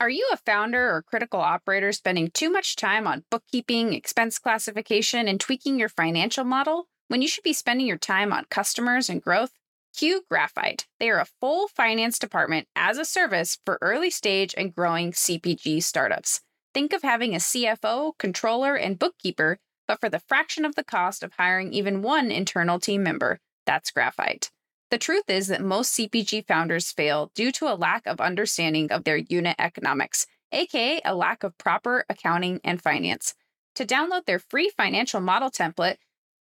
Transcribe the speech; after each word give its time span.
Are 0.00 0.08
you 0.08 0.28
a 0.32 0.36
founder 0.36 0.94
or 0.94 1.02
critical 1.02 1.40
operator 1.40 1.90
spending 1.90 2.30
too 2.30 2.50
much 2.50 2.76
time 2.76 3.08
on 3.08 3.24
bookkeeping, 3.32 3.94
expense 3.94 4.38
classification, 4.38 5.26
and 5.26 5.40
tweaking 5.40 5.76
your 5.76 5.88
financial 5.88 6.44
model 6.44 6.86
when 7.08 7.20
you 7.20 7.26
should 7.26 7.42
be 7.42 7.52
spending 7.52 7.88
your 7.88 7.98
time 7.98 8.32
on 8.32 8.44
customers 8.48 9.10
and 9.10 9.20
growth? 9.20 9.50
Q 9.96 10.22
Graphite. 10.30 10.86
They 11.00 11.10
are 11.10 11.18
a 11.18 11.26
full 11.40 11.66
finance 11.66 12.20
department 12.20 12.68
as 12.76 12.96
a 12.96 13.04
service 13.04 13.58
for 13.66 13.76
early 13.82 14.10
stage 14.10 14.54
and 14.56 14.72
growing 14.72 15.10
CPG 15.10 15.82
startups. 15.82 16.42
Think 16.72 16.92
of 16.92 17.02
having 17.02 17.34
a 17.34 17.38
CFO, 17.38 18.12
controller, 18.18 18.76
and 18.76 19.00
bookkeeper, 19.00 19.58
but 19.88 19.98
for 19.98 20.08
the 20.08 20.20
fraction 20.20 20.64
of 20.64 20.76
the 20.76 20.84
cost 20.84 21.24
of 21.24 21.32
hiring 21.32 21.72
even 21.72 22.02
one 22.02 22.30
internal 22.30 22.78
team 22.78 23.02
member. 23.02 23.40
That's 23.66 23.90
Graphite. 23.90 24.52
The 24.90 24.98
truth 24.98 25.28
is 25.28 25.48
that 25.48 25.60
most 25.60 25.92
CPG 25.94 26.46
founders 26.46 26.92
fail 26.92 27.30
due 27.34 27.52
to 27.52 27.66
a 27.66 27.76
lack 27.76 28.06
of 28.06 28.20
understanding 28.20 28.90
of 28.90 29.04
their 29.04 29.18
unit 29.18 29.56
economics, 29.58 30.26
aka 30.50 31.02
a 31.04 31.14
lack 31.14 31.44
of 31.44 31.58
proper 31.58 32.06
accounting 32.08 32.58
and 32.64 32.80
finance. 32.80 33.34
To 33.74 33.84
download 33.84 34.24
their 34.24 34.38
free 34.38 34.70
financial 34.74 35.20
model 35.20 35.50
template, 35.50 35.96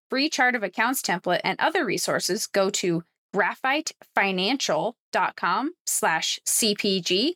free 0.09 0.29
chart 0.29 0.55
of 0.55 0.63
accounts 0.63 1.01
template, 1.01 1.41
and 1.43 1.59
other 1.59 1.83
resources, 1.83 2.47
go 2.47 2.69
to 2.69 3.03
graphitefinancial.com 3.35 5.71
slash 5.85 6.39
CPG. 6.45 7.33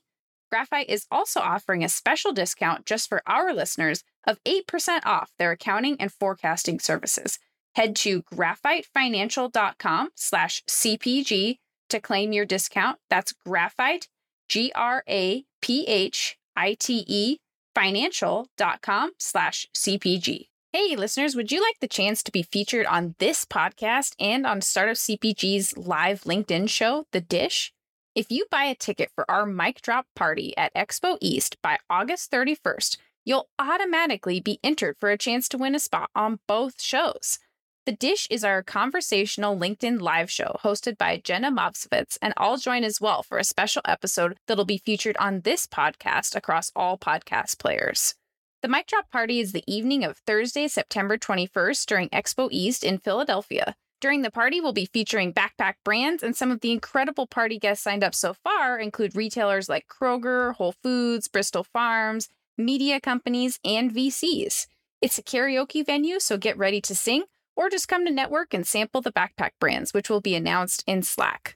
Graphite 0.49 0.89
is 0.89 1.07
also 1.12 1.41
offering 1.41 1.84
a 1.84 1.89
special 1.89 2.31
discount 2.31 2.85
just 2.85 3.09
for 3.09 3.21
our 3.27 3.53
listeners 3.53 4.05
of 4.25 4.41
8% 4.45 5.05
off 5.05 5.34
their 5.37 5.51
accounting 5.51 5.98
and 5.99 6.09
forecasting 6.12 6.79
services 6.79 7.37
head 7.75 7.95
to 7.98 8.23
graphitefinancial.com 8.23 10.09
slash 10.16 10.63
CPG 10.67 11.57
to 11.89 11.99
claim 11.99 12.34
your 12.34 12.45
discount. 12.45 12.98
That's 13.09 13.34
graphite, 13.45 14.07
G 14.49 14.71
R 14.75 15.03
A 15.07 15.45
P 15.62 15.85
H 15.88 16.38
I 16.55 16.76
T 16.79 17.03
E, 17.07 17.38
financial.com 17.76 19.12
slash 19.17 19.67
CPG. 19.76 20.48
Hey, 20.73 20.95
listeners, 20.95 21.35
would 21.35 21.51
you 21.51 21.62
like 21.62 21.79
the 21.82 21.87
chance 21.87 22.23
to 22.23 22.32
be 22.32 22.43
featured 22.43 22.85
on 22.85 23.15
this 23.20 23.43
podcast 23.43 24.15
and 24.20 24.48
on 24.48 24.62
Startup 24.62 24.95
CPG's 24.95 25.77
live 25.77 26.21
LinkedIn 26.21 26.70
show, 26.70 27.07
The 27.12 27.20
Dish? 27.20 27.73
If 28.15 28.32
you 28.32 28.45
buy 28.49 28.65
a 28.65 28.76
ticket 28.76 29.12
for 29.13 29.29
our 29.29 29.45
mic 29.45 29.82
drop 29.82 30.05
party 30.15 30.55
at 30.57 30.73
Expo 30.73 31.17
East 31.20 31.57
by 31.62 31.77
August 31.90 32.32
31st, 32.32 32.98
you'll 33.26 33.49
automatically 33.60 34.40
be 34.40 34.60
entered 34.63 34.95
for 34.98 35.10
a 35.10 35.17
chance 35.17 35.49
to 35.49 35.57
win 35.57 35.76
a 35.76 35.79
spot 35.79 36.10
on 36.15 36.40
both 36.48 36.82
shows. 36.82 37.40
The 37.87 37.91
Dish 37.91 38.27
is 38.29 38.43
our 38.43 38.62
conversational 38.62 39.57
LinkedIn 39.57 40.01
live 40.01 40.29
show 40.29 40.55
hosted 40.63 40.99
by 40.99 41.18
Jenna 41.18 41.51
Mobsovitz, 41.51 42.15
and 42.21 42.32
I'll 42.38 42.57
join 42.57 42.84
as 42.84 43.01
well 43.01 43.23
for 43.23 43.40
a 43.40 43.43
special 43.43 43.82
episode 43.85 44.38
that'll 44.46 44.65
be 44.65 44.77
featured 44.77 45.18
on 45.18 45.41
this 45.41 45.65
podcast 45.65 46.35
across 46.35 46.71
all 46.76 46.96
podcast 46.96 47.57
players. 47.57 48.13
The 48.62 48.68
Mic 48.68 48.85
Drop 48.85 49.10
Party 49.10 49.40
is 49.40 49.51
the 49.51 49.63
evening 49.65 50.04
of 50.04 50.20
Thursday, 50.20 50.68
September 50.68 51.18
21st 51.18 51.88
during 51.88 52.10
Expo 52.10 52.49
East 52.51 52.84
in 52.84 52.99
Philadelphia. 52.99 53.76
During 53.99 54.21
the 54.21 54.29
party, 54.29 54.62
we'll 54.62 54.73
be 54.73 54.85
featuring 54.85 55.34
backpack 55.34 55.73
brands, 55.84 56.21
and 56.21 56.35
some 56.35 56.51
of 56.51 56.62
the 56.62 56.71
incredible 56.71 57.26
party 57.26 57.57
guests 57.57 57.84
signed 57.84 58.04
up 58.04 58.13
so 58.13 58.35
far 58.35 58.77
include 58.77 59.16
retailers 59.16 59.70
like 59.70 59.88
Kroger, 59.88 60.54
Whole 60.54 60.76
Foods, 60.84 61.27
Bristol 61.27 61.63
Farms, 61.63 62.29
media 62.60 63.01
companies, 63.01 63.57
and 63.66 63.91
VCs. 63.91 64.68
It's 65.01 65.18
a 65.18 65.23
karaoke 65.23 65.84
venue, 65.84 66.19
so 66.19 66.38
get 66.38 66.59
ready 66.59 66.79
to 66.81 66.94
sing 66.94 67.23
or 67.62 67.69
just 67.69 67.88
come 67.88 68.06
to 68.06 68.12
network 68.12 68.56
and 68.56 68.66
sample 68.66 69.01
the 69.01 69.12
backpack 69.12 69.51
brands, 69.59 69.94
which 69.94 70.09
will 70.09 70.19
be 70.19 70.34
announced 70.34 70.84
in 70.88 71.03
Slack. 71.03 71.56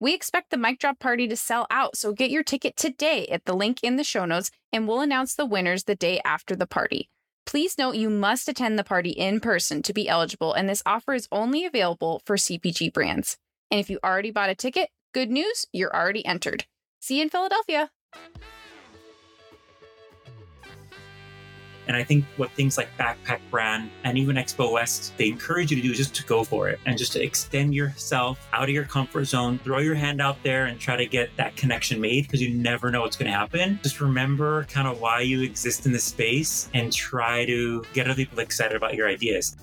We 0.00 0.12
expect 0.12 0.50
the 0.50 0.56
mic 0.56 0.80
drop 0.80 0.98
party 0.98 1.28
to 1.28 1.36
sell 1.36 1.68
out, 1.70 1.96
so 1.96 2.12
get 2.12 2.32
your 2.32 2.42
ticket 2.42 2.76
today 2.76 3.28
at 3.28 3.44
the 3.44 3.54
link 3.54 3.78
in 3.84 3.94
the 3.94 4.02
show 4.02 4.24
notes, 4.24 4.50
and 4.72 4.88
we'll 4.88 5.00
announce 5.00 5.36
the 5.36 5.46
winners 5.46 5.84
the 5.84 5.94
day 5.94 6.20
after 6.24 6.56
the 6.56 6.66
party. 6.66 7.08
Please 7.46 7.78
note 7.78 7.94
you 7.94 8.10
must 8.10 8.48
attend 8.48 8.76
the 8.76 8.84
party 8.84 9.10
in 9.10 9.38
person 9.38 9.80
to 9.82 9.92
be 9.92 10.08
eligible, 10.08 10.52
and 10.52 10.68
this 10.68 10.82
offer 10.84 11.14
is 11.14 11.28
only 11.30 11.64
available 11.64 12.20
for 12.26 12.36
CPG 12.36 12.92
brands. 12.92 13.36
And 13.70 13.78
if 13.78 13.88
you 13.88 14.00
already 14.02 14.32
bought 14.32 14.50
a 14.50 14.56
ticket, 14.56 14.88
good 15.12 15.30
news, 15.30 15.66
you're 15.72 15.94
already 15.94 16.26
entered. 16.26 16.64
See 17.00 17.18
you 17.18 17.22
in 17.22 17.30
Philadelphia. 17.30 17.90
And 21.86 21.96
I 21.96 22.04
think 22.04 22.24
what 22.36 22.50
things 22.52 22.76
like 22.76 22.88
Backpack 22.98 23.40
Brand 23.50 23.90
and 24.04 24.18
even 24.18 24.36
Expo 24.36 24.72
West, 24.72 25.12
they 25.16 25.28
encourage 25.28 25.70
you 25.70 25.76
to 25.76 25.82
do 25.82 25.90
is 25.90 25.98
just 25.98 26.14
to 26.16 26.24
go 26.24 26.44
for 26.44 26.68
it 26.68 26.80
and 26.86 26.96
just 26.96 27.12
to 27.12 27.22
extend 27.22 27.74
yourself 27.74 28.46
out 28.52 28.64
of 28.64 28.70
your 28.70 28.84
comfort 28.84 29.24
zone, 29.24 29.58
throw 29.58 29.78
your 29.78 29.94
hand 29.94 30.20
out 30.20 30.36
there 30.42 30.66
and 30.66 30.80
try 30.80 30.96
to 30.96 31.06
get 31.06 31.30
that 31.36 31.56
connection 31.56 32.00
made 32.00 32.22
because 32.22 32.40
you 32.40 32.54
never 32.54 32.90
know 32.90 33.02
what's 33.02 33.16
going 33.16 33.30
to 33.30 33.36
happen. 33.36 33.78
Just 33.82 34.00
remember 34.00 34.64
kind 34.64 34.88
of 34.88 35.00
why 35.00 35.20
you 35.20 35.42
exist 35.42 35.86
in 35.86 35.92
this 35.92 36.04
space 36.04 36.68
and 36.74 36.92
try 36.92 37.44
to 37.46 37.84
get 37.92 38.06
other 38.06 38.16
people 38.16 38.38
excited 38.38 38.76
about 38.76 38.94
your 38.94 39.08
ideas. 39.08 39.56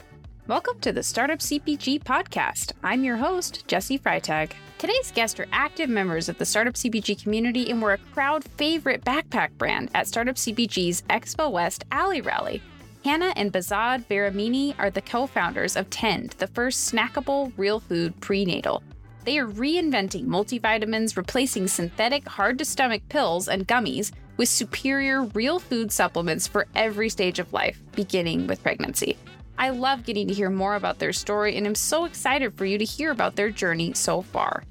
Welcome 0.47 0.79
to 0.79 0.91
the 0.91 1.03
Startup 1.03 1.37
CPG 1.37 2.03
podcast. 2.03 2.71
I'm 2.83 3.03
your 3.03 3.15
host, 3.15 3.67
Jesse 3.67 3.99
Freitag. 3.99 4.53
Today's 4.79 5.11
guests 5.11 5.39
are 5.39 5.45
active 5.51 5.87
members 5.87 6.29
of 6.29 6.39
the 6.39 6.45
Startup 6.45 6.73
CPG 6.73 7.21
community 7.21 7.69
and 7.69 7.79
were 7.79 7.93
a 7.93 7.99
crowd 8.11 8.43
favorite 8.43 9.05
backpack 9.05 9.51
brand 9.59 9.91
at 9.93 10.07
Startup 10.07 10.35
CPG's 10.35 11.03
Expo 11.03 11.51
West 11.51 11.85
Alley 11.91 12.21
Rally. 12.21 12.59
Hannah 13.05 13.33
and 13.35 13.53
Behzad 13.53 14.05
Varamini 14.05 14.73
are 14.79 14.89
the 14.89 15.03
co 15.03 15.27
founders 15.27 15.75
of 15.75 15.87
Tend, 15.91 16.31
the 16.31 16.47
first 16.47 16.91
snackable 16.91 17.53
real 17.55 17.79
food 17.79 18.19
prenatal. 18.19 18.81
They 19.25 19.37
are 19.37 19.47
reinventing 19.47 20.25
multivitamins, 20.25 21.17
replacing 21.17 21.67
synthetic, 21.67 22.27
hard 22.27 22.57
to 22.57 22.65
stomach 22.65 23.03
pills 23.09 23.47
and 23.47 23.67
gummies 23.67 24.11
with 24.37 24.49
superior 24.49 25.21
real 25.21 25.59
food 25.59 25.91
supplements 25.91 26.47
for 26.47 26.65
every 26.73 27.09
stage 27.09 27.37
of 27.37 27.53
life, 27.53 27.79
beginning 27.91 28.47
with 28.47 28.63
pregnancy. 28.63 29.17
I 29.61 29.69
love 29.69 30.05
getting 30.05 30.27
to 30.27 30.33
hear 30.33 30.49
more 30.49 30.73
about 30.73 30.97
their 30.97 31.13
story 31.13 31.55
and 31.55 31.67
am 31.67 31.75
so 31.75 32.05
excited 32.05 32.55
for 32.55 32.65
you 32.65 32.79
to 32.79 32.83
hear 32.83 33.11
about 33.11 33.35
their 33.35 33.51
journey 33.51 33.93
so 33.93 34.23
far. 34.23 34.63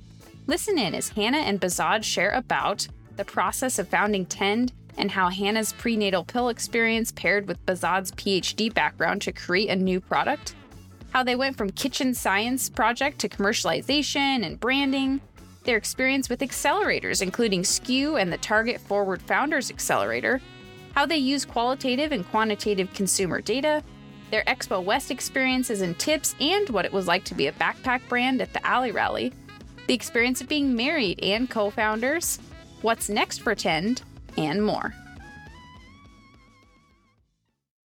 Listen 0.48 0.78
in 0.78 0.96
as 0.96 1.10
Hannah 1.10 1.38
and 1.38 1.60
Behzad 1.60 2.02
share 2.02 2.32
about 2.32 2.88
the 3.16 3.24
process 3.24 3.78
of 3.78 3.86
founding 3.86 4.26
Tend 4.26 4.72
and 4.98 5.12
how 5.12 5.28
Hannah's 5.28 5.72
prenatal 5.74 6.24
pill 6.24 6.48
experience 6.48 7.12
paired 7.12 7.46
with 7.46 7.64
Behzad's 7.66 8.10
PhD 8.10 8.74
background 8.74 9.22
to 9.22 9.30
create 9.30 9.68
a 9.68 9.76
new 9.76 10.00
product, 10.00 10.56
how 11.10 11.22
they 11.22 11.36
went 11.36 11.56
from 11.56 11.70
kitchen 11.70 12.12
science 12.12 12.68
project 12.68 13.20
to 13.20 13.28
commercialization 13.28 14.44
and 14.44 14.58
branding, 14.58 15.20
their 15.62 15.76
experience 15.76 16.28
with 16.28 16.40
accelerators, 16.40 17.22
including 17.22 17.62
SKU 17.62 18.20
and 18.20 18.32
the 18.32 18.38
Target 18.38 18.80
Forward 18.80 19.22
Founders 19.22 19.70
Accelerator, 19.70 20.40
how 20.96 21.06
they 21.06 21.18
use 21.18 21.44
qualitative 21.44 22.10
and 22.10 22.28
quantitative 22.28 22.92
consumer 22.92 23.40
data, 23.40 23.84
their 24.30 24.44
Expo 24.44 24.82
West 24.82 25.10
experiences 25.10 25.80
and 25.80 25.98
tips, 25.98 26.34
and 26.40 26.68
what 26.70 26.84
it 26.84 26.92
was 26.92 27.06
like 27.06 27.24
to 27.24 27.34
be 27.34 27.48
a 27.48 27.52
backpack 27.52 28.06
brand 28.08 28.40
at 28.40 28.52
the 28.52 28.64
Alley 28.66 28.92
Rally, 28.92 29.32
the 29.86 29.94
experience 29.94 30.40
of 30.40 30.48
being 30.48 30.74
married 30.74 31.22
and 31.22 31.50
co 31.50 31.70
founders, 31.70 32.38
what's 32.82 33.08
next 33.08 33.38
for 33.38 33.54
Tend, 33.54 34.02
and 34.36 34.64
more. 34.64 34.94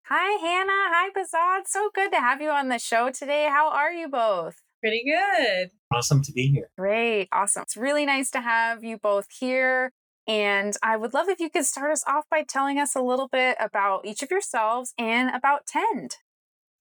Hi, 0.07 0.37
Hannah. 0.39 0.71
Hi, 0.71 1.09
Behzad. 1.09 1.67
So 1.67 1.89
good 1.93 2.11
to 2.11 2.19
have 2.19 2.39
you 2.39 2.49
on 2.49 2.69
the 2.69 2.77
show 2.77 3.09
today. 3.09 3.47
How 3.49 3.69
are 3.69 3.91
you 3.91 4.07
both? 4.07 4.61
Pretty 4.81 5.03
good. 5.03 5.71
Awesome 5.91 6.21
to 6.21 6.31
be 6.31 6.47
here. 6.47 6.69
Great. 6.77 7.27
Awesome. 7.31 7.63
It's 7.63 7.75
really 7.75 8.05
nice 8.05 8.29
to 8.31 8.41
have 8.41 8.83
you 8.83 8.99
both 8.99 9.25
here. 9.39 9.93
And 10.27 10.75
I 10.83 10.95
would 10.95 11.15
love 11.15 11.27
if 11.27 11.39
you 11.39 11.49
could 11.49 11.65
start 11.65 11.91
us 11.91 12.03
off 12.07 12.25
by 12.29 12.43
telling 12.43 12.79
us 12.79 12.95
a 12.95 13.01
little 13.01 13.27
bit 13.27 13.57
about 13.59 14.05
each 14.05 14.21
of 14.21 14.29
yourselves 14.29 14.93
and 14.97 15.35
about 15.35 15.65
Tend. 15.65 16.17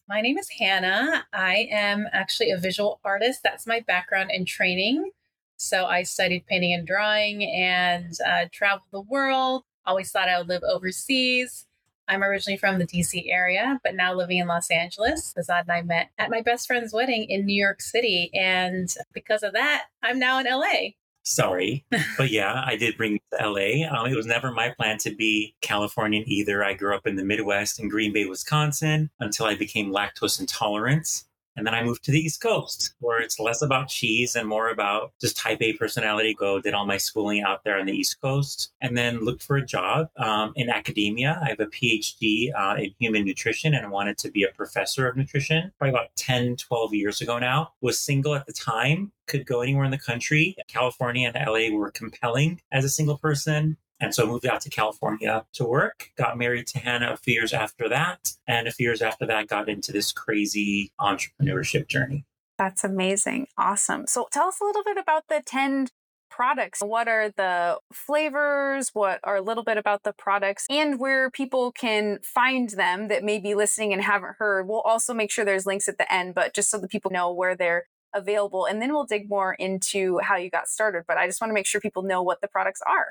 My 0.06 0.20
name 0.20 0.36
is 0.36 0.50
Hannah. 0.50 1.24
I 1.32 1.66
am 1.70 2.06
actually 2.12 2.50
a 2.50 2.58
visual 2.58 3.00
artist. 3.04 3.40
That's 3.42 3.66
my 3.66 3.80
background 3.80 4.30
and 4.30 4.46
training. 4.46 5.10
So 5.56 5.86
I 5.86 6.02
studied 6.02 6.46
painting 6.46 6.74
and 6.74 6.86
drawing 6.86 7.42
and 7.42 8.12
uh, 8.26 8.46
traveled 8.52 8.88
the 8.92 9.00
world. 9.00 9.64
Always 9.86 10.10
thought 10.10 10.28
I 10.28 10.36
would 10.36 10.48
live 10.48 10.62
overseas. 10.62 11.64
I'm 12.06 12.22
originally 12.22 12.58
from 12.58 12.78
the 12.78 12.86
DC 12.86 13.32
area, 13.32 13.80
but 13.82 13.94
now 13.94 14.12
living 14.12 14.36
in 14.36 14.46
Los 14.46 14.70
Angeles. 14.70 15.32
Behzad 15.34 15.62
and 15.62 15.72
I 15.72 15.80
met 15.80 16.10
at 16.18 16.28
my 16.30 16.42
best 16.42 16.66
friend's 16.66 16.92
wedding 16.92 17.24
in 17.30 17.46
New 17.46 17.58
York 17.58 17.80
City. 17.80 18.30
And 18.34 18.94
because 19.14 19.42
of 19.42 19.54
that, 19.54 19.84
I'm 20.02 20.18
now 20.18 20.38
in 20.38 20.44
LA 20.44 20.90
sorry. 21.24 21.84
but 22.16 22.30
yeah, 22.30 22.62
I 22.64 22.76
did 22.76 22.96
bring 22.96 23.18
to 23.32 23.48
LA. 23.48 23.86
Um, 23.90 24.06
it 24.06 24.16
was 24.16 24.26
never 24.26 24.52
my 24.52 24.70
plan 24.70 24.98
to 24.98 25.14
be 25.14 25.54
Californian 25.60 26.24
either. 26.26 26.64
I 26.64 26.74
grew 26.74 26.94
up 26.94 27.06
in 27.06 27.16
the 27.16 27.24
Midwest 27.24 27.80
in 27.80 27.88
Green 27.88 28.12
Bay, 28.12 28.26
Wisconsin 28.26 29.10
until 29.20 29.46
I 29.46 29.56
became 29.56 29.92
lactose 29.92 30.38
intolerant. 30.38 31.24
And 31.56 31.66
then 31.66 31.74
I 31.74 31.82
moved 31.82 32.04
to 32.04 32.10
the 32.10 32.18
East 32.18 32.40
Coast, 32.40 32.94
where 33.00 33.20
it's 33.20 33.38
less 33.38 33.62
about 33.62 33.88
cheese 33.88 34.34
and 34.34 34.48
more 34.48 34.70
about 34.70 35.12
just 35.20 35.36
type 35.36 35.58
A 35.60 35.74
personality. 35.74 36.34
Go 36.34 36.60
did 36.60 36.74
all 36.74 36.86
my 36.86 36.96
schooling 36.96 37.42
out 37.42 37.64
there 37.64 37.78
on 37.78 37.86
the 37.86 37.92
East 37.92 38.20
Coast, 38.20 38.72
and 38.80 38.96
then 38.96 39.20
looked 39.20 39.42
for 39.42 39.56
a 39.56 39.64
job 39.64 40.08
um, 40.16 40.52
in 40.56 40.68
academia. 40.68 41.40
I 41.42 41.50
have 41.50 41.60
a 41.60 41.66
PhD 41.66 42.50
uh, 42.54 42.76
in 42.78 42.94
human 42.98 43.24
nutrition 43.24 43.74
and 43.74 43.86
I 43.86 43.88
wanted 43.88 44.18
to 44.18 44.30
be 44.30 44.44
a 44.44 44.48
professor 44.48 45.06
of 45.08 45.16
nutrition. 45.16 45.72
Probably 45.78 45.90
about 45.90 46.14
10, 46.16 46.56
12 46.56 46.94
years 46.94 47.20
ago 47.20 47.38
now. 47.38 47.72
Was 47.80 47.98
single 47.98 48.34
at 48.34 48.46
the 48.46 48.52
time, 48.52 49.12
could 49.26 49.46
go 49.46 49.60
anywhere 49.60 49.84
in 49.84 49.90
the 49.90 49.98
country. 49.98 50.56
California 50.68 51.32
and 51.32 51.46
LA 51.46 51.76
were 51.76 51.90
compelling 51.90 52.60
as 52.72 52.84
a 52.84 52.88
single 52.88 53.18
person. 53.18 53.76
And 54.00 54.14
so 54.14 54.26
moved 54.26 54.46
out 54.46 54.60
to 54.62 54.70
California 54.70 55.46
to 55.54 55.64
work, 55.64 56.10
got 56.16 56.36
married 56.36 56.66
to 56.68 56.78
Hannah 56.78 57.12
a 57.12 57.16
few 57.16 57.34
years 57.34 57.52
after 57.52 57.88
that. 57.88 58.32
And 58.46 58.66
a 58.66 58.72
few 58.72 58.88
years 58.88 59.02
after 59.02 59.26
that, 59.26 59.46
got 59.46 59.68
into 59.68 59.92
this 59.92 60.12
crazy 60.12 60.92
entrepreneurship 61.00 61.88
journey. 61.88 62.24
That's 62.58 62.84
amazing. 62.84 63.48
Awesome. 63.56 64.06
So 64.06 64.28
tell 64.32 64.48
us 64.48 64.60
a 64.60 64.64
little 64.64 64.84
bit 64.84 64.98
about 64.98 65.24
the 65.28 65.42
Tend 65.44 65.90
products. 66.30 66.80
What 66.80 67.06
are 67.06 67.30
the 67.30 67.78
flavors? 67.92 68.90
What 68.92 69.20
are 69.22 69.36
a 69.36 69.42
little 69.42 69.62
bit 69.62 69.78
about 69.78 70.02
the 70.02 70.12
products 70.12 70.66
and 70.68 70.98
where 70.98 71.30
people 71.30 71.70
can 71.70 72.18
find 72.24 72.70
them 72.70 73.06
that 73.08 73.22
may 73.22 73.38
be 73.38 73.54
listening 73.54 73.92
and 73.92 74.02
haven't 74.02 74.36
heard? 74.38 74.66
We'll 74.66 74.80
also 74.80 75.14
make 75.14 75.30
sure 75.30 75.44
there's 75.44 75.66
links 75.66 75.88
at 75.88 75.96
the 75.96 76.12
end, 76.12 76.34
but 76.34 76.52
just 76.52 76.70
so 76.70 76.78
the 76.78 76.88
people 76.88 77.12
know 77.12 77.32
where 77.32 77.54
they're 77.54 77.84
available. 78.12 78.66
And 78.66 78.82
then 78.82 78.92
we'll 78.92 79.04
dig 79.04 79.28
more 79.28 79.54
into 79.54 80.18
how 80.18 80.36
you 80.36 80.50
got 80.50 80.66
started. 80.66 81.04
But 81.06 81.18
I 81.18 81.26
just 81.26 81.40
want 81.40 81.50
to 81.50 81.54
make 81.54 81.66
sure 81.66 81.80
people 81.80 82.02
know 82.02 82.22
what 82.22 82.40
the 82.40 82.48
products 82.48 82.80
are. 82.84 83.08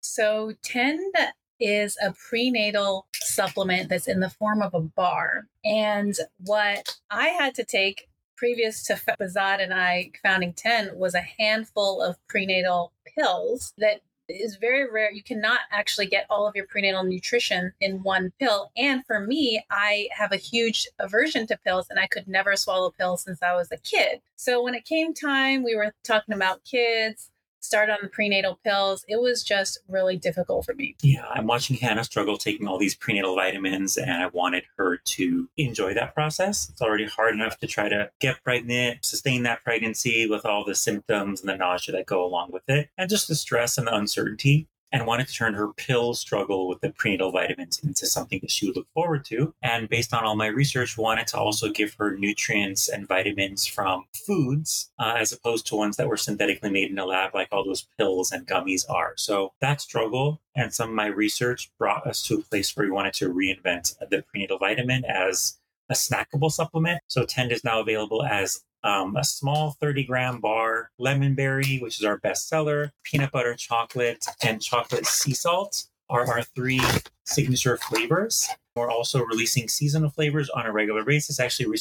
So, 0.00 0.54
Tend 0.62 1.14
is 1.60 1.96
a 2.02 2.12
prenatal 2.12 3.06
supplement 3.14 3.88
that's 3.88 4.08
in 4.08 4.20
the 4.20 4.30
form 4.30 4.62
of 4.62 4.74
a 4.74 4.80
bar. 4.80 5.46
And 5.64 6.16
what 6.44 6.98
I 7.10 7.28
had 7.28 7.54
to 7.56 7.64
take 7.64 8.08
previous 8.36 8.84
to 8.84 8.94
Behzad 8.94 9.60
and 9.60 9.74
I 9.74 10.12
founding 10.22 10.52
Tend 10.52 10.96
was 10.96 11.14
a 11.14 11.20
handful 11.20 12.00
of 12.00 12.16
prenatal 12.28 12.92
pills 13.16 13.74
that 13.78 14.00
is 14.28 14.56
very 14.56 14.88
rare. 14.88 15.10
You 15.10 15.22
cannot 15.22 15.60
actually 15.72 16.06
get 16.06 16.26
all 16.28 16.46
of 16.46 16.54
your 16.54 16.66
prenatal 16.66 17.02
nutrition 17.02 17.72
in 17.80 18.02
one 18.02 18.32
pill. 18.38 18.70
And 18.76 19.04
for 19.06 19.20
me, 19.20 19.64
I 19.70 20.08
have 20.12 20.32
a 20.32 20.36
huge 20.36 20.86
aversion 20.98 21.46
to 21.48 21.56
pills 21.56 21.86
and 21.90 21.98
I 21.98 22.06
could 22.06 22.28
never 22.28 22.54
swallow 22.54 22.90
pills 22.90 23.22
since 23.22 23.42
I 23.42 23.54
was 23.54 23.72
a 23.72 23.78
kid. 23.78 24.20
So 24.36 24.62
when 24.62 24.74
it 24.74 24.84
came 24.84 25.14
time, 25.14 25.64
we 25.64 25.74
were 25.74 25.92
talking 26.04 26.34
about 26.34 26.64
kids 26.64 27.30
start 27.60 27.90
on 27.90 27.98
the 28.02 28.08
prenatal 28.08 28.58
pills, 28.64 29.04
it 29.08 29.20
was 29.20 29.42
just 29.42 29.78
really 29.88 30.16
difficult 30.16 30.64
for 30.64 30.74
me. 30.74 30.96
Yeah, 31.02 31.24
I'm 31.30 31.46
watching 31.46 31.76
Hannah 31.76 32.04
struggle 32.04 32.38
taking 32.38 32.66
all 32.66 32.78
these 32.78 32.94
prenatal 32.94 33.34
vitamins, 33.34 33.96
and 33.96 34.10
I 34.10 34.28
wanted 34.28 34.64
her 34.76 34.96
to 34.96 35.48
enjoy 35.56 35.94
that 35.94 36.14
process. 36.14 36.68
It's 36.70 36.82
already 36.82 37.06
hard 37.06 37.34
enough 37.34 37.58
to 37.58 37.66
try 37.66 37.88
to 37.88 38.10
get 38.20 38.42
pregnant, 38.42 39.04
sustain 39.04 39.42
that 39.44 39.64
pregnancy 39.64 40.28
with 40.28 40.44
all 40.44 40.64
the 40.64 40.74
symptoms 40.74 41.40
and 41.40 41.48
the 41.48 41.56
nausea 41.56 41.94
that 41.96 42.06
go 42.06 42.24
along 42.24 42.50
with 42.52 42.68
it, 42.68 42.90
and 42.96 43.10
just 43.10 43.28
the 43.28 43.34
stress 43.34 43.78
and 43.78 43.86
the 43.86 43.94
uncertainty 43.94 44.68
and 44.92 45.06
wanted 45.06 45.28
to 45.28 45.34
turn 45.34 45.54
her 45.54 45.72
pill 45.74 46.14
struggle 46.14 46.68
with 46.68 46.80
the 46.80 46.90
prenatal 46.90 47.30
vitamins 47.30 47.78
into 47.80 48.06
something 48.06 48.38
that 48.40 48.50
she 48.50 48.66
would 48.66 48.76
look 48.76 48.88
forward 48.94 49.24
to. 49.26 49.54
And 49.62 49.88
based 49.88 50.14
on 50.14 50.24
all 50.24 50.36
my 50.36 50.46
research, 50.46 50.96
wanted 50.96 51.26
to 51.28 51.38
also 51.38 51.70
give 51.70 51.94
her 51.94 52.16
nutrients 52.16 52.88
and 52.88 53.06
vitamins 53.06 53.66
from 53.66 54.04
foods 54.12 54.90
uh, 54.98 55.14
as 55.18 55.32
opposed 55.32 55.66
to 55.68 55.76
ones 55.76 55.96
that 55.96 56.08
were 56.08 56.16
synthetically 56.16 56.70
made 56.70 56.90
in 56.90 56.98
a 56.98 57.06
lab, 57.06 57.34
like 57.34 57.48
all 57.52 57.64
those 57.64 57.86
pills 57.98 58.32
and 58.32 58.46
gummies 58.46 58.88
are. 58.88 59.12
So 59.16 59.52
that 59.60 59.80
struggle 59.80 60.40
and 60.54 60.72
some 60.72 60.90
of 60.90 60.94
my 60.94 61.06
research 61.06 61.70
brought 61.78 62.06
us 62.06 62.22
to 62.24 62.34
a 62.34 62.42
place 62.42 62.76
where 62.76 62.86
we 62.86 62.92
wanted 62.92 63.14
to 63.14 63.32
reinvent 63.32 63.94
the 64.10 64.22
prenatal 64.22 64.58
vitamin 64.58 65.04
as 65.04 65.58
a 65.88 65.94
snackable 65.94 66.50
supplement. 66.50 67.00
So 67.06 67.24
Tend 67.24 67.52
is 67.52 67.64
now 67.64 67.80
available 67.80 68.22
as 68.24 68.64
um, 68.84 69.16
a 69.16 69.24
small 69.24 69.76
30 69.80 70.04
gram 70.04 70.40
bar, 70.40 70.90
lemon 70.98 71.34
berry, 71.34 71.78
which 71.78 71.98
is 71.98 72.04
our 72.04 72.18
best 72.18 72.48
seller, 72.48 72.92
peanut 73.02 73.32
butter 73.32 73.54
chocolate, 73.54 74.24
and 74.42 74.62
chocolate 74.62 75.06
sea 75.06 75.34
salt 75.34 75.86
are 76.10 76.26
our 76.26 76.42
three 76.42 76.80
signature 77.24 77.76
flavors. 77.76 78.48
We're 78.74 78.90
also 78.90 79.24
releasing 79.24 79.68
seasonal 79.68 80.10
flavors 80.10 80.48
on 80.50 80.66
a 80.66 80.72
regular 80.72 81.04
basis. 81.04 81.40
Actually, 81.40 81.74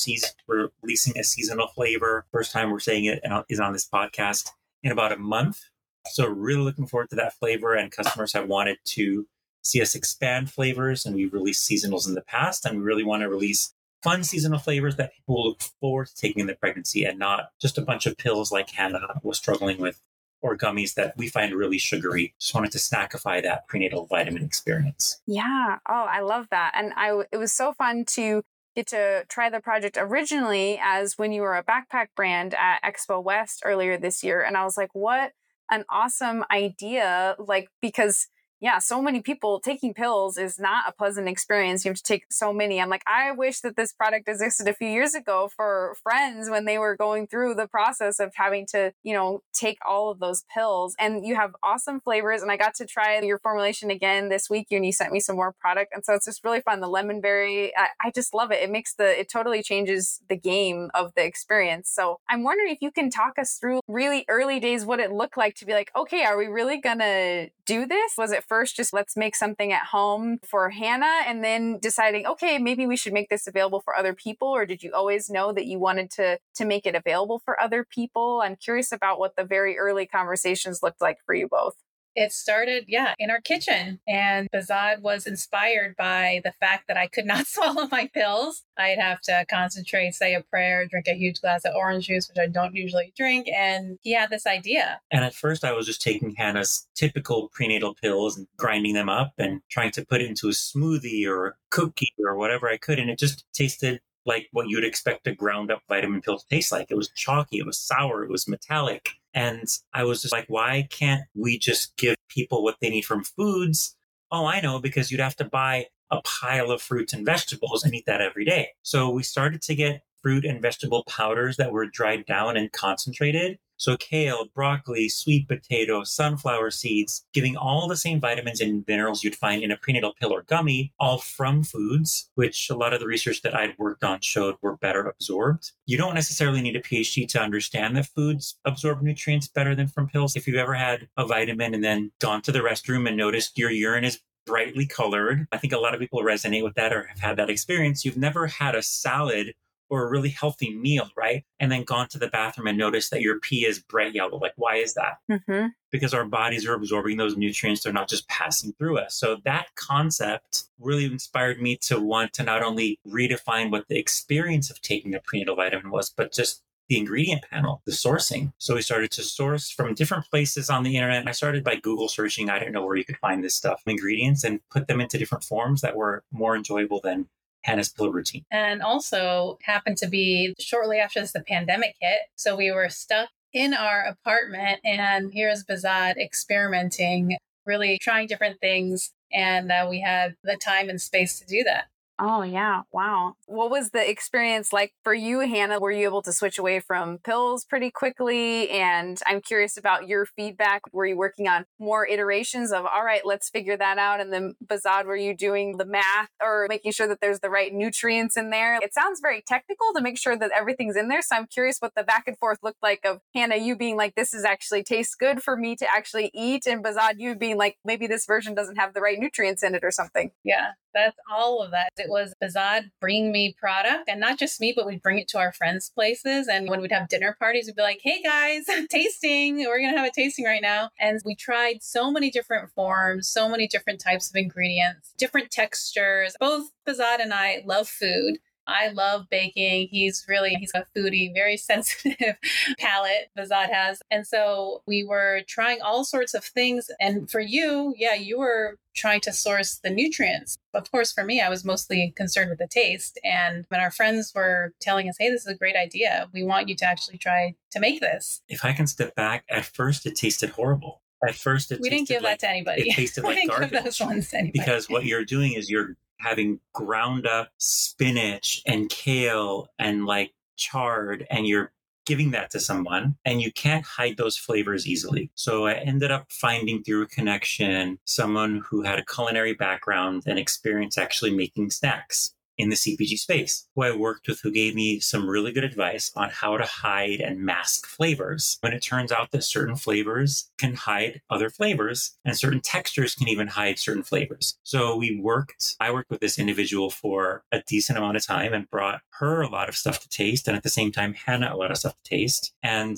we're 0.47 0.69
releasing 0.81 1.17
a 1.17 1.23
seasonal 1.23 1.67
flavor. 1.67 2.25
First 2.31 2.51
time 2.51 2.71
we're 2.71 2.79
saying 2.79 3.05
it 3.05 3.23
is 3.49 3.59
on 3.59 3.73
this 3.73 3.87
podcast 3.87 4.49
in 4.83 4.91
about 4.91 5.11
a 5.11 5.17
month. 5.17 5.61
So, 6.07 6.27
really 6.27 6.61
looking 6.61 6.87
forward 6.87 7.09
to 7.11 7.15
that 7.17 7.33
flavor. 7.33 7.73
And 7.75 7.91
customers 7.91 8.33
have 8.33 8.47
wanted 8.47 8.77
to 8.85 9.27
see 9.61 9.81
us 9.81 9.95
expand 9.95 10.49
flavors, 10.49 11.05
and 11.05 11.15
we've 11.15 11.33
released 11.33 11.69
seasonals 11.69 12.07
in 12.07 12.15
the 12.15 12.21
past, 12.21 12.65
and 12.65 12.77
we 12.77 12.83
really 12.83 13.03
want 13.03 13.21
to 13.21 13.29
release 13.29 13.73
fun 14.03 14.23
seasonal 14.23 14.59
flavors 14.59 14.95
that 14.95 15.13
people 15.13 15.35
will 15.35 15.49
look 15.49 15.61
forward 15.79 16.07
to 16.07 16.15
taking 16.15 16.41
in 16.41 16.47
the 16.47 16.55
pregnancy 16.55 17.03
and 17.03 17.17
not 17.17 17.49
just 17.59 17.77
a 17.77 17.81
bunch 17.81 18.05
of 18.05 18.17
pills 18.17 18.51
like 18.51 18.69
Hannah 18.69 19.19
was 19.23 19.37
struggling 19.37 19.79
with 19.79 20.01
or 20.41 20.57
gummies 20.57 20.93
that 20.93 21.15
we 21.17 21.27
find 21.27 21.53
really 21.53 21.77
sugary. 21.77 22.33
Just 22.39 22.53
wanted 22.53 22.71
to 22.71 22.77
snackify 22.77 23.41
that 23.43 23.67
prenatal 23.67 24.05
vitamin 24.05 24.43
experience. 24.43 25.19
Yeah. 25.25 25.77
Oh, 25.89 26.05
I 26.09 26.21
love 26.21 26.47
that. 26.51 26.73
And 26.75 26.93
I 26.95 27.23
it 27.31 27.37
was 27.37 27.53
so 27.53 27.73
fun 27.73 28.05
to 28.09 28.43
get 28.75 28.87
to 28.87 29.25
try 29.27 29.49
the 29.49 29.59
project 29.59 29.97
originally 29.99 30.79
as 30.81 31.17
when 31.17 31.31
you 31.31 31.41
were 31.41 31.55
a 31.55 31.63
backpack 31.63 32.07
brand 32.15 32.53
at 32.53 32.79
Expo 32.83 33.23
West 33.23 33.63
earlier 33.65 33.97
this 33.97 34.23
year 34.23 34.41
and 34.41 34.55
I 34.55 34.63
was 34.63 34.77
like, 34.77 34.91
what 34.93 35.31
an 35.69 35.83
awesome 35.89 36.45
idea 36.51 37.35
like 37.39 37.69
because 37.81 38.27
yeah, 38.59 38.79
so 38.79 39.01
many 39.01 39.21
people 39.21 39.59
taking 39.59 39.93
pills 39.93 40.37
is 40.37 40.59
not 40.59 40.85
a 40.87 40.91
pleasant 40.91 41.27
experience. 41.27 41.85
You 41.85 41.89
have 41.89 41.97
to 41.97 42.03
take 42.03 42.25
so 42.31 42.51
many. 42.51 42.81
I'm 42.81 42.89
like, 42.89 43.03
I 43.05 43.31
wish 43.31 43.61
that 43.61 43.75
this 43.75 43.93
product 43.93 44.27
existed 44.27 44.67
a 44.67 44.73
few 44.73 44.87
years 44.87 45.13
ago 45.13 45.49
for 45.55 45.95
friends 46.01 46.49
when 46.49 46.65
they 46.65 46.79
were 46.79 46.95
going 46.95 47.27
through 47.27 47.55
the 47.55 47.67
process 47.67 48.19
of 48.19 48.31
having 48.35 48.65
to, 48.67 48.93
you 49.03 49.13
know, 49.13 49.43
take 49.53 49.77
all 49.85 50.09
of 50.09 50.19
those 50.19 50.43
pills. 50.53 50.95
And 50.99 51.25
you 51.25 51.35
have 51.35 51.55
awesome 51.61 51.99
flavors. 51.99 52.41
And 52.41 52.51
I 52.51 52.57
got 52.57 52.73
to 52.75 52.85
try 52.85 53.19
your 53.19 53.37
formulation 53.37 53.91
again 53.91 54.29
this 54.29 54.49
week 54.49 54.67
and 54.71 54.85
you 54.85 54.91
sent 54.91 55.11
me 55.11 55.19
some 55.19 55.35
more 55.35 55.53
product. 55.59 55.93
And 55.93 56.03
so 56.03 56.13
it's 56.13 56.25
just 56.25 56.43
really 56.43 56.61
fun. 56.61 56.81
The 56.81 56.87
lemon 56.87 57.21
berry, 57.21 57.75
I, 57.77 57.89
I 58.03 58.11
just 58.11 58.33
love 58.33 58.51
it. 58.51 58.61
It 58.61 58.71
makes 58.71 58.95
the, 58.95 59.19
it 59.19 59.29
totally 59.29 59.61
changes 59.61 60.21
the 60.29 60.35
game 60.35 60.89
of 60.93 61.13
the 61.15 61.23
experience. 61.23 61.89
So 61.89 62.19
I'm 62.29 62.43
wondering 62.43 62.71
if 62.71 62.81
you 62.81 62.91
can 62.91 63.09
talk 63.09 63.37
us 63.37 63.57
through 63.59 63.81
really 63.87 64.25
early 64.27 64.59
days 64.59 64.83
what 64.83 64.99
it 64.99 65.11
looked 65.11 65.37
like 65.37 65.55
to 65.55 65.65
be 65.65 65.73
like, 65.73 65.91
okay, 65.95 66.23
are 66.23 66.37
we 66.37 66.47
really 66.47 66.79
going 66.79 66.99
to 66.99 67.49
do 67.65 67.85
this? 67.85 68.13
Was 68.17 68.31
it 68.31 68.46
first 68.47 68.75
just 68.75 68.93
let's 68.93 69.17
make 69.17 69.35
something 69.35 69.71
at 69.71 69.85
home 69.85 70.39
for 70.43 70.69
Hannah 70.69 71.23
and 71.25 71.43
then 71.43 71.79
deciding, 71.79 72.25
okay, 72.25 72.57
maybe 72.57 72.85
we 72.85 72.97
should 72.97 73.13
make 73.13 73.29
this 73.29 73.47
available 73.47 73.81
for 73.81 73.95
other 73.95 74.13
people? 74.13 74.47
Or 74.47 74.65
did 74.65 74.83
you 74.83 74.91
always 74.93 75.29
know 75.29 75.51
that 75.53 75.65
you 75.65 75.79
wanted 75.79 76.11
to, 76.11 76.39
to 76.55 76.65
make 76.65 76.85
it 76.85 76.95
available 76.95 77.39
for 77.39 77.59
other 77.61 77.83
people? 77.83 78.41
I'm 78.43 78.55
curious 78.55 78.91
about 78.91 79.19
what 79.19 79.35
the 79.35 79.43
very 79.43 79.77
early 79.77 80.05
conversations 80.05 80.81
looked 80.83 81.01
like 81.01 81.17
for 81.25 81.35
you 81.35 81.47
both. 81.47 81.75
It 82.17 82.33
started, 82.33 82.85
yeah, 82.87 83.13
in 83.19 83.29
our 83.29 83.39
kitchen. 83.39 83.99
And 84.07 84.49
Behzad 84.51 85.01
was 85.01 85.27
inspired 85.27 85.95
by 85.95 86.41
the 86.43 86.51
fact 86.51 86.87
that 86.87 86.97
I 86.97 87.05
could 87.05 87.27
not 87.27 87.45
swallow 87.47 87.87
my 87.91 88.09
pills. 88.11 88.63
I'd 88.75 88.97
have 88.97 89.21
to 89.21 89.45
concentrate, 89.47 90.15
say 90.15 90.33
a 90.33 90.41
prayer, 90.41 90.87
drink 90.87 91.07
a 91.07 91.13
huge 91.13 91.41
glass 91.41 91.63
of 91.63 91.75
orange 91.75 92.07
juice, 92.07 92.27
which 92.27 92.41
I 92.41 92.47
don't 92.47 92.73
usually 92.73 93.13
drink. 93.15 93.47
And 93.55 93.99
he 94.01 94.13
had 94.13 94.31
this 94.31 94.47
idea. 94.47 94.99
And 95.11 95.23
at 95.23 95.35
first, 95.35 95.63
I 95.63 95.73
was 95.73 95.85
just 95.85 96.01
taking 96.01 96.33
Hannah's 96.35 96.87
typical 96.95 97.49
prenatal 97.53 97.93
pills 97.93 98.35
and 98.35 98.47
grinding 98.57 98.95
them 98.95 99.09
up 99.09 99.33
and 99.37 99.61
trying 99.69 99.91
to 99.91 100.03
put 100.03 100.19
it 100.19 100.27
into 100.27 100.47
a 100.47 100.53
smoothie 100.53 101.27
or 101.27 101.45
a 101.45 101.53
cookie 101.69 102.15
or 102.25 102.35
whatever 102.35 102.67
I 102.67 102.77
could. 102.77 102.97
And 102.97 103.11
it 103.11 103.19
just 103.19 103.45
tasted 103.53 104.01
like 104.27 104.49
what 104.51 104.67
you'd 104.67 104.83
expect 104.83 105.25
a 105.25 105.33
ground 105.33 105.71
up 105.71 105.81
vitamin 105.87 106.21
pill 106.21 106.37
to 106.37 106.45
taste 106.47 106.71
like. 106.71 106.91
It 106.91 106.97
was 106.97 107.09
chalky, 107.09 107.57
it 107.57 107.65
was 107.65 107.79
sour, 107.79 108.23
it 108.23 108.29
was 108.29 108.47
metallic. 108.47 109.11
And 109.33 109.67
I 109.93 110.03
was 110.03 110.21
just 110.21 110.33
like, 110.33 110.45
why 110.47 110.87
can't 110.91 111.23
we 111.33 111.57
just 111.57 111.95
give 111.97 112.15
people 112.27 112.63
what 112.63 112.77
they 112.81 112.89
need 112.89 113.05
from 113.05 113.23
foods? 113.23 113.95
Oh, 114.31 114.45
I 114.45 114.61
know, 114.61 114.79
because 114.79 115.09
you'd 115.09 115.21
have 115.21 115.37
to 115.37 115.45
buy 115.45 115.87
a 116.11 116.21
pile 116.21 116.71
of 116.71 116.81
fruits 116.81 117.13
and 117.13 117.25
vegetables 117.25 117.83
and 117.83 117.93
eat 117.95 118.05
that 118.05 118.21
every 118.21 118.45
day. 118.45 118.69
So 118.83 119.09
we 119.09 119.23
started 119.23 119.61
to 119.63 119.75
get 119.75 120.03
fruit 120.21 120.45
and 120.45 120.61
vegetable 120.61 121.03
powders 121.07 121.57
that 121.57 121.71
were 121.71 121.85
dried 121.85 122.25
down 122.25 122.57
and 122.57 122.71
concentrated. 122.71 123.59
So 123.77 123.95
kale, 123.97 124.45
broccoli, 124.53 125.07
sweet 125.07 125.47
potato, 125.47 126.03
sunflower 126.03 126.71
seeds, 126.71 127.25
giving 127.33 127.55
all 127.55 127.87
the 127.87 127.95
same 127.95 128.19
vitamins 128.19 128.59
and 128.59 128.83
minerals 128.87 129.23
you'd 129.23 129.35
find 129.35 129.63
in 129.63 129.71
a 129.71 129.77
prenatal 129.77 130.13
pill 130.19 130.33
or 130.33 130.43
gummy, 130.43 130.93
all 130.99 131.19
from 131.19 131.63
foods, 131.63 132.29
which 132.35 132.69
a 132.69 132.75
lot 132.75 132.93
of 132.93 132.99
the 132.99 133.07
research 133.07 133.41
that 133.43 133.55
I'd 133.55 133.77
worked 133.77 134.03
on 134.03 134.19
showed 134.21 134.55
were 134.61 134.77
better 134.77 135.07
absorbed. 135.07 135.71
You 135.85 135.97
don't 135.97 136.15
necessarily 136.15 136.61
need 136.61 136.75
a 136.75 136.81
PhD 136.81 137.27
to 137.29 137.41
understand 137.41 137.95
that 137.95 138.07
foods 138.07 138.57
absorb 138.65 139.01
nutrients 139.01 139.47
better 139.47 139.75
than 139.75 139.87
from 139.87 140.09
pills. 140.09 140.35
If 140.35 140.47
you've 140.47 140.57
ever 140.57 140.73
had 140.73 141.07
a 141.15 141.25
vitamin 141.25 141.73
and 141.73 141.83
then 141.83 142.11
gone 142.19 142.41
to 142.43 142.51
the 142.51 142.59
restroom 142.59 143.07
and 143.07 143.15
noticed 143.15 143.57
your 143.57 143.71
urine 143.71 144.03
is 144.03 144.19
brightly 144.45 144.87
colored, 144.87 145.45
I 145.51 145.57
think 145.57 145.73
a 145.73 145.77
lot 145.77 145.93
of 145.93 145.99
people 145.99 146.21
resonate 146.23 146.63
with 146.63 146.75
that 146.75 146.93
or 146.93 147.03
have 147.07 147.19
had 147.19 147.37
that 147.37 147.49
experience. 147.49 148.05
You've 148.05 148.17
never 148.17 148.47
had 148.47 148.73
a 148.73 148.81
salad 148.81 149.53
or 149.89 150.05
a 150.05 150.09
really 150.09 150.29
healthy 150.29 150.75
meal, 150.75 151.09
right? 151.15 151.43
And 151.59 151.71
then 151.71 151.83
gone 151.83 152.07
to 152.09 152.19
the 152.19 152.27
bathroom 152.27 152.67
and 152.67 152.77
noticed 152.77 153.11
that 153.11 153.21
your 153.21 153.39
pee 153.39 153.65
is 153.65 153.79
bright 153.79 154.13
yellow. 154.13 154.37
Like, 154.37 154.53
why 154.55 154.75
is 154.75 154.93
that? 154.95 155.17
Mm-hmm. 155.31 155.67
Because 155.91 156.13
our 156.13 156.25
bodies 156.25 156.65
are 156.65 156.73
absorbing 156.73 157.17
those 157.17 157.37
nutrients. 157.37 157.83
They're 157.83 157.93
not 157.93 158.09
just 158.09 158.27
passing 158.27 158.73
through 158.73 158.97
us. 158.97 159.15
So 159.15 159.37
that 159.45 159.67
concept 159.75 160.65
really 160.79 161.05
inspired 161.05 161.61
me 161.61 161.77
to 161.83 161.99
want 161.99 162.33
to 162.33 162.43
not 162.43 162.63
only 162.63 162.99
redefine 163.07 163.71
what 163.71 163.87
the 163.87 163.97
experience 163.97 164.69
of 164.69 164.81
taking 164.81 165.15
a 165.15 165.19
prenatal 165.19 165.55
vitamin 165.55 165.91
was, 165.91 166.09
but 166.09 166.33
just 166.33 166.63
the 166.89 166.97
ingredient 166.97 167.43
panel, 167.49 167.81
the 167.85 167.91
sourcing. 167.91 168.53
So 168.57 168.75
we 168.75 168.81
started 168.81 169.11
to 169.11 169.23
source 169.23 169.69
from 169.69 169.93
different 169.93 170.25
places 170.29 170.69
on 170.69 170.83
the 170.83 170.95
internet. 170.95 171.27
I 171.27 171.31
started 171.31 171.63
by 171.63 171.75
Google 171.75 172.07
searching. 172.07 172.49
I 172.49 172.59
didn't 172.59 172.73
know 172.73 172.85
where 172.85 172.95
you 172.95 173.03
could 173.03 173.17
find 173.17 173.43
this 173.43 173.55
stuff, 173.55 173.81
ingredients, 173.85 174.43
and 174.43 174.61
put 174.69 174.87
them 174.87 175.01
into 175.01 175.17
different 175.17 175.43
forms 175.43 175.81
that 175.81 175.95
were 175.95 176.23
more 176.31 176.55
enjoyable 176.55 177.01
than 177.03 177.27
Hannah's 177.67 177.93
routine. 177.99 178.45
And 178.49 178.81
also 178.81 179.59
happened 179.63 179.97
to 179.97 180.07
be 180.07 180.55
shortly 180.57 180.97
after 180.97 181.19
this, 181.19 181.33
the 181.33 181.41
pandemic 181.41 181.95
hit. 181.99 182.21
So 182.35 182.55
we 182.55 182.71
were 182.71 182.89
stuck 182.89 183.29
in 183.53 183.73
our 183.73 184.03
apartment, 184.03 184.79
and 184.83 185.31
here's 185.33 185.63
Behzad 185.63 186.17
experimenting 186.17 187.37
really 187.65 187.99
trying 188.01 188.27
different 188.27 188.59
things. 188.61 189.11
And 189.31 189.71
uh, 189.71 189.87
we 189.89 189.99
had 189.99 190.35
the 190.43 190.55
time 190.55 190.89
and 190.89 191.01
space 191.01 191.39
to 191.39 191.45
do 191.45 191.63
that. 191.65 191.87
Oh, 192.19 192.41
yeah. 192.41 192.81
Wow. 192.91 193.35
What 193.45 193.69
was 193.69 193.91
the 193.91 194.09
experience 194.09 194.73
like 194.73 194.91
for 195.03 195.13
you, 195.13 195.41
Hannah? 195.41 195.79
Were 195.79 195.91
you 195.91 196.05
able 196.05 196.23
to 196.23 196.33
switch 196.33 196.57
away 196.57 196.79
from 196.79 197.19
pills 197.19 197.63
pretty 197.63 197.91
quickly? 197.91 198.69
And 198.71 199.19
I'm 199.27 199.39
curious 199.39 199.77
about 199.77 200.07
your 200.07 200.25
feedback. 200.25 200.81
Were 200.91 201.05
you 201.05 201.15
working 201.15 201.47
on 201.47 201.65
more 201.79 202.07
iterations 202.07 202.71
of, 202.71 202.87
all 202.87 203.03
right, 203.05 203.21
let's 203.23 203.51
figure 203.51 203.77
that 203.77 203.99
out? 203.99 204.19
And 204.19 204.33
then, 204.33 204.55
Behzad, 204.65 205.05
were 205.05 205.15
you 205.15 205.35
doing 205.35 205.77
the 205.77 205.85
math 205.85 206.29
or 206.41 206.65
making 206.69 206.91
sure 206.93 207.07
that 207.07 207.21
there's 207.21 207.39
the 207.41 207.51
right 207.51 207.71
nutrients 207.71 208.35
in 208.35 208.49
there? 208.49 208.79
It 208.81 208.95
sounds 208.95 209.19
very 209.21 209.43
technical 209.47 209.93
to 209.95 210.01
make 210.01 210.17
sure 210.17 210.35
that 210.35 210.49
everything's 210.55 210.95
in 210.95 211.09
there. 211.09 211.21
So 211.21 211.35
I'm 211.35 211.45
curious 211.45 211.77
what 211.77 211.93
the 211.95 212.03
back 212.03 212.23
and 212.27 212.37
forth 212.39 212.57
looked 212.63 212.81
like 212.81 213.01
of 213.05 213.19
Hannah, 213.35 213.57
you 213.57 213.77
being 213.77 213.95
like, 213.95 214.15
this 214.15 214.33
is 214.33 214.43
actually 214.43 214.83
tastes 214.83 215.13
good 215.13 215.43
for 215.43 215.55
me 215.55 215.75
to 215.75 215.85
actually 215.87 216.31
eat. 216.33 216.65
And 216.65 216.83
Behzad, 216.83 217.15
you 217.19 217.35
being 217.35 217.57
like, 217.57 217.77
maybe 217.85 218.07
this 218.07 218.25
version 218.25 218.55
doesn't 218.55 218.77
have 218.77 218.95
the 218.95 219.01
right 219.01 219.19
nutrients 219.19 219.61
in 219.61 219.75
it 219.75 219.83
or 219.83 219.91
something. 219.91 220.31
Yeah 220.43 220.71
that's 220.97 221.17
all 221.31 221.61
of 221.61 221.71
that. 221.71 221.89
It 221.97 222.09
was 222.09 222.33
Behzad 222.41 222.91
bringing 222.99 223.31
me 223.31 223.55
product 223.59 224.09
and 224.09 224.19
not 224.19 224.39
just 224.39 224.59
me, 224.59 224.73
but 224.75 224.85
we'd 224.85 225.01
bring 225.01 225.19
it 225.19 225.27
to 225.29 225.37
our 225.37 225.53
friends' 225.53 225.89
places. 225.89 226.47
And 226.47 226.69
when 226.69 226.81
we'd 226.81 226.91
have 226.91 227.09
dinner 227.09 227.35
parties, 227.39 227.67
we'd 227.67 227.75
be 227.75 227.81
like, 227.81 227.99
hey 228.03 228.21
guys, 228.21 228.65
tasting. 228.89 229.57
We're 229.57 229.79
going 229.79 229.93
to 229.93 229.97
have 229.97 230.07
a 230.07 230.11
tasting 230.11 230.45
right 230.45 230.61
now. 230.61 230.89
And 230.99 231.19
we 231.25 231.35
tried 231.35 231.83
so 231.83 232.11
many 232.11 232.29
different 232.29 232.71
forms, 232.71 233.27
so 233.29 233.47
many 233.49 233.67
different 233.67 233.99
types 233.99 234.29
of 234.29 234.35
ingredients, 234.35 235.13
different 235.17 235.51
textures. 235.51 236.35
Both 236.39 236.71
Behzad 236.87 237.21
and 237.21 237.33
I 237.33 237.63
love 237.65 237.87
food. 237.87 238.39
I 238.67 238.89
love 238.89 239.27
baking. 239.29 239.87
He's 239.89 240.25
really, 240.27 240.55
he's 240.55 240.71
a 240.75 240.85
foodie, 240.95 241.33
very 241.33 241.57
sensitive 241.57 242.35
palate 242.77 243.29
Behzad 243.37 243.71
has. 243.71 244.01
And 244.11 244.27
so 244.27 244.83
we 244.85 245.03
were 245.03 245.41
trying 245.47 245.81
all 245.81 246.03
sorts 246.03 246.33
of 246.33 246.43
things. 246.43 246.91
And 246.99 247.29
for 247.29 247.39
you, 247.39 247.93
yeah, 247.97 248.13
you 248.13 248.37
were 248.37 248.77
trying 248.95 249.21
to 249.21 249.31
source 249.31 249.79
the 249.83 249.89
nutrients. 249.89 250.57
Of 250.73 250.91
course, 250.91 251.11
for 251.11 251.23
me, 251.23 251.39
I 251.39 251.49
was 251.49 251.63
mostly 251.63 252.13
concerned 252.15 252.49
with 252.49 252.59
the 252.59 252.67
taste. 252.67 253.19
And 253.23 253.65
when 253.69 253.79
our 253.79 253.91
friends 253.91 254.33
were 254.35 254.73
telling 254.81 255.07
us, 255.07 255.15
hey, 255.19 255.29
this 255.29 255.41
is 255.41 255.47
a 255.47 255.57
great 255.57 255.75
idea, 255.75 256.27
we 256.33 256.43
want 256.43 256.67
you 256.67 256.75
to 256.75 256.85
actually 256.85 257.17
try 257.17 257.55
to 257.71 257.79
make 257.79 258.01
this. 258.01 258.41
If 258.49 258.65
I 258.65 258.73
can 258.73 258.87
step 258.87 259.15
back, 259.15 259.45
at 259.49 259.65
first 259.65 260.05
it 260.05 260.15
tasted 260.15 260.49
horrible. 260.51 261.01
At 261.27 261.35
first, 261.35 261.71
it 261.71 261.79
we 261.81 261.89
didn't 261.89 262.07
give 262.07 262.21
like, 262.21 262.39
that 262.39 262.45
to 262.45 262.49
anybody. 262.49 262.89
It 262.89 262.95
tasted 262.95 263.23
like 263.23 263.47
garbage. 263.47 263.83
those 263.83 263.99
ones 263.99 264.29
to 264.29 264.37
anybody. 264.37 264.59
Because 264.59 264.87
what 264.87 265.05
you're 265.05 265.25
doing 265.25 265.53
is 265.53 265.69
you're 265.69 265.95
having 266.19 266.59
ground 266.73 267.27
up 267.27 267.49
spinach 267.57 268.61
and 268.65 268.89
kale 268.89 269.67
and 269.79 270.05
like 270.05 270.33
chard 270.55 271.25
and 271.29 271.47
you're 271.47 271.71
giving 272.07 272.31
that 272.31 272.49
to 272.49 272.59
someone 272.59 273.15
and 273.25 273.41
you 273.41 273.51
can't 273.51 273.85
hide 273.85 274.15
those 274.15 274.37
flavors 274.37 274.87
easily. 274.87 275.29
So 275.35 275.65
I 275.65 275.73
ended 275.73 276.09
up 276.09 276.31
finding 276.31 276.81
through 276.81 277.01
a 277.01 277.07
connection 277.07 277.99
someone 278.05 278.63
who 278.65 278.81
had 278.81 278.97
a 278.97 279.05
culinary 279.05 279.53
background 279.53 280.23
and 280.25 280.39
experience 280.39 280.97
actually 280.97 281.35
making 281.35 281.69
snacks 281.69 282.33
in 282.57 282.69
the 282.69 282.75
CPG 282.75 283.17
space, 283.17 283.67
who 283.75 283.83
I 283.83 283.95
worked 283.95 284.27
with, 284.27 284.41
who 284.41 284.51
gave 284.51 284.75
me 284.75 284.99
some 284.99 285.29
really 285.29 285.51
good 285.51 285.63
advice 285.63 286.11
on 286.15 286.29
how 286.29 286.57
to 286.57 286.65
hide 286.65 287.19
and 287.19 287.39
mask 287.39 287.85
flavors. 287.85 288.57
When 288.61 288.73
it 288.73 288.81
turns 288.81 289.11
out 289.11 289.31
that 289.31 289.43
certain 289.43 289.75
flavors 289.75 290.49
can 290.57 290.73
hide 290.73 291.21
other 291.29 291.49
flavors 291.49 292.17
and 292.25 292.37
certain 292.37 292.61
textures 292.61 293.15
can 293.15 293.27
even 293.27 293.47
hide 293.47 293.79
certain 293.79 294.03
flavors. 294.03 294.57
So 294.63 294.95
we 294.97 295.19
worked, 295.21 295.75
I 295.79 295.91
worked 295.91 296.09
with 296.09 296.19
this 296.19 296.39
individual 296.39 296.89
for 296.89 297.43
a 297.51 297.61
decent 297.67 297.97
amount 297.97 298.17
of 298.17 298.25
time 298.25 298.53
and 298.53 298.69
brought 298.69 299.01
her 299.19 299.41
a 299.41 299.49
lot 299.49 299.69
of 299.69 299.77
stuff 299.77 299.99
to 299.99 300.09
taste. 300.09 300.47
And 300.47 300.57
at 300.57 300.63
the 300.63 300.69
same 300.69 300.91
time, 300.91 301.13
Hannah 301.13 301.53
a 301.53 301.57
lot 301.57 301.71
of 301.71 301.77
stuff 301.77 301.95
to 302.03 302.09
taste. 302.09 302.53
And 302.63 302.97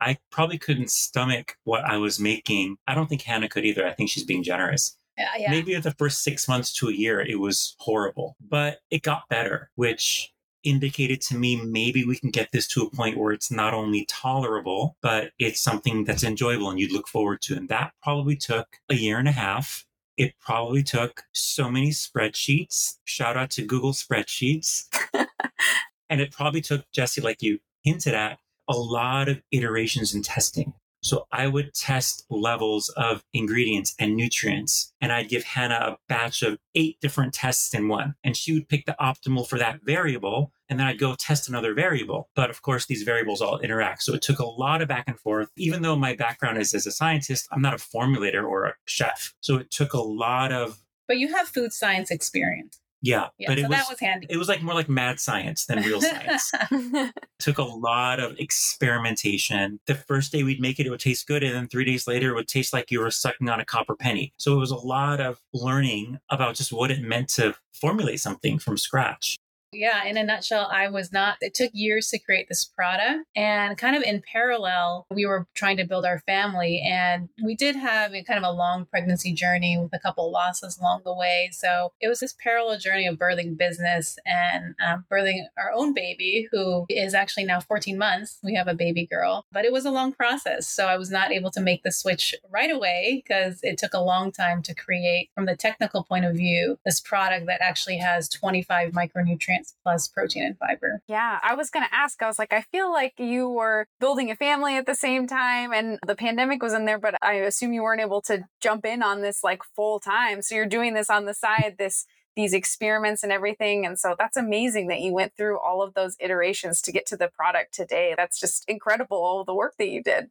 I 0.00 0.18
probably 0.30 0.58
couldn't 0.58 0.90
stomach 0.90 1.56
what 1.64 1.84
I 1.84 1.96
was 1.96 2.20
making. 2.20 2.76
I 2.86 2.94
don't 2.94 3.08
think 3.08 3.22
Hannah 3.22 3.48
could 3.48 3.64
either. 3.64 3.86
I 3.86 3.92
think 3.92 4.10
she's 4.10 4.24
being 4.24 4.42
generous. 4.42 4.96
Yeah, 5.16 5.28
yeah. 5.38 5.50
Maybe 5.50 5.74
the 5.76 5.92
first 5.92 6.22
six 6.22 6.48
months 6.48 6.72
to 6.74 6.88
a 6.88 6.92
year, 6.92 7.20
it 7.20 7.38
was 7.38 7.76
horrible, 7.78 8.36
but 8.40 8.78
it 8.90 9.02
got 9.02 9.28
better, 9.28 9.70
which 9.76 10.32
indicated 10.64 11.20
to 11.20 11.36
me 11.36 11.62
maybe 11.62 12.04
we 12.04 12.16
can 12.16 12.30
get 12.30 12.50
this 12.52 12.66
to 12.66 12.82
a 12.82 12.90
point 12.90 13.18
where 13.18 13.32
it's 13.32 13.50
not 13.50 13.74
only 13.74 14.06
tolerable, 14.06 14.96
but 15.02 15.30
it's 15.38 15.60
something 15.60 16.04
that's 16.04 16.24
enjoyable 16.24 16.70
and 16.70 16.80
you'd 16.80 16.92
look 16.92 17.06
forward 17.06 17.42
to. 17.42 17.54
And 17.54 17.68
that 17.68 17.92
probably 18.02 18.36
took 18.36 18.78
a 18.88 18.94
year 18.94 19.18
and 19.18 19.28
a 19.28 19.32
half. 19.32 19.84
It 20.16 20.34
probably 20.40 20.82
took 20.82 21.22
so 21.32 21.70
many 21.70 21.90
spreadsheets. 21.90 22.98
Shout 23.04 23.36
out 23.36 23.50
to 23.50 23.62
Google 23.62 23.92
Spreadsheets. 23.92 24.86
and 26.08 26.20
it 26.20 26.30
probably 26.30 26.60
took, 26.60 26.90
Jesse, 26.92 27.20
like 27.20 27.42
you 27.42 27.58
hinted 27.82 28.14
at, 28.14 28.38
a 28.68 28.76
lot 28.76 29.28
of 29.28 29.42
iterations 29.50 30.14
and 30.14 30.24
testing. 30.24 30.72
So 31.04 31.26
I 31.30 31.48
would 31.48 31.74
test 31.74 32.24
levels 32.30 32.88
of 32.96 33.22
ingredients 33.34 33.94
and 33.98 34.16
nutrients, 34.16 34.94
and 35.02 35.12
I'd 35.12 35.28
give 35.28 35.44
Hannah 35.44 35.74
a 35.74 35.98
batch 36.08 36.42
of 36.42 36.58
eight 36.74 36.98
different 37.02 37.34
tests 37.34 37.74
in 37.74 37.88
one, 37.88 38.14
and 38.24 38.34
she 38.34 38.54
would 38.54 38.70
pick 38.70 38.86
the 38.86 38.96
optimal 38.98 39.46
for 39.46 39.58
that 39.58 39.80
variable. 39.84 40.50
And 40.70 40.80
then 40.80 40.86
I'd 40.86 40.98
go 40.98 41.14
test 41.14 41.46
another 41.46 41.74
variable. 41.74 42.30
But 42.34 42.48
of 42.48 42.62
course, 42.62 42.86
these 42.86 43.02
variables 43.02 43.42
all 43.42 43.58
interact. 43.58 44.02
So 44.02 44.14
it 44.14 44.22
took 44.22 44.38
a 44.38 44.46
lot 44.46 44.80
of 44.80 44.88
back 44.88 45.04
and 45.06 45.20
forth. 45.20 45.50
Even 45.58 45.82
though 45.82 45.94
my 45.94 46.16
background 46.16 46.56
is 46.56 46.72
as 46.72 46.86
a 46.86 46.90
scientist, 46.90 47.46
I'm 47.52 47.60
not 47.60 47.74
a 47.74 47.76
formulator 47.76 48.42
or 48.42 48.64
a 48.64 48.74
chef. 48.86 49.34
So 49.40 49.56
it 49.56 49.70
took 49.70 49.92
a 49.92 50.00
lot 50.00 50.52
of. 50.52 50.80
But 51.06 51.18
you 51.18 51.34
have 51.34 51.48
food 51.48 51.74
science 51.74 52.10
experience. 52.10 52.80
Yeah, 53.04 53.28
yeah 53.38 53.50
but 53.50 53.58
so 53.58 53.64
it 53.64 53.68
was, 53.68 53.78
that 53.78 53.88
was 53.90 54.00
handy. 54.00 54.26
It 54.30 54.38
was 54.38 54.48
like 54.48 54.62
more 54.62 54.74
like 54.74 54.88
mad 54.88 55.20
science 55.20 55.66
than 55.66 55.82
real 55.82 56.00
science. 56.00 56.50
Took 57.38 57.58
a 57.58 57.62
lot 57.62 58.18
of 58.18 58.34
experimentation. 58.38 59.78
The 59.86 59.94
first 59.94 60.32
day 60.32 60.42
we'd 60.42 60.60
make 60.60 60.80
it, 60.80 60.86
it 60.86 60.90
would 60.90 61.00
taste 61.00 61.26
good, 61.26 61.44
and 61.44 61.54
then 61.54 61.68
three 61.68 61.84
days 61.84 62.06
later, 62.06 62.30
it 62.30 62.34
would 62.34 62.48
taste 62.48 62.72
like 62.72 62.90
you 62.90 63.00
were 63.00 63.10
sucking 63.10 63.50
on 63.50 63.60
a 63.60 63.64
copper 63.64 63.94
penny. 63.94 64.32
So 64.38 64.54
it 64.54 64.58
was 64.58 64.70
a 64.70 64.76
lot 64.76 65.20
of 65.20 65.38
learning 65.52 66.18
about 66.30 66.54
just 66.54 66.72
what 66.72 66.90
it 66.90 67.02
meant 67.02 67.28
to 67.34 67.54
formulate 67.74 68.20
something 68.20 68.58
from 68.58 68.78
scratch. 68.78 69.36
Yeah, 69.74 70.04
in 70.04 70.16
a 70.16 70.24
nutshell, 70.24 70.68
I 70.72 70.88
was 70.88 71.12
not, 71.12 71.36
it 71.40 71.54
took 71.54 71.70
years 71.74 72.08
to 72.08 72.18
create 72.18 72.48
this 72.48 72.64
product. 72.64 73.26
And 73.36 73.76
kind 73.76 73.96
of 73.96 74.02
in 74.02 74.22
parallel, 74.30 75.06
we 75.10 75.26
were 75.26 75.46
trying 75.54 75.76
to 75.78 75.84
build 75.84 76.04
our 76.04 76.20
family. 76.20 76.82
And 76.86 77.28
we 77.42 77.54
did 77.54 77.76
have 77.76 78.14
a 78.14 78.22
kind 78.22 78.38
of 78.38 78.44
a 78.44 78.56
long 78.56 78.86
pregnancy 78.86 79.32
journey 79.32 79.78
with 79.78 79.92
a 79.92 79.98
couple 79.98 80.30
losses 80.30 80.78
along 80.78 81.02
the 81.04 81.14
way. 81.14 81.50
So 81.52 81.92
it 82.00 82.08
was 82.08 82.20
this 82.20 82.34
parallel 82.42 82.78
journey 82.78 83.06
of 83.06 83.16
birthing 83.16 83.58
business 83.58 84.18
and 84.24 84.74
um, 84.86 85.04
birthing 85.10 85.44
our 85.58 85.72
own 85.74 85.94
baby, 85.94 86.48
who 86.52 86.86
is 86.88 87.14
actually 87.14 87.44
now 87.44 87.60
14 87.60 87.98
months. 87.98 88.38
We 88.42 88.54
have 88.54 88.68
a 88.68 88.74
baby 88.74 89.06
girl, 89.06 89.46
but 89.52 89.64
it 89.64 89.72
was 89.72 89.84
a 89.84 89.90
long 89.90 90.12
process. 90.12 90.68
So 90.68 90.86
I 90.86 90.96
was 90.96 91.10
not 91.10 91.32
able 91.32 91.50
to 91.52 91.60
make 91.60 91.82
the 91.82 91.92
switch 91.92 92.34
right 92.50 92.70
away 92.70 93.22
because 93.24 93.60
it 93.62 93.78
took 93.78 93.94
a 93.94 94.00
long 94.00 94.32
time 94.32 94.62
to 94.62 94.74
create, 94.74 95.30
from 95.34 95.46
the 95.46 95.56
technical 95.56 96.04
point 96.04 96.24
of 96.24 96.36
view, 96.36 96.78
this 96.84 97.00
product 97.00 97.46
that 97.46 97.60
actually 97.60 97.98
has 97.98 98.28
25 98.28 98.92
micronutrients 98.92 99.63
plus 99.82 100.08
protein 100.08 100.44
and 100.44 100.58
fiber. 100.58 101.00
Yeah, 101.08 101.38
I 101.42 101.54
was 101.54 101.70
going 101.70 101.84
to 101.84 101.94
ask. 101.94 102.22
I 102.22 102.26
was 102.26 102.38
like, 102.38 102.52
I 102.52 102.62
feel 102.62 102.92
like 102.92 103.14
you 103.18 103.48
were 103.48 103.86
building 104.00 104.30
a 104.30 104.36
family 104.36 104.76
at 104.76 104.86
the 104.86 104.94
same 104.94 105.26
time 105.26 105.72
and 105.72 105.98
the 106.06 106.14
pandemic 106.14 106.62
was 106.62 106.72
in 106.72 106.84
there, 106.84 106.98
but 106.98 107.14
I 107.22 107.34
assume 107.34 107.72
you 107.72 107.82
weren't 107.82 108.00
able 108.00 108.22
to 108.22 108.44
jump 108.60 108.84
in 108.84 109.02
on 109.02 109.22
this 109.22 109.42
like 109.42 109.62
full 109.76 110.00
time. 110.00 110.42
So 110.42 110.54
you're 110.54 110.66
doing 110.66 110.94
this 110.94 111.10
on 111.10 111.26
the 111.26 111.34
side, 111.34 111.76
this 111.78 112.06
these 112.36 112.52
experiments 112.52 113.22
and 113.22 113.32
everything. 113.32 113.86
And 113.86 113.98
so 113.98 114.14
that's 114.18 114.36
amazing 114.36 114.88
that 114.88 115.00
you 115.00 115.12
went 115.12 115.36
through 115.36 115.58
all 115.60 115.82
of 115.82 115.94
those 115.94 116.16
iterations 116.18 116.82
to 116.82 116.92
get 116.92 117.06
to 117.06 117.16
the 117.16 117.28
product 117.28 117.72
today. 117.72 118.14
That's 118.16 118.40
just 118.40 118.64
incredible, 118.68 119.18
all 119.18 119.44
the 119.44 119.54
work 119.54 119.74
that 119.78 119.88
you 119.88 120.02
did. 120.02 120.30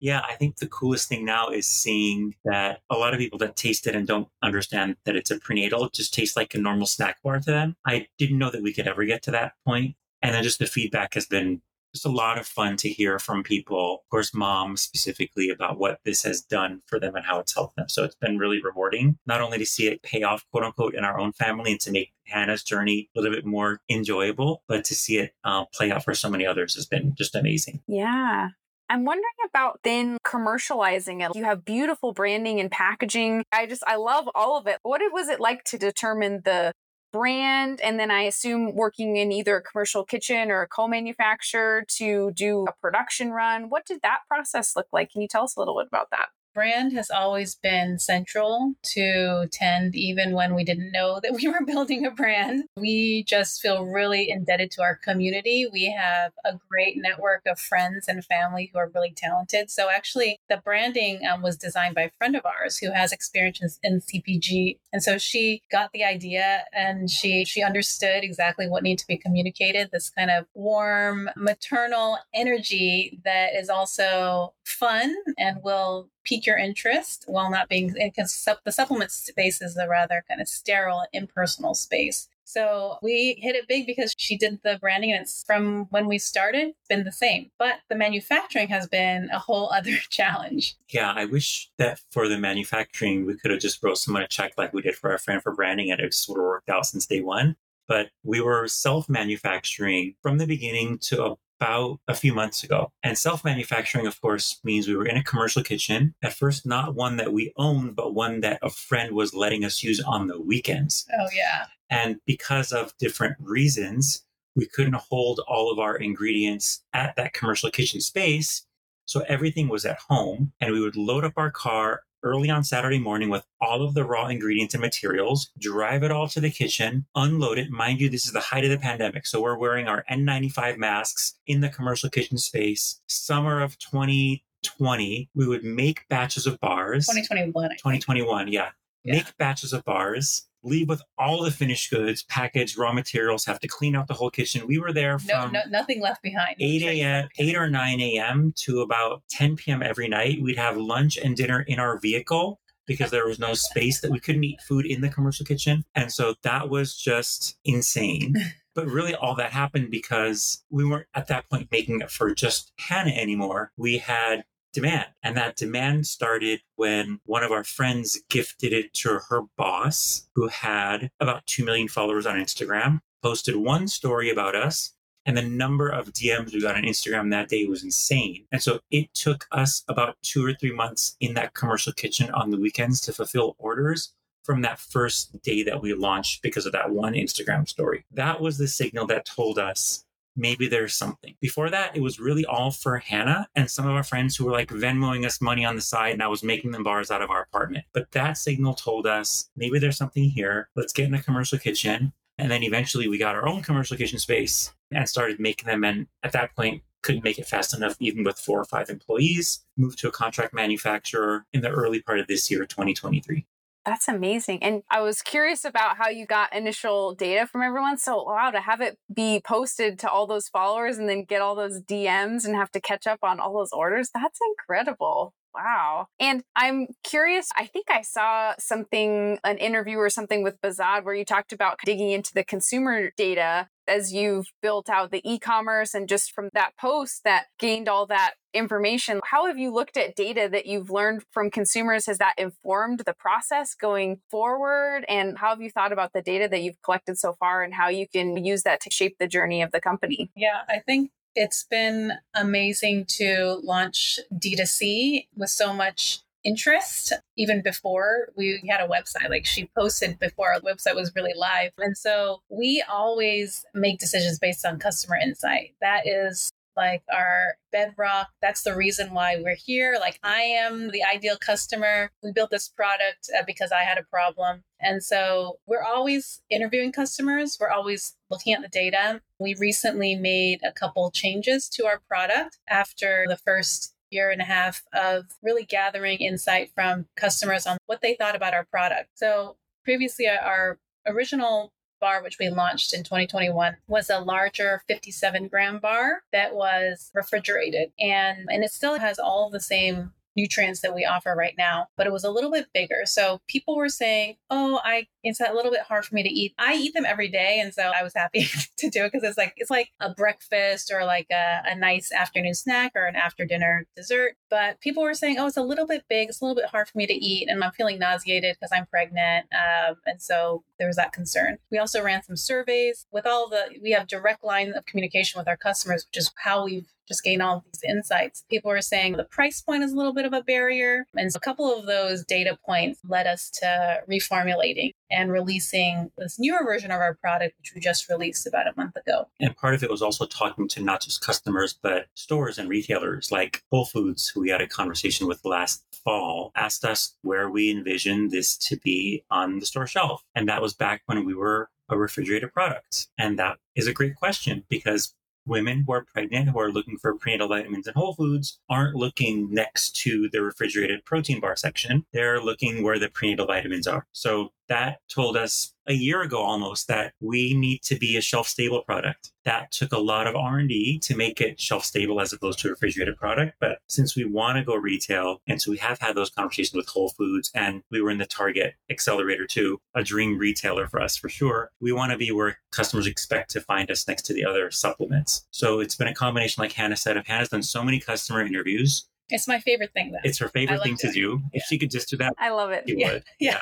Yeah, 0.00 0.22
I 0.26 0.34
think 0.34 0.56
the 0.56 0.66
coolest 0.66 1.08
thing 1.08 1.24
now 1.24 1.48
is 1.48 1.66
seeing 1.66 2.34
that 2.44 2.80
a 2.90 2.96
lot 2.96 3.12
of 3.12 3.20
people 3.20 3.38
that 3.38 3.56
taste 3.56 3.86
it 3.86 3.94
and 3.94 4.06
don't 4.06 4.28
understand 4.42 4.96
that 5.04 5.16
it's 5.16 5.30
a 5.30 5.38
prenatal 5.38 5.88
just 5.90 6.14
tastes 6.14 6.36
like 6.36 6.54
a 6.54 6.58
normal 6.58 6.86
snack 6.86 7.22
bar 7.22 7.38
to 7.38 7.50
them. 7.50 7.76
I 7.86 8.06
didn't 8.18 8.38
know 8.38 8.50
that 8.50 8.62
we 8.62 8.72
could 8.72 8.88
ever 8.88 9.04
get 9.04 9.22
to 9.24 9.30
that 9.32 9.52
point. 9.66 9.96
And 10.22 10.34
then 10.34 10.42
just 10.42 10.58
the 10.58 10.66
feedback 10.66 11.14
has 11.14 11.26
been 11.26 11.62
just 11.94 12.06
a 12.06 12.10
lot 12.10 12.38
of 12.38 12.46
fun 12.46 12.76
to 12.76 12.88
hear 12.88 13.18
from 13.18 13.42
people, 13.42 13.94
of 13.94 14.10
course, 14.10 14.32
moms 14.32 14.82
specifically, 14.82 15.50
about 15.50 15.78
what 15.78 15.98
this 16.04 16.22
has 16.22 16.40
done 16.40 16.82
for 16.86 17.00
them 17.00 17.14
and 17.14 17.24
how 17.24 17.38
it's 17.38 17.54
helped 17.54 17.76
them. 17.76 17.88
So 17.88 18.04
it's 18.04 18.14
been 18.14 18.38
really 18.38 18.62
rewarding, 18.62 19.18
not 19.26 19.40
only 19.40 19.58
to 19.58 19.66
see 19.66 19.88
it 19.88 20.02
pay 20.02 20.22
off, 20.22 20.44
quote 20.52 20.64
unquote, 20.64 20.94
in 20.94 21.04
our 21.04 21.18
own 21.18 21.32
family 21.32 21.72
and 21.72 21.80
to 21.80 21.90
make 21.90 22.12
Hannah's 22.26 22.62
journey 22.62 23.10
a 23.16 23.20
little 23.20 23.34
bit 23.34 23.44
more 23.44 23.80
enjoyable, 23.90 24.62
but 24.68 24.84
to 24.84 24.94
see 24.94 25.18
it 25.18 25.32
uh, 25.44 25.64
play 25.74 25.90
out 25.90 26.04
for 26.04 26.14
so 26.14 26.30
many 26.30 26.46
others 26.46 26.74
has 26.74 26.86
been 26.86 27.14
just 27.16 27.34
amazing. 27.34 27.82
Yeah. 27.88 28.50
I'm 28.90 29.04
wondering 29.04 29.24
about 29.48 29.78
then 29.84 30.18
commercializing 30.26 31.24
it. 31.24 31.36
You 31.36 31.44
have 31.44 31.64
beautiful 31.64 32.12
branding 32.12 32.58
and 32.58 32.72
packaging. 32.72 33.44
I 33.52 33.66
just, 33.66 33.84
I 33.86 33.94
love 33.94 34.28
all 34.34 34.58
of 34.58 34.66
it. 34.66 34.78
What 34.82 35.00
was 35.12 35.28
it 35.28 35.38
like 35.38 35.62
to 35.66 35.78
determine 35.78 36.40
the 36.44 36.72
brand? 37.12 37.80
And 37.80 38.00
then 38.00 38.10
I 38.10 38.22
assume 38.22 38.74
working 38.74 39.16
in 39.16 39.30
either 39.30 39.56
a 39.56 39.62
commercial 39.62 40.04
kitchen 40.04 40.50
or 40.50 40.62
a 40.62 40.66
co 40.66 40.88
manufacturer 40.88 41.84
to 41.98 42.32
do 42.32 42.66
a 42.68 42.72
production 42.80 43.30
run. 43.30 43.70
What 43.70 43.86
did 43.86 44.00
that 44.02 44.22
process 44.26 44.74
look 44.74 44.88
like? 44.92 45.12
Can 45.12 45.22
you 45.22 45.28
tell 45.28 45.44
us 45.44 45.54
a 45.56 45.60
little 45.60 45.78
bit 45.78 45.86
about 45.86 46.08
that? 46.10 46.30
Brand 46.54 46.92
has 46.92 47.10
always 47.10 47.54
been 47.54 47.98
central 47.98 48.74
to 48.94 49.46
Tend, 49.52 49.94
even 49.94 50.32
when 50.32 50.54
we 50.54 50.64
didn't 50.64 50.92
know 50.92 51.20
that 51.22 51.34
we 51.34 51.48
were 51.48 51.64
building 51.64 52.04
a 52.06 52.10
brand. 52.10 52.64
We 52.76 53.24
just 53.26 53.60
feel 53.60 53.84
really 53.84 54.30
indebted 54.30 54.70
to 54.72 54.82
our 54.82 54.96
community. 54.96 55.66
We 55.72 55.92
have 55.92 56.32
a 56.44 56.58
great 56.68 56.96
network 56.96 57.42
of 57.46 57.58
friends 57.58 58.06
and 58.08 58.24
family 58.24 58.70
who 58.72 58.78
are 58.78 58.90
really 58.94 59.12
talented. 59.16 59.70
So, 59.70 59.88
actually, 59.90 60.38
the 60.48 60.58
branding 60.58 61.20
um, 61.26 61.42
was 61.42 61.56
designed 61.56 61.94
by 61.94 62.02
a 62.02 62.10
friend 62.18 62.36
of 62.36 62.44
ours 62.44 62.78
who 62.78 62.92
has 62.92 63.12
experience 63.12 63.78
in 63.82 64.00
CPG. 64.00 64.78
And 64.92 65.02
so 65.02 65.18
she 65.18 65.62
got 65.70 65.90
the 65.92 66.04
idea 66.04 66.64
and 66.72 67.10
she 67.10 67.44
she 67.44 67.62
understood 67.62 68.22
exactly 68.22 68.68
what 68.68 68.82
needed 68.82 68.98
to 68.98 69.06
be 69.06 69.16
communicated. 69.16 69.90
This 69.90 70.10
kind 70.10 70.30
of 70.30 70.46
warm 70.54 71.30
maternal 71.36 72.18
energy 72.34 73.20
that 73.24 73.54
is 73.54 73.68
also 73.68 74.54
fun 74.64 75.14
and 75.38 75.58
will 75.62 76.08
pique 76.24 76.46
your 76.46 76.58
interest 76.58 77.24
while 77.26 77.50
not 77.50 77.68
being 77.68 77.94
because 77.94 78.48
the 78.64 78.72
supplement 78.72 79.10
space 79.10 79.60
is 79.62 79.76
a 79.76 79.88
rather 79.88 80.24
kind 80.28 80.40
of 80.40 80.48
sterile 80.48 81.04
impersonal 81.12 81.74
space 81.74 82.28
so 82.50 82.98
we 83.00 83.36
hit 83.38 83.54
it 83.54 83.68
big 83.68 83.86
because 83.86 84.12
she 84.16 84.36
did 84.36 84.58
the 84.64 84.76
branding 84.80 85.12
and 85.12 85.22
it's 85.22 85.44
from 85.46 85.86
when 85.90 86.08
we 86.08 86.18
started 86.18 86.72
been 86.88 87.04
the 87.04 87.12
same. 87.12 87.52
But 87.60 87.76
the 87.88 87.94
manufacturing 87.94 88.66
has 88.68 88.88
been 88.88 89.30
a 89.30 89.38
whole 89.38 89.72
other 89.74 89.96
challenge. 90.08 90.74
Yeah, 90.88 91.12
I 91.14 91.26
wish 91.26 91.70
that 91.78 92.00
for 92.10 92.28
the 92.28 92.38
manufacturing 92.38 93.24
we 93.24 93.36
could 93.36 93.52
have 93.52 93.60
just 93.60 93.80
wrote 93.84 93.98
someone 93.98 94.24
a 94.24 94.28
check 94.28 94.54
like 94.58 94.72
we 94.72 94.82
did 94.82 94.96
for 94.96 95.12
our 95.12 95.18
friend 95.18 95.40
for 95.40 95.54
branding 95.54 95.92
and 95.92 96.00
it 96.00 96.12
sort 96.12 96.40
of 96.40 96.44
worked 96.44 96.68
out 96.68 96.86
since 96.86 97.06
day 97.06 97.20
one. 97.20 97.54
But 97.86 98.10
we 98.24 98.40
were 98.40 98.66
self-manufacturing 98.66 100.16
from 100.20 100.38
the 100.38 100.46
beginning 100.46 100.98
to 101.02 101.36
about 101.60 102.00
a 102.08 102.14
few 102.14 102.32
months 102.32 102.64
ago. 102.64 102.90
And 103.02 103.18
self 103.18 103.44
manufacturing, 103.44 104.06
of 104.06 104.20
course, 104.20 104.58
means 104.64 104.88
we 104.88 104.96
were 104.96 105.06
in 105.06 105.16
a 105.16 105.24
commercial 105.24 105.62
kitchen. 105.62 106.14
At 106.22 106.32
first, 106.32 106.66
not 106.66 106.94
one 106.94 107.16
that 107.18 107.32
we 107.32 107.52
owned, 107.56 107.96
but 107.96 108.14
one 108.14 108.40
that 108.40 108.58
a 108.62 108.70
friend 108.70 109.14
was 109.14 109.34
letting 109.34 109.64
us 109.64 109.82
use 109.82 110.00
on 110.00 110.26
the 110.26 110.40
weekends. 110.40 111.06
Oh, 111.18 111.28
yeah. 111.34 111.66
And 111.90 112.16
because 112.26 112.72
of 112.72 112.96
different 112.98 113.36
reasons, 113.40 114.24
we 114.56 114.66
couldn't 114.66 114.94
hold 114.94 115.40
all 115.46 115.70
of 115.70 115.78
our 115.78 115.96
ingredients 115.96 116.82
at 116.92 117.14
that 117.16 117.34
commercial 117.34 117.70
kitchen 117.70 118.00
space. 118.00 118.64
So 119.04 119.24
everything 119.28 119.68
was 119.68 119.84
at 119.84 119.98
home 120.08 120.52
and 120.60 120.72
we 120.72 120.80
would 120.80 120.96
load 120.96 121.24
up 121.24 121.34
our 121.36 121.50
car 121.50 122.02
early 122.22 122.50
on 122.50 122.64
Saturday 122.64 122.98
morning 122.98 123.30
with 123.30 123.46
all 123.60 123.82
of 123.82 123.94
the 123.94 124.04
raw 124.04 124.26
ingredients 124.26 124.74
and 124.74 124.80
materials, 124.80 125.50
drive 125.58 126.02
it 126.02 126.10
all 126.10 126.28
to 126.28 126.40
the 126.40 126.50
kitchen, 126.50 127.06
unload 127.14 127.58
it. 127.58 127.70
Mind 127.70 128.00
you, 128.00 128.08
this 128.08 128.26
is 128.26 128.32
the 128.32 128.40
height 128.40 128.64
of 128.64 128.70
the 128.70 128.78
pandemic. 128.78 129.26
So 129.26 129.40
we're 129.40 129.58
wearing 129.58 129.88
our 129.88 130.04
N95 130.10 130.78
masks 130.78 131.34
in 131.46 131.60
the 131.60 131.68
commercial 131.68 132.10
kitchen 132.10 132.38
space. 132.38 133.00
Summer 133.06 133.62
of 133.62 133.78
2020, 133.78 135.30
we 135.34 135.46
would 135.46 135.64
make 135.64 136.06
batches 136.08 136.46
of 136.46 136.60
bars. 136.60 137.06
2021. 137.06 137.70
2021, 137.70 138.48
yeah. 138.48 138.70
yeah. 139.04 139.14
Make 139.14 139.36
batches 139.38 139.72
of 139.72 139.84
bars 139.84 140.46
leave 140.62 140.88
with 140.88 141.02
all 141.18 141.42
the 141.42 141.50
finished 141.50 141.90
goods, 141.90 142.22
packaged 142.24 142.76
raw 142.78 142.92
materials, 142.92 143.44
have 143.44 143.60
to 143.60 143.68
clean 143.68 143.96
out 143.96 144.08
the 144.08 144.14
whole 144.14 144.30
kitchen. 144.30 144.66
We 144.66 144.78
were 144.78 144.92
there 144.92 145.18
from 145.18 145.52
no, 145.52 145.62
no 145.62 145.70
nothing 145.70 146.00
left 146.00 146.22
behind. 146.22 146.56
8 146.60 146.82
a.m., 146.82 147.28
8 147.38 147.56
or 147.56 147.70
9 147.70 148.00
a.m. 148.00 148.52
to 148.56 148.80
about 148.80 149.22
10 149.30 149.56
p.m. 149.56 149.82
every 149.82 150.08
night. 150.08 150.42
We'd 150.42 150.58
have 150.58 150.76
lunch 150.76 151.16
and 151.16 151.36
dinner 151.36 151.64
in 151.66 151.78
our 151.78 151.98
vehicle 151.98 152.60
because 152.86 153.10
there 153.10 153.26
was 153.26 153.38
no 153.38 153.54
space 153.54 154.00
that 154.00 154.10
we 154.10 154.18
couldn't 154.18 154.42
eat 154.42 154.60
food 154.60 154.84
in 154.84 155.00
the 155.00 155.08
commercial 155.08 155.46
kitchen. 155.46 155.84
And 155.94 156.10
so 156.12 156.34
that 156.42 156.68
was 156.68 156.96
just 156.96 157.56
insane. 157.64 158.34
But 158.72 158.86
really, 158.86 159.16
all 159.16 159.34
that 159.34 159.50
happened 159.50 159.90
because 159.90 160.62
we 160.70 160.84
weren't 160.84 161.08
at 161.12 161.26
that 161.26 161.50
point 161.50 161.68
making 161.72 162.02
it 162.02 162.10
for 162.10 162.32
just 162.32 162.72
Hannah 162.78 163.10
anymore. 163.10 163.72
We 163.76 163.98
had 163.98 164.44
demand. 164.72 165.06
And 165.22 165.36
that 165.36 165.56
demand 165.56 166.06
started 166.06 166.60
when 166.76 167.20
one 167.24 167.42
of 167.42 167.52
our 167.52 167.64
friends 167.64 168.20
gifted 168.28 168.72
it 168.72 168.92
to 168.94 169.20
her 169.28 169.42
boss, 169.56 170.28
who 170.34 170.48
had 170.48 171.10
about 171.20 171.46
2 171.46 171.64
million 171.64 171.88
followers 171.88 172.26
on 172.26 172.36
Instagram, 172.36 173.00
posted 173.22 173.56
one 173.56 173.88
story 173.88 174.30
about 174.30 174.54
us. 174.54 174.94
And 175.26 175.36
the 175.36 175.42
number 175.42 175.88
of 175.88 176.12
DMs 176.12 176.52
we 176.52 176.62
got 176.62 176.76
on 176.76 176.82
Instagram 176.82 177.30
that 177.30 177.48
day 177.48 177.66
was 177.66 177.84
insane. 177.84 178.46
And 178.50 178.62
so 178.62 178.80
it 178.90 179.12
took 179.12 179.46
us 179.52 179.84
about 179.86 180.16
two 180.22 180.44
or 180.44 180.54
three 180.54 180.72
months 180.72 181.16
in 181.20 181.34
that 181.34 181.54
commercial 181.54 181.92
kitchen 181.92 182.30
on 182.30 182.50
the 182.50 182.56
weekends 182.58 183.00
to 183.02 183.12
fulfill 183.12 183.54
orders 183.58 184.14
from 184.42 184.62
that 184.62 184.80
first 184.80 185.40
day 185.42 185.62
that 185.62 185.82
we 185.82 185.92
launched 185.92 186.42
because 186.42 186.64
of 186.64 186.72
that 186.72 186.90
one 186.90 187.12
Instagram 187.12 187.68
story. 187.68 188.04
That 188.10 188.40
was 188.40 188.56
the 188.56 188.66
signal 188.66 189.06
that 189.08 189.26
told 189.26 189.58
us 189.58 190.04
maybe 190.36 190.68
there's 190.68 190.94
something. 190.94 191.34
Before 191.40 191.70
that, 191.70 191.96
it 191.96 192.02
was 192.02 192.20
really 192.20 192.44
all 192.44 192.70
for 192.70 192.98
Hannah 192.98 193.48
and 193.54 193.70
some 193.70 193.86
of 193.86 193.94
our 193.94 194.02
friends 194.02 194.36
who 194.36 194.44
were 194.44 194.52
like 194.52 194.68
Venmoing 194.68 195.26
us 195.26 195.40
money 195.40 195.64
on 195.64 195.76
the 195.76 195.82
side, 195.82 196.12
and 196.12 196.22
I 196.22 196.28
was 196.28 196.42
making 196.42 196.70
them 196.70 196.82
bars 196.82 197.10
out 197.10 197.22
of 197.22 197.30
our 197.30 197.42
apartment. 197.42 197.84
But 197.92 198.10
that 198.12 198.38
signal 198.38 198.74
told 198.74 199.06
us 199.06 199.50
maybe 199.56 199.78
there's 199.78 199.96
something 199.96 200.24
here. 200.24 200.68
Let's 200.76 200.92
get 200.92 201.06
in 201.06 201.14
a 201.14 201.22
commercial 201.22 201.58
kitchen. 201.58 202.12
And 202.38 202.50
then 202.50 202.62
eventually 202.62 203.06
we 203.06 203.18
got 203.18 203.34
our 203.34 203.46
own 203.46 203.62
commercial 203.62 203.98
kitchen 203.98 204.18
space 204.18 204.72
and 204.90 205.08
started 205.08 205.40
making 205.40 205.66
them. 205.66 205.84
And 205.84 206.06
at 206.22 206.32
that 206.32 206.56
point, 206.56 206.82
couldn't 207.02 207.24
make 207.24 207.38
it 207.38 207.46
fast 207.46 207.74
enough, 207.74 207.96
even 208.00 208.24
with 208.24 208.38
four 208.38 208.60
or 208.60 208.64
five 208.64 208.90
employees, 208.90 209.64
moved 209.76 209.98
to 209.98 210.08
a 210.08 210.12
contract 210.12 210.54
manufacturer 210.54 211.46
in 211.52 211.60
the 211.62 211.70
early 211.70 212.02
part 212.02 212.20
of 212.20 212.26
this 212.26 212.50
year, 212.50 212.66
2023. 212.66 213.46
That's 213.86 214.08
amazing. 214.08 214.62
And 214.62 214.82
I 214.90 215.00
was 215.00 215.22
curious 215.22 215.64
about 215.64 215.96
how 215.96 216.08
you 216.08 216.26
got 216.26 216.54
initial 216.54 217.14
data 217.14 217.46
from 217.46 217.62
everyone. 217.62 217.96
So, 217.96 218.22
wow, 218.22 218.50
to 218.50 218.60
have 218.60 218.80
it 218.80 218.98
be 219.12 219.40
posted 219.44 219.98
to 220.00 220.10
all 220.10 220.26
those 220.26 220.48
followers 220.48 220.98
and 220.98 221.08
then 221.08 221.24
get 221.24 221.40
all 221.40 221.54
those 221.54 221.80
DMs 221.80 222.44
and 222.44 222.54
have 222.54 222.70
to 222.72 222.80
catch 222.80 223.06
up 223.06 223.20
on 223.22 223.40
all 223.40 223.56
those 223.56 223.72
orders, 223.72 224.10
that's 224.12 224.38
incredible. 224.50 225.32
Wow. 225.54 226.06
And 226.20 226.44
I'm 226.54 226.88
curious, 227.02 227.48
I 227.56 227.66
think 227.66 227.90
I 227.90 228.02
saw 228.02 228.54
something, 228.58 229.38
an 229.42 229.58
interview 229.58 229.96
or 229.96 230.10
something 230.10 230.42
with 230.44 230.60
Behzad 230.60 231.04
where 231.04 231.14
you 231.14 231.24
talked 231.24 231.52
about 231.52 231.78
digging 231.84 232.10
into 232.10 232.32
the 232.34 232.44
consumer 232.44 233.10
data 233.16 233.68
as 233.90 234.12
you've 234.12 234.46
built 234.62 234.88
out 234.88 235.10
the 235.10 235.20
e-commerce 235.24 235.94
and 235.94 236.08
just 236.08 236.32
from 236.32 236.48
that 236.54 236.72
post 236.80 237.22
that 237.24 237.46
gained 237.58 237.88
all 237.88 238.06
that 238.06 238.34
information 238.52 239.20
how 239.24 239.46
have 239.46 239.58
you 239.58 239.72
looked 239.72 239.96
at 239.96 240.16
data 240.16 240.48
that 240.50 240.66
you've 240.66 240.90
learned 240.90 241.22
from 241.30 241.50
consumers? 241.50 242.06
Has 242.06 242.18
that 242.18 242.34
informed 242.38 243.00
the 243.06 243.14
process 243.14 243.74
going 243.74 244.20
forward? 244.30 245.04
And 245.08 245.38
how 245.38 245.50
have 245.50 245.60
you 245.60 245.70
thought 245.70 245.92
about 245.92 246.12
the 246.12 246.22
data 246.22 246.48
that 246.48 246.62
you've 246.62 246.80
collected 246.82 247.18
so 247.18 247.34
far 247.34 247.62
and 247.62 247.74
how 247.74 247.88
you 247.88 248.08
can 248.08 248.44
use 248.44 248.62
that 248.62 248.80
to 248.82 248.90
shape 248.90 249.16
the 249.18 249.28
journey 249.28 249.62
of 249.62 249.72
the 249.72 249.80
company? 249.80 250.30
Yeah 250.34 250.62
i 250.68 250.78
think 250.78 251.10
it's 251.36 251.64
been 251.64 252.14
amazing 252.34 253.04
to 253.06 253.60
launch 253.62 254.18
D2C 254.34 255.28
with 255.36 255.50
so 255.50 255.72
much 255.72 256.22
interest 256.44 257.12
even 257.36 257.62
before 257.62 258.28
we 258.36 258.62
had 258.68 258.80
a 258.80 258.88
website 258.88 259.28
like 259.28 259.44
she 259.44 259.70
posted 259.76 260.18
before 260.18 260.52
our 260.52 260.60
website 260.60 260.94
was 260.94 261.12
really 261.14 261.34
live 261.36 261.70
and 261.78 261.96
so 261.96 262.40
we 262.48 262.82
always 262.90 263.64
make 263.74 263.98
decisions 263.98 264.38
based 264.38 264.64
on 264.64 264.78
customer 264.78 265.16
insight 265.16 265.74
that 265.80 266.06
is 266.06 266.50
like 266.76 267.02
our 267.12 267.56
bedrock. 267.72 268.28
That's 268.40 268.62
the 268.62 268.74
reason 268.74 269.12
why 269.12 269.36
we're 269.36 269.54
here. 269.54 269.98
Like, 270.00 270.18
I 270.22 270.40
am 270.40 270.90
the 270.90 271.04
ideal 271.04 271.36
customer. 271.36 272.10
We 272.22 272.32
built 272.32 272.50
this 272.50 272.68
product 272.68 273.30
uh, 273.36 273.42
because 273.46 273.72
I 273.72 273.82
had 273.82 273.98
a 273.98 274.02
problem. 274.04 274.62
And 274.80 275.02
so 275.02 275.58
we're 275.66 275.82
always 275.82 276.40
interviewing 276.48 276.92
customers, 276.92 277.58
we're 277.60 277.68
always 277.68 278.16
looking 278.30 278.54
at 278.54 278.62
the 278.62 278.68
data. 278.68 279.20
We 279.38 279.54
recently 279.54 280.14
made 280.14 280.60
a 280.64 280.72
couple 280.72 281.10
changes 281.10 281.68
to 281.70 281.86
our 281.86 282.00
product 282.08 282.58
after 282.68 283.26
the 283.28 283.36
first 283.36 283.94
year 284.10 284.30
and 284.30 284.40
a 284.40 284.44
half 284.44 284.82
of 284.92 285.24
really 285.42 285.64
gathering 285.64 286.18
insight 286.18 286.70
from 286.74 287.06
customers 287.16 287.66
on 287.66 287.78
what 287.86 288.00
they 288.00 288.14
thought 288.14 288.36
about 288.36 288.54
our 288.54 288.64
product. 288.64 289.10
So 289.14 289.56
previously, 289.84 290.26
uh, 290.26 290.36
our 290.36 290.78
original 291.06 291.72
bar, 292.00 292.22
which 292.22 292.38
we 292.38 292.48
launched 292.48 292.94
in 292.94 293.02
2021, 293.02 293.76
was 293.86 294.10
a 294.10 294.20
larger 294.20 294.82
57 294.88 295.48
gram 295.48 295.78
bar 295.78 296.22
that 296.32 296.54
was 296.54 297.10
refrigerated. 297.14 297.92
And, 297.98 298.48
and 298.50 298.64
it 298.64 298.70
still 298.70 298.98
has 298.98 299.18
all 299.18 299.50
the 299.50 299.60
same 299.60 300.12
nutrients 300.36 300.80
that 300.80 300.94
we 300.94 301.04
offer 301.04 301.34
right 301.36 301.54
now, 301.56 301.88
but 301.96 302.06
it 302.06 302.12
was 302.12 302.24
a 302.24 302.30
little 302.30 302.50
bit 302.50 302.66
bigger. 302.72 303.02
So 303.04 303.40
people 303.48 303.76
were 303.76 303.88
saying, 303.88 304.36
"Oh, 304.48 304.80
I 304.84 305.06
it's 305.22 305.40
a 305.40 305.52
little 305.52 305.70
bit 305.70 305.82
hard 305.82 306.04
for 306.04 306.14
me 306.14 306.22
to 306.22 306.28
eat. 306.28 306.54
I 306.58 306.74
eat 306.74 306.94
them 306.94 307.04
every 307.04 307.28
day, 307.28 307.60
and 307.60 307.74
so 307.74 307.82
I 307.94 308.02
was 308.02 308.14
happy 308.14 308.46
to 308.78 308.90
do 308.90 309.04
it 309.04 309.12
because 309.12 309.28
it's 309.28 309.38
like 309.38 309.54
it's 309.56 309.70
like 309.70 309.90
a 310.00 310.10
breakfast 310.10 310.90
or 310.92 311.04
like 311.04 311.26
a, 311.30 311.62
a 311.66 311.74
nice 311.74 312.12
afternoon 312.12 312.54
snack 312.54 312.92
or 312.94 313.06
an 313.06 313.16
after 313.16 313.44
dinner 313.44 313.86
dessert. 313.96 314.36
But 314.48 314.80
people 314.80 315.02
were 315.02 315.14
saying, 315.14 315.38
"Oh, 315.38 315.46
it's 315.46 315.56
a 315.56 315.62
little 315.62 315.86
bit 315.86 316.04
big. 316.08 316.28
It's 316.28 316.40
a 316.40 316.44
little 316.44 316.60
bit 316.60 316.70
hard 316.70 316.88
for 316.88 316.98
me 316.98 317.06
to 317.06 317.14
eat, 317.14 317.48
and 317.48 317.62
I'm 317.62 317.72
feeling 317.72 317.98
nauseated 317.98 318.56
because 318.58 318.72
I'm 318.72 318.86
pregnant." 318.86 319.46
Um, 319.52 319.96
and 320.06 320.20
so 320.20 320.64
there 320.78 320.88
was 320.88 320.96
that 320.96 321.12
concern. 321.12 321.58
We 321.70 321.78
also 321.78 322.02
ran 322.02 322.22
some 322.22 322.36
surveys 322.36 323.06
with 323.12 323.26
all 323.26 323.48
the. 323.48 323.66
We 323.82 323.92
have 323.92 324.06
direct 324.06 324.44
line 324.44 324.72
of 324.72 324.86
communication 324.86 325.38
with 325.38 325.48
our 325.48 325.56
customers, 325.56 326.06
which 326.06 326.18
is 326.18 326.30
how 326.36 326.64
we've 326.64 326.88
just 327.08 327.24
gain 327.24 327.40
all 327.40 327.58
of 327.58 327.64
these 327.64 327.82
insights. 327.88 328.44
People 328.50 328.70
are 328.70 328.80
saying 328.80 329.16
the 329.16 329.24
price 329.24 329.60
point 329.60 329.82
is 329.82 329.92
a 329.92 329.96
little 329.96 330.12
bit 330.12 330.24
of 330.24 330.32
a 330.32 330.42
barrier. 330.42 331.06
And 331.16 331.32
so 331.32 331.36
a 331.36 331.40
couple 331.40 331.74
of 331.74 331.86
those 331.86 332.24
data 332.24 332.58
points 332.64 333.00
led 333.08 333.26
us 333.26 333.50
to 333.60 334.00
reformulating 334.08 334.94
and 335.10 335.32
releasing 335.32 336.10
this 336.18 336.38
newer 336.38 336.64
version 336.64 336.90
of 336.90 337.00
our 337.00 337.14
product, 337.14 337.58
which 337.58 337.72
we 337.74 337.80
just 337.80 338.08
released 338.08 338.46
about 338.46 338.66
a 338.66 338.72
month 338.76 338.96
ago. 338.96 339.28
And 339.40 339.56
part 339.56 339.74
of 339.74 339.82
it 339.82 339.90
was 339.90 340.02
also 340.02 340.26
talking 340.26 340.68
to 340.68 340.82
not 340.82 341.00
just 341.00 341.24
customers, 341.24 341.76
but 341.80 342.06
stores 342.14 342.58
and 342.58 342.68
retailers 342.68 343.32
like 343.32 343.62
Whole 343.70 343.86
Foods, 343.86 344.28
who 344.28 344.40
we 344.40 344.50
had 344.50 344.60
a 344.60 344.68
conversation 344.68 345.26
with 345.26 345.44
last 345.44 345.82
fall, 346.04 346.52
asked 346.54 346.84
us 346.84 347.16
where 347.22 347.50
we 347.50 347.70
envisioned 347.70 348.30
this 348.30 348.56
to 348.56 348.76
be 348.76 349.24
on 349.30 349.58
the 349.58 349.66
store 349.66 349.86
shelf. 349.86 350.22
And 350.34 350.48
that 350.48 350.62
was 350.62 350.74
back 350.74 351.02
when 351.06 351.24
we 351.24 351.34
were 351.34 351.70
a 351.88 351.98
refrigerated 351.98 352.52
product. 352.52 353.08
And 353.18 353.38
that 353.38 353.58
is 353.74 353.86
a 353.86 353.92
great 353.92 354.14
question 354.14 354.64
because 354.68 355.14
women 355.46 355.84
who 355.86 355.92
are 355.92 356.04
pregnant 356.04 356.48
who 356.50 356.58
are 356.60 356.72
looking 356.72 356.98
for 356.98 357.14
prenatal 357.14 357.48
vitamins 357.48 357.86
in 357.86 357.94
Whole 357.94 358.14
Foods 358.14 358.58
aren't 358.68 358.96
looking 358.96 359.52
next 359.52 359.96
to 359.96 360.28
the 360.32 360.42
refrigerated 360.42 361.04
protein 361.04 361.40
bar 361.40 361.56
section. 361.56 362.04
They're 362.12 362.40
looking 362.40 362.82
where 362.82 362.98
the 362.98 363.08
prenatal 363.08 363.46
vitamins 363.46 363.86
are. 363.86 364.06
So 364.12 364.52
that 364.68 365.00
told 365.08 365.36
us 365.36 365.74
a 365.90 365.94
year 365.94 366.22
ago 366.22 366.38
almost 366.38 366.86
that 366.86 367.14
we 367.20 367.52
need 367.52 367.82
to 367.82 367.96
be 367.96 368.16
a 368.16 368.20
shelf 368.20 368.46
stable 368.46 368.82
product. 368.82 369.32
That 369.44 369.72
took 369.72 369.92
a 369.92 369.98
lot 369.98 370.28
of 370.28 370.36
r&d 370.36 371.00
to 371.02 371.16
make 371.16 371.40
it 371.40 371.58
shelf 371.58 371.84
stable 371.84 372.20
as 372.20 372.32
opposed 372.32 372.60
to 372.60 372.68
a 372.68 372.70
refrigerated 372.70 373.16
product. 373.16 373.56
But 373.58 373.78
since 373.88 374.14
we 374.14 374.24
want 374.24 374.58
to 374.58 374.64
go 374.64 374.76
retail 374.76 375.42
and 375.48 375.60
so 375.60 375.72
we 375.72 375.78
have 375.78 375.98
had 375.98 376.14
those 376.14 376.30
conversations 376.30 376.76
with 376.76 376.88
whole 376.88 377.08
foods 377.08 377.50
and 377.54 377.82
we 377.90 378.00
were 378.00 378.10
in 378.10 378.18
the 378.18 378.26
target 378.26 378.74
accelerator 378.88 379.46
too 379.46 379.80
a 379.96 380.04
dream 380.04 380.38
retailer 380.38 380.86
for 380.86 381.00
us 381.00 381.16
for 381.16 381.28
sure 381.28 381.70
we 381.80 381.90
want 381.90 382.12
to 382.12 382.18
be 382.18 382.30
where 382.30 382.58
customers 382.70 383.06
expect 383.08 383.50
to 383.50 383.60
find 383.60 383.90
us 383.90 384.06
next 384.06 384.22
to 384.26 384.32
the 384.32 384.44
other 384.44 384.70
supplements. 384.70 385.46
So 385.50 385.80
it's 385.80 385.96
been 385.96 386.06
a 386.06 386.14
combination 386.14 386.62
like 386.62 386.72
hannah 386.72 386.96
said 386.96 387.16
of 387.16 387.26
hannah's 387.26 387.48
done 387.48 387.64
so 387.64 387.82
many 387.82 387.98
customer 387.98 388.42
interviews 388.42 389.08
it's 389.30 389.48
my 389.48 389.58
favorite 389.60 389.92
thing, 389.92 390.12
though. 390.12 390.18
It's 390.24 390.38
her 390.38 390.48
favorite 390.48 390.78
like 390.78 390.84
thing 390.84 390.96
to 390.98 391.12
doing 391.12 391.38
do. 391.40 391.42
If 391.52 391.62
Yeah. 391.62 391.66
she 391.68 391.78
could 391.78 391.90
just 391.90 392.08
do 392.08 392.16
that, 392.18 392.34
I 392.38 392.50
love 392.50 392.70
it. 392.70 392.84
she 392.88 392.98
Yeah. 392.98 393.12
would. 393.14 393.24
Yeah. 393.38 393.60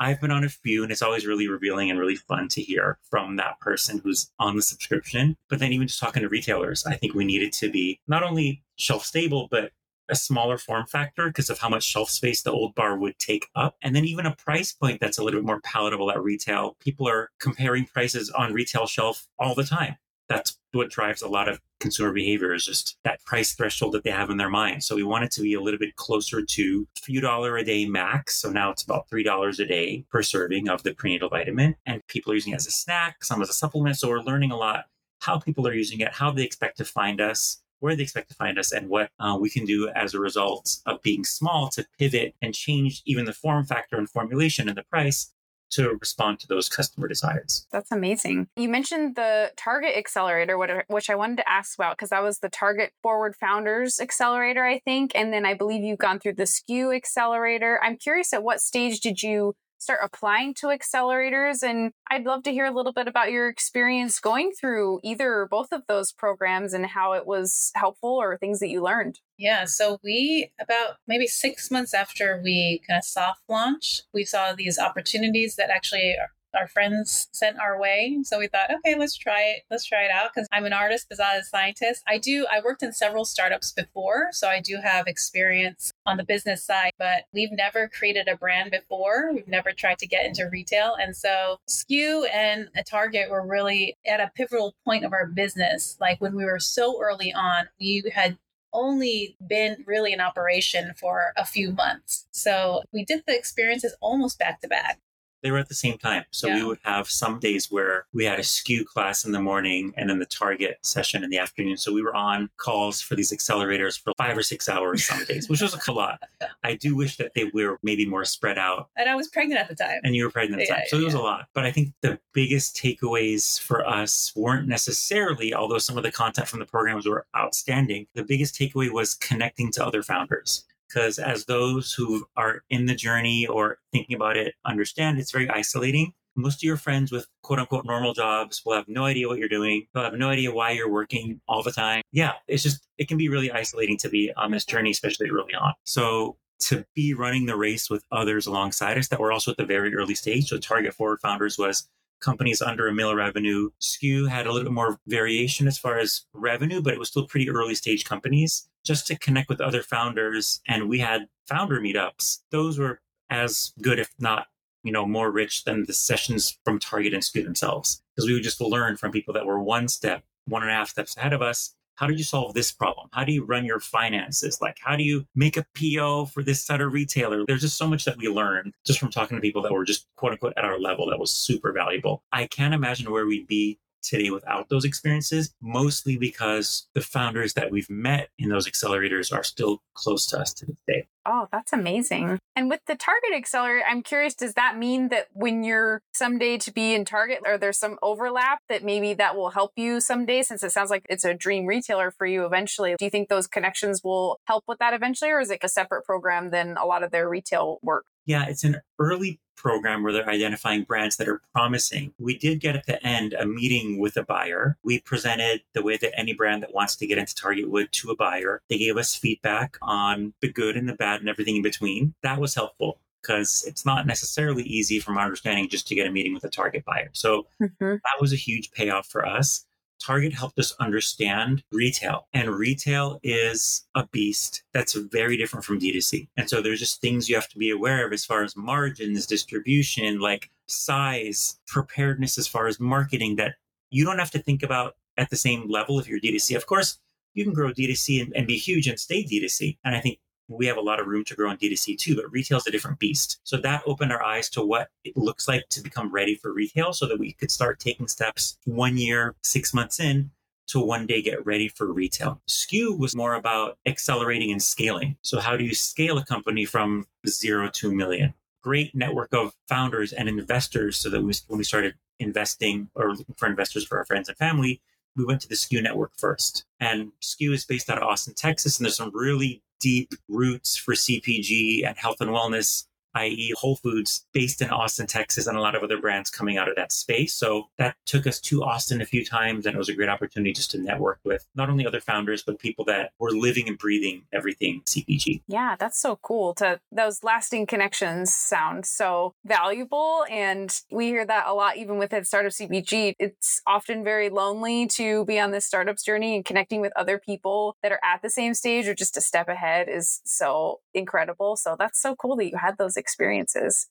I've 0.00 0.20
been 0.20 0.30
on 0.30 0.44
a 0.44 0.48
few, 0.48 0.82
and 0.82 0.90
it's 0.92 1.02
always 1.02 1.26
really 1.26 1.48
revealing 1.48 1.90
and 1.90 1.98
really 1.98 2.16
fun 2.16 2.48
to 2.48 2.60
hear 2.62 2.98
from 3.10 3.36
that 3.36 3.60
person 3.60 4.00
who's 4.02 4.30
on 4.38 4.56
the 4.56 4.62
subscription. 4.62 5.36
But 5.48 5.58
then, 5.60 5.72
even 5.72 5.86
just 5.86 6.00
talking 6.00 6.22
to 6.22 6.28
retailers, 6.28 6.84
I 6.84 6.96
think 6.96 7.14
we 7.14 7.24
need 7.24 7.42
it 7.42 7.52
to 7.54 7.70
be 7.70 8.00
not 8.06 8.22
only 8.22 8.62
shelf 8.76 9.04
stable, 9.04 9.48
but 9.50 9.70
a 10.10 10.14
smaller 10.14 10.58
form 10.58 10.84
factor 10.86 11.28
because 11.28 11.48
of 11.48 11.58
how 11.60 11.68
much 11.70 11.82
shelf 11.82 12.10
space 12.10 12.42
the 12.42 12.50
old 12.52 12.74
bar 12.74 12.98
would 12.98 13.18
take 13.18 13.46
up. 13.54 13.76
And 13.80 13.96
then, 13.96 14.04
even 14.04 14.26
a 14.26 14.34
price 14.36 14.72
point 14.72 15.00
that's 15.00 15.16
a 15.16 15.22
little 15.24 15.40
bit 15.40 15.46
more 15.46 15.60
palatable 15.62 16.10
at 16.10 16.20
retail. 16.22 16.76
People 16.80 17.08
are 17.08 17.30
comparing 17.40 17.86
prices 17.86 18.28
on 18.30 18.52
retail 18.52 18.86
shelf 18.86 19.26
all 19.38 19.54
the 19.54 19.64
time. 19.64 19.96
That's 20.28 20.58
what 20.74 20.90
drives 20.90 21.22
a 21.22 21.28
lot 21.28 21.48
of 21.48 21.60
consumer 21.80 22.12
behavior 22.12 22.54
is 22.54 22.64
just 22.64 22.96
that 23.04 23.24
price 23.24 23.54
threshold 23.54 23.92
that 23.92 24.04
they 24.04 24.10
have 24.10 24.30
in 24.30 24.36
their 24.36 24.50
mind. 24.50 24.82
So 24.82 24.96
we 24.96 25.02
want 25.02 25.24
it 25.24 25.30
to 25.32 25.42
be 25.42 25.54
a 25.54 25.60
little 25.60 25.78
bit 25.78 25.96
closer 25.96 26.42
to 26.42 26.88
a 26.96 27.00
few 27.00 27.20
dollar 27.20 27.56
a 27.56 27.64
day 27.64 27.86
max. 27.86 28.36
So 28.36 28.50
now 28.50 28.70
it's 28.70 28.82
about 28.82 29.08
three 29.08 29.22
dollars 29.22 29.60
a 29.60 29.66
day 29.66 30.04
per 30.10 30.22
serving 30.22 30.68
of 30.68 30.82
the 30.82 30.94
prenatal 30.94 31.28
vitamin. 31.28 31.76
And 31.86 32.06
people 32.06 32.32
are 32.32 32.36
using 32.36 32.52
it 32.52 32.56
as 32.56 32.66
a 32.66 32.70
snack, 32.70 33.24
some 33.24 33.42
as 33.42 33.50
a 33.50 33.54
supplement. 33.54 33.96
So 33.98 34.08
we're 34.08 34.20
learning 34.20 34.50
a 34.50 34.56
lot 34.56 34.84
how 35.20 35.38
people 35.38 35.66
are 35.66 35.74
using 35.74 36.00
it, 36.00 36.12
how 36.12 36.30
they 36.30 36.44
expect 36.44 36.76
to 36.76 36.84
find 36.84 37.20
us, 37.20 37.62
where 37.80 37.96
they 37.96 38.02
expect 38.02 38.28
to 38.28 38.34
find 38.34 38.58
us, 38.58 38.72
and 38.72 38.88
what 38.88 39.10
uh, 39.18 39.36
we 39.40 39.48
can 39.50 39.64
do 39.64 39.88
as 39.94 40.14
a 40.14 40.18
result 40.18 40.78
of 40.86 41.00
being 41.02 41.24
small 41.24 41.68
to 41.68 41.86
pivot 41.98 42.34
and 42.42 42.54
change 42.54 43.02
even 43.06 43.24
the 43.24 43.32
form 43.32 43.64
factor 43.64 43.96
and 43.96 44.08
formulation 44.08 44.68
and 44.68 44.76
the 44.76 44.84
price 44.84 45.33
to 45.70 45.96
respond 46.00 46.38
to 46.40 46.46
those 46.46 46.68
customer 46.68 47.08
desires. 47.08 47.66
That's 47.72 47.90
amazing. 47.90 48.48
You 48.56 48.68
mentioned 48.68 49.16
the 49.16 49.50
Target 49.56 49.96
Accelerator, 49.96 50.56
which 50.88 51.10
I 51.10 51.14
wanted 51.14 51.38
to 51.38 51.48
ask 51.48 51.76
about 51.76 51.96
because 51.96 52.10
that 52.10 52.22
was 52.22 52.38
the 52.38 52.48
Target 52.48 52.92
Forward 53.02 53.34
Founders 53.36 53.98
Accelerator, 54.00 54.64
I 54.64 54.78
think. 54.78 55.12
And 55.14 55.32
then 55.32 55.44
I 55.44 55.54
believe 55.54 55.82
you've 55.82 55.98
gone 55.98 56.20
through 56.20 56.34
the 56.34 56.44
SKU 56.44 56.94
Accelerator. 56.94 57.80
I'm 57.82 57.96
curious 57.96 58.32
at 58.32 58.42
what 58.42 58.60
stage 58.60 59.00
did 59.00 59.22
you 59.22 59.54
start 59.78 60.00
applying 60.02 60.54
to 60.54 60.66
accelerators? 60.68 61.62
And 61.62 61.92
I'd 62.10 62.24
love 62.24 62.42
to 62.44 62.52
hear 62.52 62.64
a 62.64 62.74
little 62.74 62.92
bit 62.92 63.08
about 63.08 63.30
your 63.30 63.48
experience 63.48 64.20
going 64.20 64.52
through 64.58 65.00
either 65.02 65.32
or 65.32 65.48
both 65.48 65.72
of 65.72 65.82
those 65.88 66.12
programs 66.12 66.72
and 66.72 66.86
how 66.86 67.12
it 67.12 67.26
was 67.26 67.70
helpful 67.74 68.10
or 68.10 68.36
things 68.36 68.60
that 68.60 68.68
you 68.68 68.82
learned. 68.82 69.20
Yeah, 69.38 69.64
so 69.64 69.98
we 70.04 70.50
about 70.60 70.96
maybe 71.08 71.26
six 71.26 71.70
months 71.70 71.92
after 71.92 72.40
we 72.42 72.82
kind 72.88 72.98
of 72.98 73.04
soft 73.04 73.40
launch, 73.48 74.02
we 74.12 74.24
saw 74.24 74.52
these 74.52 74.78
opportunities 74.78 75.56
that 75.56 75.70
actually 75.70 76.14
our, 76.54 76.68
friends 76.68 77.28
sent 77.32 77.58
our 77.60 77.78
way. 77.78 78.18
So 78.24 78.38
we 78.38 78.48
thought, 78.48 78.70
okay, 78.70 78.98
let's 78.98 79.16
try 79.16 79.42
it. 79.42 79.62
Let's 79.70 79.84
try 79.84 80.04
it 80.04 80.10
out 80.10 80.30
because 80.34 80.48
I'm 80.52 80.64
an 80.64 80.72
artist, 80.72 81.06
but 81.08 81.18
not 81.18 81.36
a 81.36 81.44
scientist. 81.44 82.02
I 82.06 82.18
do. 82.18 82.46
I 82.50 82.60
worked 82.64 82.82
in 82.82 82.92
several 82.92 83.24
startups 83.24 83.72
before, 83.72 84.28
so 84.32 84.48
I 84.48 84.60
do 84.60 84.78
have 84.82 85.06
experience 85.06 85.92
on 86.06 86.16
the 86.16 86.24
business 86.24 86.64
side. 86.64 86.92
But 86.98 87.24
we've 87.32 87.52
never 87.52 87.88
created 87.88 88.28
a 88.28 88.36
brand 88.36 88.70
before. 88.70 89.32
We've 89.32 89.48
never 89.48 89.72
tried 89.72 89.98
to 89.98 90.06
get 90.06 90.24
into 90.26 90.48
retail, 90.50 90.96
and 91.00 91.16
so 91.16 91.58
SKU 91.68 92.24
and 92.32 92.68
a 92.76 92.82
Target 92.82 93.30
were 93.30 93.46
really 93.46 93.96
at 94.06 94.20
a 94.20 94.30
pivotal 94.34 94.74
point 94.84 95.04
of 95.04 95.12
our 95.12 95.26
business. 95.26 95.96
Like 96.00 96.20
when 96.20 96.34
we 96.34 96.44
were 96.44 96.60
so 96.60 97.00
early 97.00 97.32
on, 97.32 97.68
we 97.80 98.10
had 98.14 98.38
only 98.74 99.36
been 99.46 99.84
really 99.86 100.12
in 100.12 100.20
operation 100.20 100.92
for 100.98 101.32
a 101.36 101.46
few 101.46 101.72
months. 101.72 102.26
So 102.32 102.82
we 102.92 103.04
did 103.04 103.22
the 103.26 103.36
experiences 103.36 103.94
almost 104.00 104.38
back 104.38 104.60
to 104.60 104.68
back. 104.68 104.98
They 105.44 105.50
were 105.50 105.58
at 105.58 105.68
the 105.68 105.74
same 105.74 105.98
time. 105.98 106.24
So 106.30 106.52
we 106.52 106.64
would 106.64 106.78
have 106.84 107.08
some 107.08 107.38
days 107.38 107.70
where 107.70 108.06
we 108.14 108.24
had 108.24 108.38
a 108.38 108.42
SKU 108.42 108.86
class 108.86 109.26
in 109.26 109.32
the 109.32 109.40
morning 109.40 109.92
and 109.94 110.08
then 110.08 110.18
the 110.18 110.24
target 110.24 110.78
session 110.80 111.22
in 111.22 111.28
the 111.28 111.36
afternoon. 111.36 111.76
So 111.76 111.92
we 111.92 112.02
were 112.02 112.16
on 112.16 112.48
calls 112.56 113.02
for 113.02 113.14
these 113.14 113.30
accelerators 113.30 114.00
for 114.00 114.14
five 114.16 114.38
or 114.38 114.42
six 114.42 114.70
hours 114.70 115.04
some 115.04 115.22
days, 115.28 115.50
which 115.50 115.60
was 115.60 115.76
a 115.86 115.92
lot. 115.92 116.18
I 116.64 116.76
do 116.76 116.96
wish 116.96 117.18
that 117.18 117.32
they 117.34 117.50
were 117.52 117.78
maybe 117.82 118.06
more 118.06 118.24
spread 118.24 118.56
out. 118.56 118.88
And 118.96 119.06
I 119.06 119.14
was 119.14 119.28
pregnant 119.28 119.60
at 119.60 119.68
the 119.68 119.74
time. 119.74 120.00
And 120.02 120.16
you 120.16 120.24
were 120.24 120.30
pregnant 120.30 120.62
at 120.62 120.68
the 120.68 120.72
Yeah, 120.72 120.78
time. 120.78 120.86
So 120.88 120.98
it 120.98 121.04
was 121.04 121.14
a 121.14 121.20
lot. 121.20 121.48
But 121.52 121.66
I 121.66 121.70
think 121.70 121.92
the 122.00 122.18
biggest 122.32 122.74
takeaways 122.74 123.60
for 123.60 123.86
us 123.86 124.32
weren't 124.34 124.66
necessarily, 124.66 125.52
although 125.52 125.76
some 125.76 125.98
of 125.98 126.04
the 126.04 126.12
content 126.12 126.48
from 126.48 126.60
the 126.60 126.66
programs 126.66 127.06
were 127.06 127.26
outstanding, 127.36 128.06
the 128.14 128.24
biggest 128.24 128.54
takeaway 128.54 128.90
was 128.90 129.12
connecting 129.12 129.70
to 129.72 129.84
other 129.84 130.02
founders 130.02 130.64
because 130.94 131.18
as 131.18 131.46
those 131.46 131.92
who 131.92 132.24
are 132.36 132.62
in 132.70 132.86
the 132.86 132.94
journey 132.94 133.46
or 133.46 133.78
thinking 133.92 134.14
about 134.14 134.36
it 134.36 134.54
understand 134.64 135.18
it's 135.18 135.32
very 135.32 135.48
isolating 135.50 136.12
most 136.36 136.56
of 136.56 136.62
your 136.62 136.76
friends 136.76 137.12
with 137.12 137.26
quote 137.42 137.58
unquote 137.58 137.84
normal 137.84 138.12
jobs 138.12 138.62
will 138.64 138.74
have 138.74 138.88
no 138.88 139.04
idea 139.04 139.28
what 139.28 139.38
you're 139.38 139.48
doing. 139.48 139.86
They'll 139.94 140.02
have 140.02 140.14
no 140.14 140.30
idea 140.30 140.52
why 140.52 140.72
you're 140.72 140.90
working 140.90 141.40
all 141.48 141.62
the 141.62 141.72
time. 141.72 142.02
Yeah 142.12 142.32
it's 142.48 142.62
just 142.62 142.86
it 142.98 143.08
can 143.08 143.18
be 143.18 143.28
really 143.28 143.50
isolating 143.50 143.96
to 143.98 144.08
be 144.08 144.32
on 144.36 144.50
this 144.50 144.64
journey 144.64 144.90
especially 144.90 145.30
early 145.30 145.54
on. 145.54 145.74
So 145.84 146.36
to 146.60 146.84
be 146.94 147.14
running 147.14 147.46
the 147.46 147.56
race 147.56 147.90
with 147.90 148.04
others 148.12 148.46
alongside 148.46 148.96
us 148.98 149.08
that 149.08 149.20
were 149.20 149.32
also 149.32 149.50
at 149.50 149.56
the 149.56 149.66
very 149.66 149.94
early 149.94 150.14
stage 150.14 150.48
so 150.48 150.58
target 150.58 150.94
forward 150.94 151.20
founders 151.20 151.58
was 151.58 151.88
companies 152.20 152.62
under 152.62 152.88
a 152.88 152.94
mil 152.94 153.14
revenue 153.14 153.70
SKU 153.80 154.28
had 154.28 154.46
a 154.46 154.52
little 154.52 154.64
bit 154.64 154.72
more 154.72 154.98
variation 155.06 155.66
as 155.66 155.76
far 155.76 155.98
as 155.98 156.24
revenue 156.32 156.80
but 156.80 156.92
it 156.92 156.98
was 156.98 157.08
still 157.08 157.26
pretty 157.26 157.50
early 157.50 157.74
stage 157.74 158.04
companies 158.04 158.68
just 158.84 159.06
to 159.08 159.18
connect 159.18 159.48
with 159.48 159.60
other 159.60 159.82
founders 159.82 160.60
and 160.68 160.88
we 160.88 160.98
had 160.98 161.28
founder 161.48 161.80
meetups. 161.80 162.40
Those 162.50 162.78
were 162.78 163.00
as 163.30 163.72
good 163.80 163.98
if 163.98 164.10
not 164.18 164.46
you 164.82 164.92
know 164.92 165.06
more 165.06 165.30
rich 165.30 165.64
than 165.64 165.84
the 165.86 165.94
sessions 165.94 166.58
from 166.64 166.78
target 166.78 167.14
and 167.14 167.22
SKU 167.22 167.42
themselves 167.42 168.02
because 168.14 168.28
we 168.28 168.34
would 168.34 168.42
just 168.42 168.60
learn 168.60 168.96
from 168.96 169.10
people 169.10 169.34
that 169.34 169.46
were 169.46 169.60
one 169.60 169.88
step 169.88 170.22
one 170.46 170.62
and 170.62 170.70
a 170.70 170.74
half 170.74 170.90
steps 170.90 171.16
ahead 171.16 171.32
of 171.32 171.42
us. 171.42 171.74
How 171.96 172.06
did 172.06 172.18
you 172.18 172.24
solve 172.24 172.54
this 172.54 172.72
problem? 172.72 173.08
How 173.12 173.24
do 173.24 173.32
you 173.32 173.44
run 173.44 173.64
your 173.64 173.80
finances? 173.80 174.60
Like 174.60 174.78
how 174.80 174.96
do 174.96 175.04
you 175.04 175.26
make 175.34 175.56
a 175.56 175.64
po 175.74 176.26
for 176.26 176.42
this 176.42 176.68
other 176.68 176.90
retailer? 176.90 177.44
There's 177.46 177.62
just 177.62 177.78
so 177.78 177.86
much 177.86 178.04
that 178.04 178.18
we 178.18 178.28
learned 178.28 178.74
just 178.84 178.98
from 178.98 179.10
talking 179.10 179.36
to 179.36 179.40
people 179.40 179.62
that 179.62 179.72
were 179.72 179.84
just 179.84 180.06
quote 180.16 180.32
unquote 180.32 180.54
at 180.56 180.64
our 180.64 180.78
level 180.78 181.08
that 181.08 181.18
was 181.18 181.30
super 181.30 181.72
valuable. 181.72 182.22
I 182.32 182.46
can't 182.46 182.74
imagine 182.74 183.10
where 183.10 183.26
we'd 183.26 183.46
be 183.46 183.78
today 184.04 184.30
without 184.30 184.68
those 184.68 184.84
experiences, 184.84 185.54
mostly 185.60 186.16
because 186.16 186.88
the 186.94 187.00
founders 187.00 187.54
that 187.54 187.70
we've 187.70 187.90
met 187.90 188.28
in 188.38 188.48
those 188.48 188.68
accelerators 188.68 189.32
are 189.32 189.42
still 189.42 189.82
close 189.94 190.26
to 190.26 190.38
us 190.38 190.52
to 190.54 190.66
this 190.66 190.76
day. 190.86 191.06
Oh, 191.26 191.48
that's 191.50 191.72
amazing. 191.72 192.38
And 192.54 192.68
with 192.68 192.80
the 192.86 192.94
Target 192.94 193.32
Accelerator, 193.34 193.84
I'm 193.88 194.02
curious, 194.02 194.34
does 194.34 194.54
that 194.54 194.78
mean 194.78 195.08
that 195.08 195.28
when 195.32 195.64
you're 195.64 196.02
someday 196.12 196.58
to 196.58 196.72
be 196.72 196.94
in 196.94 197.04
Target, 197.04 197.40
or 197.46 197.58
there's 197.58 197.78
some 197.78 197.98
overlap 198.02 198.60
that 198.68 198.84
maybe 198.84 199.14
that 199.14 199.34
will 199.36 199.50
help 199.50 199.72
you 199.76 200.00
someday 200.00 200.42
since 200.42 200.62
it 200.62 200.70
sounds 200.70 200.90
like 200.90 201.06
it's 201.08 201.24
a 201.24 201.34
dream 201.34 201.66
retailer 201.66 202.10
for 202.10 202.26
you 202.26 202.44
eventually? 202.44 202.94
Do 202.98 203.04
you 203.04 203.10
think 203.10 203.28
those 203.28 203.46
connections 203.46 204.02
will 204.04 204.38
help 204.46 204.64
with 204.68 204.78
that 204.78 204.94
eventually, 204.94 205.30
or 205.30 205.40
is 205.40 205.50
it 205.50 205.60
a 205.62 205.68
separate 205.68 206.04
program 206.04 206.50
than 206.50 206.76
a 206.76 206.84
lot 206.84 207.02
of 207.02 207.10
their 207.10 207.28
retail 207.28 207.78
work? 207.82 208.04
Yeah, 208.26 208.46
it's 208.46 208.64
an 208.64 208.80
early 208.98 209.40
program 209.56 210.02
where 210.02 210.12
they're 210.12 210.28
identifying 210.28 210.82
brands 210.82 211.16
that 211.16 211.28
are 211.28 211.40
promising. 211.54 212.12
We 212.18 212.36
did 212.36 212.60
get 212.60 212.76
at 212.76 212.86
the 212.86 213.04
end 213.06 213.34
a 213.34 213.46
meeting 213.46 213.98
with 213.98 214.16
a 214.16 214.24
buyer. 214.24 214.76
We 214.82 215.00
presented 215.00 215.62
the 215.74 215.82
way 215.82 215.96
that 215.96 216.18
any 216.18 216.34
brand 216.34 216.62
that 216.62 216.74
wants 216.74 216.96
to 216.96 217.06
get 217.06 217.18
into 217.18 217.34
Target 217.34 217.70
would 217.70 217.92
to 217.92 218.10
a 218.10 218.16
buyer. 218.16 218.62
They 218.68 218.78
gave 218.78 218.96
us 218.96 219.14
feedback 219.14 219.76
on 219.80 220.34
the 220.40 220.52
good 220.52 220.76
and 220.76 220.88
the 220.88 220.94
bad 220.94 221.13
and 221.20 221.28
everything 221.28 221.56
in 221.56 221.62
between. 221.62 222.14
That 222.22 222.40
was 222.40 222.54
helpful 222.54 223.00
because 223.22 223.64
it's 223.66 223.86
not 223.86 224.06
necessarily 224.06 224.62
easy 224.64 225.00
from 225.00 225.14
my 225.14 225.24
understanding 225.24 225.68
just 225.68 225.88
to 225.88 225.94
get 225.94 226.06
a 226.06 226.10
meeting 226.10 226.34
with 226.34 226.44
a 226.44 226.50
target 226.50 226.84
buyer. 226.84 227.08
So 227.12 227.46
Mm-hmm. 227.60 227.84
that 227.94 228.20
was 228.20 228.32
a 228.32 228.36
huge 228.36 228.70
payoff 228.72 229.06
for 229.06 229.24
us. 229.26 229.64
Target 230.02 230.34
helped 230.34 230.58
us 230.58 230.74
understand 230.80 231.62
retail, 231.72 232.26
and 232.34 232.50
retail 232.50 233.20
is 233.22 233.86
a 233.94 234.06
beast 234.08 234.62
that's 234.74 234.92
very 234.92 235.38
different 235.38 235.64
from 235.64 235.78
D2C. 235.80 236.28
And 236.36 236.50
so 236.50 236.60
there's 236.60 236.80
just 236.80 237.00
things 237.00 237.28
you 237.28 237.36
have 237.36 237.48
to 237.48 237.58
be 237.58 237.70
aware 237.70 238.06
of 238.06 238.12
as 238.12 238.24
far 238.24 238.42
as 238.42 238.54
margins, 238.56 239.24
distribution, 239.24 240.18
like 240.20 240.50
size, 240.66 241.58
preparedness 241.66 242.36
as 242.36 242.46
far 242.46 242.66
as 242.66 242.78
marketing 242.78 243.36
that 243.36 243.54
you 243.90 244.04
don't 244.04 244.18
have 244.18 244.30
to 244.32 244.38
think 244.38 244.62
about 244.62 244.96
at 245.16 245.30
the 245.30 245.36
same 245.36 245.70
level 245.70 245.98
if 245.98 246.08
you're 246.08 246.20
D2C. 246.20 246.54
Of 246.56 246.66
course, 246.66 246.98
you 247.32 247.44
can 247.44 247.54
grow 247.54 247.70
D2C 247.72 248.20
and, 248.20 248.32
and 248.36 248.46
be 248.46 248.58
huge 248.58 248.86
and 248.88 248.98
stay 248.98 249.24
D2C. 249.24 249.78
And 249.84 249.96
I 249.96 250.00
think 250.00 250.18
we 250.48 250.66
have 250.66 250.76
a 250.76 250.82
lot 250.82 251.00
of 251.00 251.06
room 251.06 251.24
to 251.24 251.34
grow 251.34 251.50
in 251.50 251.56
D2C 251.56 251.98
too, 251.98 252.16
but 252.16 252.30
retail 252.30 252.58
is 252.58 252.66
a 252.66 252.70
different 252.70 252.98
beast. 252.98 253.40
So 253.44 253.56
that 253.58 253.82
opened 253.86 254.12
our 254.12 254.22
eyes 254.22 254.48
to 254.50 254.64
what 254.64 254.88
it 255.04 255.16
looks 255.16 255.48
like 255.48 255.68
to 255.70 255.82
become 255.82 256.12
ready 256.12 256.34
for 256.34 256.52
retail 256.52 256.92
so 256.92 257.06
that 257.06 257.18
we 257.18 257.32
could 257.32 257.50
start 257.50 257.80
taking 257.80 258.08
steps 258.08 258.58
one 258.64 258.96
year, 258.98 259.34
six 259.42 259.72
months 259.72 260.00
in 260.00 260.30
to 260.66 260.80
one 260.80 261.06
day 261.06 261.22
get 261.22 261.44
ready 261.44 261.68
for 261.68 261.92
retail. 261.92 262.40
SKU 262.48 262.98
was 262.98 263.14
more 263.14 263.34
about 263.34 263.78
accelerating 263.86 264.50
and 264.50 264.62
scaling. 264.62 265.16
So 265.22 265.40
how 265.40 265.56
do 265.56 265.64
you 265.64 265.74
scale 265.74 266.18
a 266.18 266.24
company 266.24 266.64
from 266.64 267.06
zero 267.26 267.70
to 267.74 267.90
a 267.90 267.94
million? 267.94 268.34
Great 268.62 268.94
network 268.94 269.34
of 269.34 269.54
founders 269.68 270.12
and 270.12 270.28
investors 270.28 270.96
so 270.96 271.10
that 271.10 271.22
we, 271.22 271.34
when 271.48 271.58
we 271.58 271.64
started 271.64 271.94
investing 272.18 272.88
or 272.94 273.14
looking 273.14 273.34
for 273.36 273.46
investors 273.46 273.84
for 273.84 273.98
our 273.98 274.04
friends 274.04 274.28
and 274.28 274.38
family, 274.38 274.80
we 275.16 275.24
went 275.24 275.40
to 275.42 275.48
the 275.48 275.54
SKU 275.54 275.82
network 275.82 276.12
first. 276.16 276.64
And 276.80 277.12
SKU 277.22 277.52
is 277.52 277.64
based 277.64 277.90
out 277.90 277.98
of 277.98 278.04
Austin, 278.04 278.34
Texas, 278.34 278.78
and 278.78 278.84
there's 278.84 278.96
some 278.96 279.10
really 279.14 279.62
deep 279.80 280.12
roots 280.28 280.76
for 280.76 280.94
CPG 280.94 281.86
and 281.86 281.96
health 281.96 282.20
and 282.20 282.30
wellness 282.30 282.86
i.e., 283.14 283.52
Whole 283.56 283.76
Foods, 283.76 284.26
based 284.32 284.62
in 284.62 284.70
Austin, 284.70 285.06
Texas, 285.06 285.46
and 285.46 285.56
a 285.56 285.60
lot 285.60 285.74
of 285.74 285.82
other 285.82 285.98
brands 285.98 286.30
coming 286.30 286.56
out 286.56 286.68
of 286.68 286.76
that 286.76 286.92
space. 286.92 287.34
So 287.34 287.68
that 287.78 287.96
took 288.06 288.26
us 288.26 288.40
to 288.42 288.62
Austin 288.62 289.00
a 289.00 289.06
few 289.06 289.24
times, 289.24 289.66
and 289.66 289.74
it 289.74 289.78
was 289.78 289.88
a 289.88 289.94
great 289.94 290.08
opportunity 290.08 290.52
just 290.52 290.70
to 290.72 290.78
network 290.78 291.20
with 291.24 291.46
not 291.54 291.68
only 291.68 291.86
other 291.86 292.00
founders, 292.00 292.42
but 292.42 292.58
people 292.58 292.84
that 292.86 293.10
were 293.18 293.32
living 293.32 293.68
and 293.68 293.78
breathing 293.78 294.22
everything 294.32 294.82
CPG. 294.86 295.42
Yeah, 295.48 295.76
that's 295.78 296.00
so 296.00 296.16
cool. 296.22 296.54
To 296.54 296.80
those 296.92 297.24
lasting 297.24 297.66
connections 297.66 298.34
sound 298.34 298.86
so 298.86 299.34
valuable, 299.44 300.24
and 300.30 300.80
we 300.90 301.06
hear 301.06 301.26
that 301.26 301.46
a 301.46 301.54
lot 301.54 301.76
even 301.76 301.98
with 301.98 302.04
within 302.04 302.24
startup 302.24 302.52
CPG. 302.52 303.14
It's 303.18 303.62
often 303.66 304.04
very 304.04 304.28
lonely 304.28 304.86
to 304.88 305.24
be 305.24 305.40
on 305.40 305.50
this 305.50 305.64
startups 305.64 306.02
journey 306.02 306.36
and 306.36 306.44
connecting 306.44 306.80
with 306.80 306.92
other 306.96 307.18
people 307.18 307.76
that 307.82 307.92
are 307.92 308.00
at 308.04 308.20
the 308.22 308.28
same 308.28 308.54
stage 308.54 308.86
or 308.86 308.94
just 308.94 309.16
a 309.16 309.20
step 309.20 309.48
ahead 309.48 309.88
is 309.88 310.20
so 310.24 310.80
incredible. 310.92 311.56
So 311.56 311.76
that's 311.78 312.00
so 312.00 312.14
cool 312.14 312.36
that 312.36 312.50
you 312.50 312.58
had 312.58 312.76
those 312.76 312.96
experiences. 313.04 313.88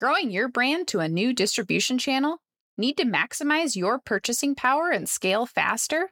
Growing 0.00 0.32
your 0.32 0.48
brand 0.48 0.88
to 0.88 0.98
a 0.98 1.08
new 1.08 1.32
distribution 1.32 1.96
channel? 1.96 2.38
Need 2.76 2.96
to 2.96 3.04
maximize 3.04 3.76
your 3.76 4.00
purchasing 4.00 4.56
power 4.56 4.90
and 4.90 5.08
scale 5.08 5.46
faster? 5.46 6.10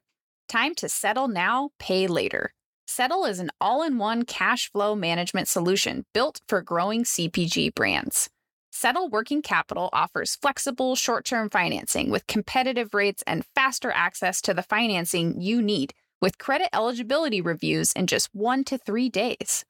Time 0.48 0.76
to 0.76 0.88
settle 0.88 1.26
now, 1.26 1.70
pay 1.80 2.06
later. 2.06 2.52
Settle 2.86 3.24
is 3.24 3.40
an 3.40 3.50
all 3.60 3.82
in 3.82 3.98
one 3.98 4.24
cash 4.24 4.70
flow 4.70 4.94
management 4.94 5.48
solution 5.48 6.04
built 6.14 6.40
for 6.48 6.62
growing 6.62 7.02
CPG 7.02 7.74
brands. 7.74 8.30
Settle 8.70 9.08
Working 9.08 9.42
Capital 9.42 9.88
offers 9.92 10.36
flexible 10.36 10.94
short 10.94 11.24
term 11.24 11.50
financing 11.50 12.10
with 12.10 12.26
competitive 12.26 12.94
rates 12.94 13.24
and 13.26 13.44
faster 13.54 13.90
access 13.90 14.40
to 14.42 14.54
the 14.54 14.62
financing 14.62 15.40
you 15.40 15.62
need 15.62 15.94
with 16.20 16.38
credit 16.38 16.68
eligibility 16.72 17.40
reviews 17.40 17.92
in 17.92 18.06
just 18.06 18.34
one 18.34 18.64
to 18.64 18.78
three 18.78 19.08
days. 19.08 19.64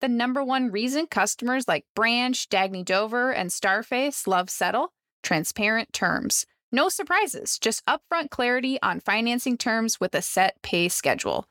The 0.00 0.08
number 0.08 0.42
one 0.42 0.70
reason 0.70 1.06
customers 1.06 1.68
like 1.68 1.84
Branch, 1.94 2.48
Dagne 2.48 2.84
Dover, 2.84 3.32
and 3.32 3.50
Starface 3.50 4.26
love 4.26 4.48
Settle 4.48 4.92
transparent 5.22 5.92
terms. 5.92 6.46
No 6.72 6.88
surprises, 6.88 7.58
just 7.58 7.84
upfront 7.86 8.30
clarity 8.30 8.80
on 8.82 9.00
financing 9.00 9.56
terms 9.56 9.98
with 10.00 10.14
a 10.14 10.22
set 10.22 10.60
pay 10.62 10.88
schedule. 10.88 11.46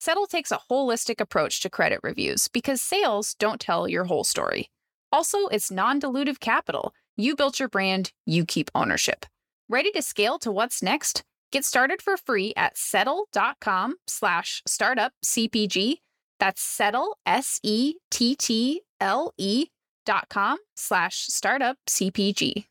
Settle 0.00 0.26
takes 0.26 0.50
a 0.50 0.60
holistic 0.70 1.20
approach 1.20 1.60
to 1.60 1.70
credit 1.70 2.00
reviews 2.02 2.48
because 2.48 2.82
sales 2.82 3.34
don't 3.34 3.60
tell 3.60 3.88
your 3.88 4.04
whole 4.04 4.24
story. 4.24 4.68
Also, 5.12 5.46
it's 5.46 5.70
non 5.70 6.00
dilutive 6.00 6.40
capital. 6.40 6.92
You 7.16 7.36
built 7.36 7.60
your 7.60 7.68
brand, 7.68 8.12
you 8.26 8.44
keep 8.44 8.70
ownership. 8.74 9.26
Ready 9.68 9.92
to 9.92 10.02
scale 10.02 10.38
to 10.40 10.50
what's 10.50 10.82
next? 10.82 11.22
Get 11.54 11.64
started 11.64 12.02
for 12.02 12.16
free 12.16 12.52
at 12.56 12.76
settle.com 12.76 13.94
slash 14.08 14.60
startup 14.66 15.12
CPG. 15.24 15.98
That's 16.40 16.60
settle, 16.60 17.16
S 17.24 17.60
E 17.62 17.94
T 18.10 18.34
T 18.34 18.80
L 19.00 19.32
E 19.38 19.66
dot 20.04 20.28
com 20.28 20.58
slash 20.74 21.26
startup 21.28 21.76
CPG. 21.88 22.64